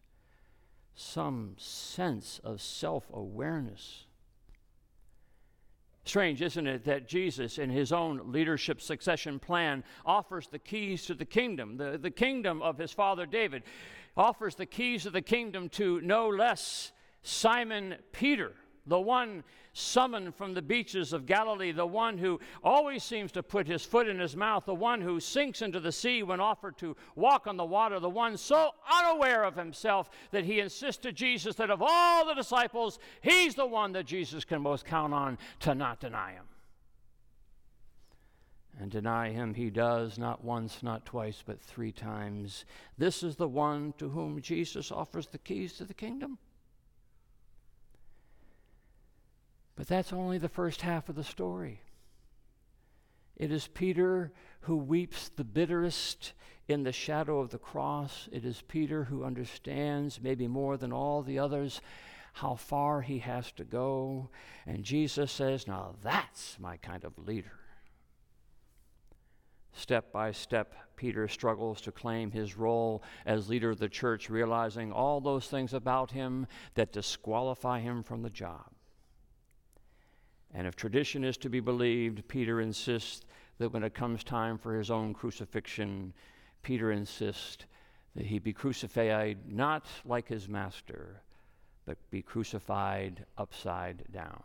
some 1.02 1.56
sense 1.58 2.40
of 2.44 2.62
self 2.62 3.06
awareness. 3.12 4.06
Strange, 6.04 6.42
isn't 6.42 6.68
it, 6.68 6.84
that 6.86 7.08
Jesus, 7.08 7.58
in 7.58 7.70
his 7.70 7.92
own 7.92 8.32
leadership 8.32 8.82
succession 8.82 9.40
plan, 9.40 9.84
offers 10.06 10.48
the 10.48 10.60
keys 10.60 11.06
to 11.06 11.14
the 11.14 11.26
kingdom, 11.26 11.78
the, 11.78 11.98
the 11.98 12.10
kingdom 12.10 12.62
of 12.62 12.78
his 12.78 12.92
father 12.92 13.26
David, 13.26 13.64
offers 14.18 14.56
the 14.56 14.66
keys 14.66 15.06
of 15.06 15.14
the 15.14 15.22
kingdom 15.22 15.70
to 15.70 16.02
no 16.02 16.28
less 16.28 16.92
Simon 17.22 17.96
Peter, 18.12 18.54
the 18.88 19.00
one 19.00 19.44
summoned 19.74 20.36
from 20.36 20.54
the 20.54 20.62
beaches 20.62 21.14
of 21.14 21.26
Galilee, 21.26 21.72
the 21.72 21.86
one 21.86 22.18
who 22.18 22.40
always 22.64 23.04
seems 23.04 23.32
to 23.32 23.44
put 23.44 23.68
his 23.68 23.86
foot 23.86 24.08
in 24.08 24.20
his 24.20 24.36
mouth, 24.36 24.66
the 24.66 24.74
one 24.74 25.02
who 25.02 25.20
sinks 25.20 25.62
into 25.62 25.80
the 25.80 25.92
sea 25.92 26.24
when 26.24 26.40
offered 26.40 26.78
to 26.80 26.96
walk 27.16 27.48
on 27.48 27.58
the 27.58 27.66
water, 27.66 28.00
the 28.00 28.10
one 28.10 28.38
so 28.38 28.72
unaware 28.92 29.44
of 29.44 29.56
himself 29.56 30.10
that 30.32 30.44
he 30.44 30.60
insists 30.60 31.02
to 31.02 31.12
Jesus 31.12 31.56
that 31.56 31.70
of 31.70 31.82
all 31.82 32.26
the 32.26 32.34
disciples, 32.34 33.00
he's 33.22 33.56
the 33.56 33.66
one 33.66 33.92
that 33.94 34.06
Jesus 34.06 34.44
can 34.44 34.62
most 34.62 34.86
count 34.86 35.14
on 35.14 35.38
to 35.62 35.74
not 35.74 36.00
deny 36.00 36.34
him. 36.34 36.46
And 38.80 38.90
deny 38.90 39.32
him 39.32 39.54
he 39.54 39.70
does, 39.70 40.18
not 40.18 40.44
once, 40.44 40.82
not 40.82 41.06
twice, 41.06 41.44
but 41.46 41.62
three 41.62 41.92
times. 41.92 42.66
This 42.98 43.22
is 43.22 43.36
the 43.36 43.48
one 43.48 43.94
to 44.00 44.10
whom 44.10 44.42
Jesus 44.42 44.92
offers 44.92 45.28
the 45.28 45.38
keys 45.38 45.74
to 45.74 45.86
the 45.86 45.94
kingdom. 45.94 46.40
But 49.82 49.88
that's 49.88 50.14
only 50.14 50.38
the 50.38 50.48
first 50.48 50.82
half 50.82 51.10
of 51.10 51.16
the 51.16 51.24
story. 51.24 51.82
It 53.36 53.52
is 53.52 53.68
Peter 53.68 54.32
who 54.60 54.78
weeps 54.78 55.30
the 55.30 55.44
bitterest 55.44 56.34
in 56.68 56.84
the 56.84 56.92
shadow 56.92 57.40
of 57.40 57.50
the 57.50 57.58
cross. 57.58 58.30
It 58.32 58.46
is 58.46 58.62
Peter 58.68 59.06
who 59.06 59.24
understands, 59.24 60.22
maybe 60.22 60.48
more 60.48 60.78
than 60.78 60.94
all 60.94 61.24
the 61.24 61.40
others, 61.40 61.82
how 62.34 62.54
far 62.54 63.02
he 63.02 63.18
has 63.18 63.52
to 63.54 63.64
go. 63.64 64.30
And 64.68 64.84
Jesus 64.84 65.32
says, 65.32 65.68
Now 65.68 65.96
that's 66.04 66.60
my 66.60 66.78
kind 66.78 67.04
of 67.04 67.18
leader. 67.18 67.58
Step 69.74 70.12
by 70.12 70.32
step, 70.32 70.76
Peter 70.96 71.28
struggles 71.28 71.82
to 71.82 71.92
claim 71.92 72.30
his 72.30 72.56
role 72.56 73.02
as 73.26 73.50
leader 73.50 73.72
of 73.72 73.80
the 73.80 73.90
church, 73.90 74.30
realizing 74.30 74.92
all 74.92 75.20
those 75.20 75.48
things 75.48 75.74
about 75.74 76.12
him 76.12 76.46
that 76.76 76.94
disqualify 76.94 77.80
him 77.80 78.04
from 78.04 78.22
the 78.22 78.30
job. 78.30 78.70
And 80.54 80.68
if 80.68 80.76
tradition 80.76 81.24
is 81.24 81.38
to 81.38 81.50
be 81.50 81.60
believed, 81.60 82.28
Peter 82.28 82.62
insists 82.62 83.26
that 83.58 83.72
when 83.72 83.84
it 83.84 83.94
comes 83.94 84.24
time 84.24 84.58
for 84.58 84.78
his 84.78 84.92
own 84.92 85.14
crucifixion, 85.14 86.14
Peter 86.64 86.92
insists 86.92 87.66
that 88.16 88.26
he 88.26 88.40
be 88.40 88.54
crucified 88.54 89.38
not 89.48 89.86
like 90.06 90.28
his 90.28 90.50
master, 90.50 91.22
but 91.86 91.98
be 92.10 92.22
crucified 92.22 93.26
upside 93.38 94.04
down. 94.12 94.44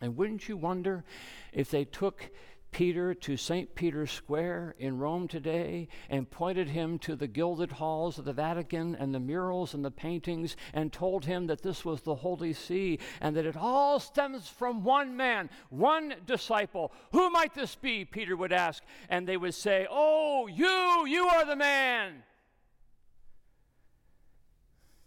And 0.00 0.16
wouldn't 0.16 0.48
you 0.48 0.56
wonder 0.56 1.04
if 1.52 1.70
they 1.70 1.84
took 1.84 2.30
Peter 2.70 3.14
to 3.14 3.36
St. 3.36 3.74
Peter's 3.74 4.10
Square 4.10 4.74
in 4.78 4.98
Rome 4.98 5.26
today 5.26 5.88
and 6.08 6.30
pointed 6.30 6.68
him 6.68 6.98
to 7.00 7.16
the 7.16 7.26
gilded 7.26 7.72
halls 7.72 8.18
of 8.18 8.24
the 8.24 8.32
Vatican 8.32 8.94
and 8.94 9.14
the 9.14 9.20
murals 9.20 9.74
and 9.74 9.84
the 9.84 9.90
paintings 9.90 10.56
and 10.72 10.92
told 10.92 11.24
him 11.24 11.46
that 11.48 11.62
this 11.62 11.84
was 11.84 12.02
the 12.02 12.14
Holy 12.14 12.52
See 12.52 12.98
and 13.20 13.36
that 13.36 13.46
it 13.46 13.56
all 13.56 13.98
stems 13.98 14.48
from 14.48 14.84
one 14.84 15.16
man, 15.16 15.50
one 15.68 16.14
disciple. 16.26 16.92
Who 17.12 17.30
might 17.30 17.54
this 17.54 17.74
be? 17.74 18.04
Peter 18.04 18.36
would 18.36 18.52
ask. 18.52 18.82
And 19.08 19.26
they 19.26 19.36
would 19.36 19.54
say, 19.54 19.86
Oh, 19.90 20.46
you, 20.46 21.06
you 21.06 21.26
are 21.26 21.44
the 21.44 21.56
man. 21.56 22.22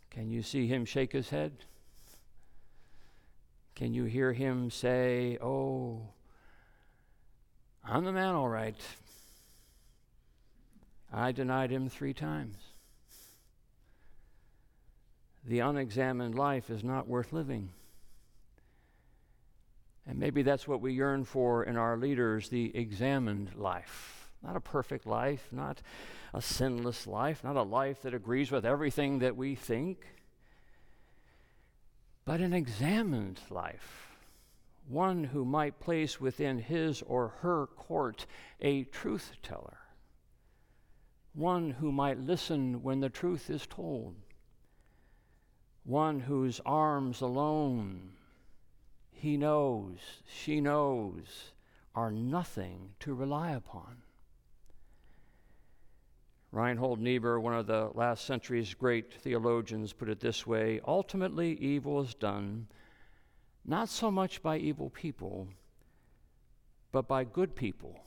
Can 0.10 0.30
you 0.30 0.44
see 0.44 0.68
him 0.68 0.86
shake 0.86 1.12
his 1.12 1.30
head? 1.30 1.66
Can 3.74 3.94
you 3.94 4.04
hear 4.04 4.34
him 4.34 4.70
say, 4.70 5.38
Oh, 5.42 6.13
I'm 7.86 8.06
the 8.06 8.14
man, 8.14 8.34
all 8.34 8.48
right. 8.48 8.76
I 11.12 11.32
denied 11.32 11.70
him 11.70 11.90
three 11.90 12.14
times. 12.14 12.56
The 15.46 15.60
unexamined 15.60 16.36
life 16.36 16.70
is 16.70 16.84
not 16.84 17.08
worth 17.08 17.34
living. 17.34 17.70
And 20.08 20.18
maybe 20.18 20.42
that's 20.42 20.68
what 20.68 20.82
we 20.82 20.94
yearn 20.94 21.26
for 21.26 21.64
in 21.64 21.78
our 21.78 21.98
leaders 21.98 22.50
the 22.50 22.76
examined 22.76 23.56
life. 23.56 24.30
Not 24.42 24.56
a 24.56 24.62
perfect 24.62 25.06
life, 25.06 25.48
not 25.52 25.82
a 26.34 26.42
sinless 26.42 27.06
life, 27.06 27.44
not 27.44 27.56
a 27.56 27.64
life 27.64 28.02
that 28.02 28.14
agrees 28.14 28.52
with 28.52 28.66
everything 28.66 29.20
that 29.20 29.36
we 29.36 29.56
think, 29.56 30.00
but 32.26 32.40
an 32.40 32.54
examined 32.54 33.40
life 33.50 34.13
one 34.88 35.24
who 35.24 35.46
might 35.46 35.80
place 35.80 36.20
within 36.20 36.60
his 36.60 37.02
or 37.04 37.30
her 37.42 37.68
court 37.68 38.26
a 38.62 38.84
truth 38.86 39.34
teller, 39.42 39.78
one 41.34 41.72
who 41.72 41.92
might 41.92 42.20
listen 42.20 42.84
when 42.84 43.00
the 43.00 43.10
truth 43.10 43.50
is 43.50 43.66
told, 43.68 44.16
one 45.84 46.20
whose 46.20 46.60
arms 46.66 47.22
alone 47.22 48.12
he 49.12 49.38
knows, 49.38 50.00
she 50.26 50.60
knows, 50.60 51.54
are 51.96 52.12
nothing 52.12 52.90
to 53.00 53.14
rely 53.14 53.52
upon. 53.52 54.02
Reinhold 56.52 57.00
Niebuhr, 57.00 57.40
one 57.40 57.54
of 57.54 57.66
the 57.66 57.90
last 57.94 58.26
century's 58.26 58.74
great 58.74 59.14
theologians, 59.14 59.94
put 59.94 60.10
it 60.10 60.20
this 60.20 60.46
way 60.46 60.82
ultimately, 60.86 61.54
evil 61.54 62.02
is 62.02 62.14
done 62.14 62.68
not 63.66 63.90
so 63.90 64.12
much 64.12 64.42
by 64.42 64.58
evil 64.58 64.90
people, 64.90 65.48
but 66.92 67.08
by 67.08 67.24
good 67.24 67.56
people 67.56 68.00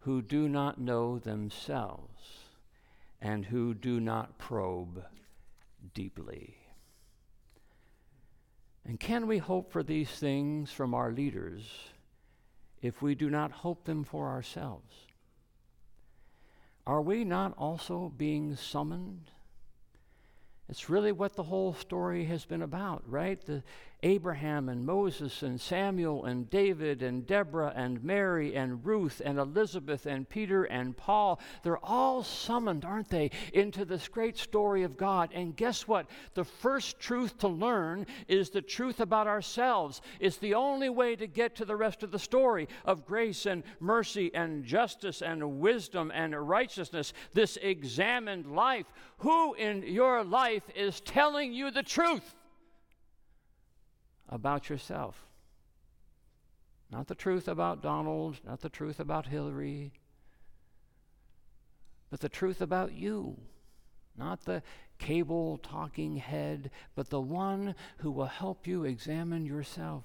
who 0.00 0.22
do 0.22 0.48
not 0.48 0.80
know 0.80 1.18
themselves 1.18 2.40
and 3.20 3.46
who 3.46 3.74
do 3.74 4.00
not 4.00 4.38
probe 4.38 5.04
deeply. 5.94 6.56
And 8.84 8.98
can 8.98 9.26
we 9.26 9.38
hope 9.38 9.70
for 9.70 9.82
these 9.82 10.10
things 10.10 10.72
from 10.72 10.92
our 10.92 11.12
leaders 11.12 11.62
if 12.80 13.00
we 13.00 13.14
do 13.14 13.30
not 13.30 13.52
hope 13.52 13.84
them 13.84 14.02
for 14.02 14.28
ourselves? 14.28 15.06
Are 16.84 17.00
we 17.00 17.24
not 17.24 17.54
also 17.56 18.12
being 18.16 18.56
summoned? 18.56 19.30
It's 20.68 20.90
really 20.90 21.12
what 21.12 21.36
the 21.36 21.44
whole 21.44 21.74
story 21.74 22.24
has 22.24 22.44
been 22.44 22.62
about, 22.62 23.04
right? 23.06 23.40
The 23.44 23.62
Abraham 24.04 24.68
and 24.68 24.84
Moses 24.84 25.42
and 25.42 25.60
Samuel 25.60 26.24
and 26.24 26.50
David 26.50 27.02
and 27.02 27.26
Deborah 27.26 27.72
and 27.76 28.02
Mary 28.02 28.54
and 28.56 28.84
Ruth 28.84 29.22
and 29.24 29.38
Elizabeth 29.38 30.06
and 30.06 30.28
Peter 30.28 30.64
and 30.64 30.96
Paul. 30.96 31.38
They're 31.62 31.84
all 31.84 32.24
summoned, 32.24 32.84
aren't 32.84 33.08
they, 33.08 33.30
into 33.52 33.84
this 33.84 34.08
great 34.08 34.36
story 34.36 34.82
of 34.82 34.96
God. 34.96 35.30
And 35.32 35.56
guess 35.56 35.86
what? 35.86 36.06
The 36.34 36.44
first 36.44 36.98
truth 36.98 37.38
to 37.38 37.48
learn 37.48 38.06
is 38.26 38.50
the 38.50 38.62
truth 38.62 39.00
about 39.00 39.28
ourselves. 39.28 40.00
It's 40.18 40.38
the 40.38 40.54
only 40.54 40.88
way 40.88 41.14
to 41.16 41.26
get 41.26 41.54
to 41.56 41.64
the 41.64 41.76
rest 41.76 42.02
of 42.02 42.10
the 42.10 42.18
story 42.18 42.68
of 42.84 43.06
grace 43.06 43.46
and 43.46 43.62
mercy 43.78 44.34
and 44.34 44.64
justice 44.64 45.22
and 45.22 45.60
wisdom 45.60 46.10
and 46.12 46.34
righteousness. 46.48 47.12
This 47.34 47.56
examined 47.62 48.46
life. 48.54 48.86
Who 49.18 49.54
in 49.54 49.84
your 49.84 50.24
life 50.24 50.64
is 50.74 51.00
telling 51.00 51.52
you 51.52 51.70
the 51.70 51.84
truth? 51.84 52.34
About 54.32 54.70
yourself. 54.70 55.26
Not 56.90 57.06
the 57.06 57.14
truth 57.14 57.48
about 57.48 57.82
Donald, 57.82 58.40
not 58.44 58.60
the 58.60 58.68
truth 58.68 58.98
about 58.98 59.26
Hillary, 59.26 59.92
but 62.10 62.20
the 62.20 62.28
truth 62.28 62.60
about 62.60 62.92
you. 62.92 63.36
Not 64.16 64.44
the 64.44 64.62
cable 64.98 65.58
talking 65.58 66.16
head, 66.16 66.70
but 66.94 67.10
the 67.10 67.20
one 67.20 67.74
who 67.98 68.10
will 68.10 68.26
help 68.26 68.66
you 68.66 68.84
examine 68.84 69.46
yourself, 69.46 70.04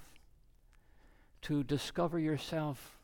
to 1.42 1.64
discover 1.64 2.18
yourself, 2.18 2.98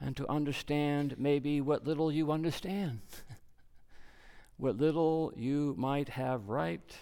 and 0.00 0.16
to 0.16 0.28
understand 0.30 1.14
maybe 1.16 1.60
what 1.60 1.86
little 1.86 2.10
you 2.10 2.32
understand, 2.32 3.00
what 4.56 4.76
little 4.76 5.32
you 5.36 5.74
might 5.78 6.08
have 6.10 6.48
right 6.48 6.96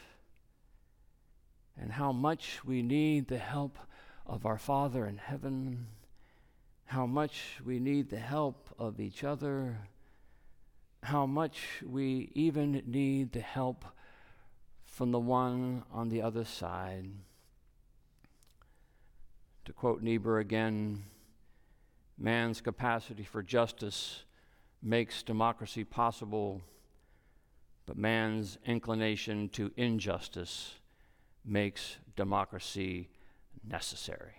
and 1.80 1.92
how 1.92 2.12
much 2.12 2.64
we 2.64 2.82
need 2.82 3.28
the 3.28 3.38
help 3.38 3.78
of 4.26 4.46
our 4.46 4.58
Father 4.58 5.06
in 5.06 5.18
heaven, 5.18 5.86
how 6.86 7.06
much 7.06 7.60
we 7.64 7.78
need 7.78 8.10
the 8.10 8.18
help 8.18 8.68
of 8.78 9.00
each 9.00 9.24
other, 9.24 9.88
how 11.02 11.26
much 11.26 11.82
we 11.84 12.30
even 12.34 12.82
need 12.86 13.32
the 13.32 13.40
help 13.40 13.84
from 14.84 15.10
the 15.10 15.18
one 15.18 15.82
on 15.92 16.08
the 16.08 16.22
other 16.22 16.44
side. 16.44 17.10
To 19.64 19.72
quote 19.72 20.02
Niebuhr 20.02 20.38
again, 20.38 21.04
man's 22.16 22.60
capacity 22.60 23.24
for 23.24 23.42
justice 23.42 24.24
makes 24.82 25.22
democracy 25.22 25.84
possible, 25.84 26.62
but 27.86 27.96
man's 27.96 28.58
inclination 28.64 29.48
to 29.50 29.72
injustice 29.76 30.74
makes 31.44 31.96
democracy 32.16 33.08
necessary. 33.66 34.34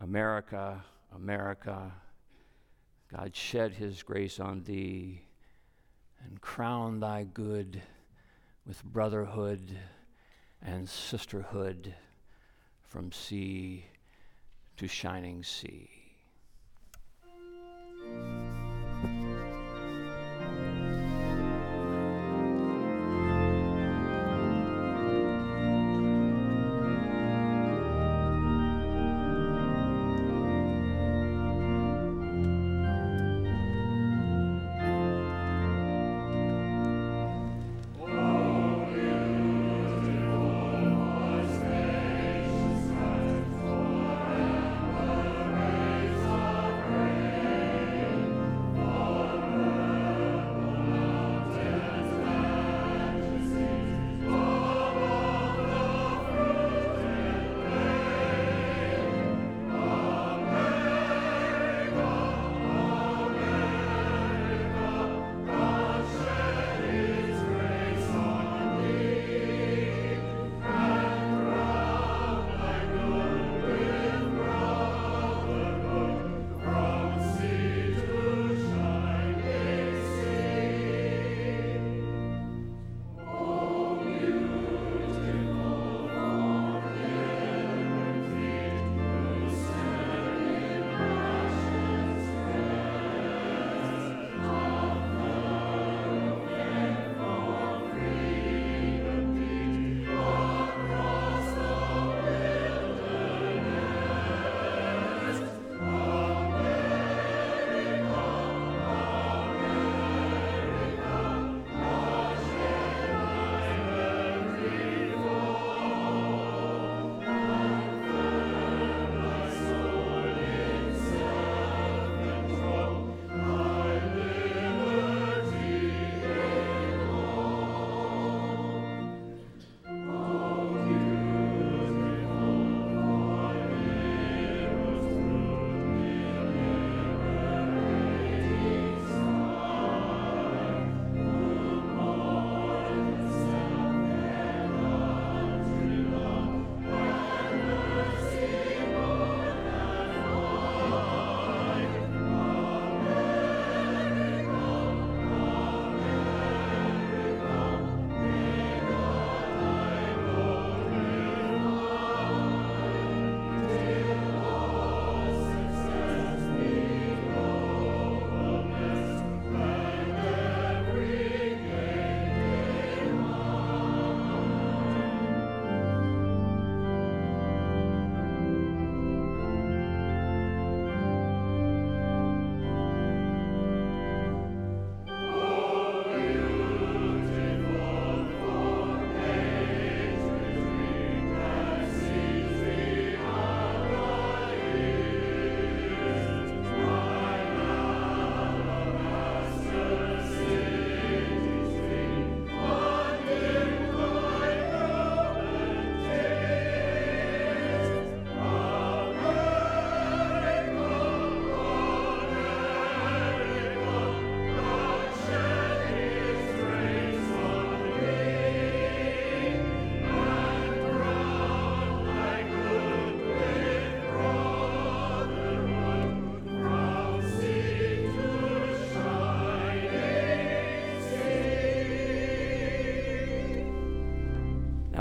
America, 0.00 0.84
America, 1.14 1.92
God 3.12 3.34
shed 3.34 3.74
his 3.74 4.02
grace 4.02 4.40
on 4.40 4.62
thee 4.62 5.22
and 6.24 6.40
crown 6.40 7.00
thy 7.00 7.24
good 7.24 7.82
with 8.66 8.82
brotherhood 8.84 9.78
and 10.62 10.88
sisterhood 10.88 11.94
from 12.88 13.12
sea 13.12 13.86
to 14.76 14.88
shining 14.88 15.42
sea. 15.42 15.88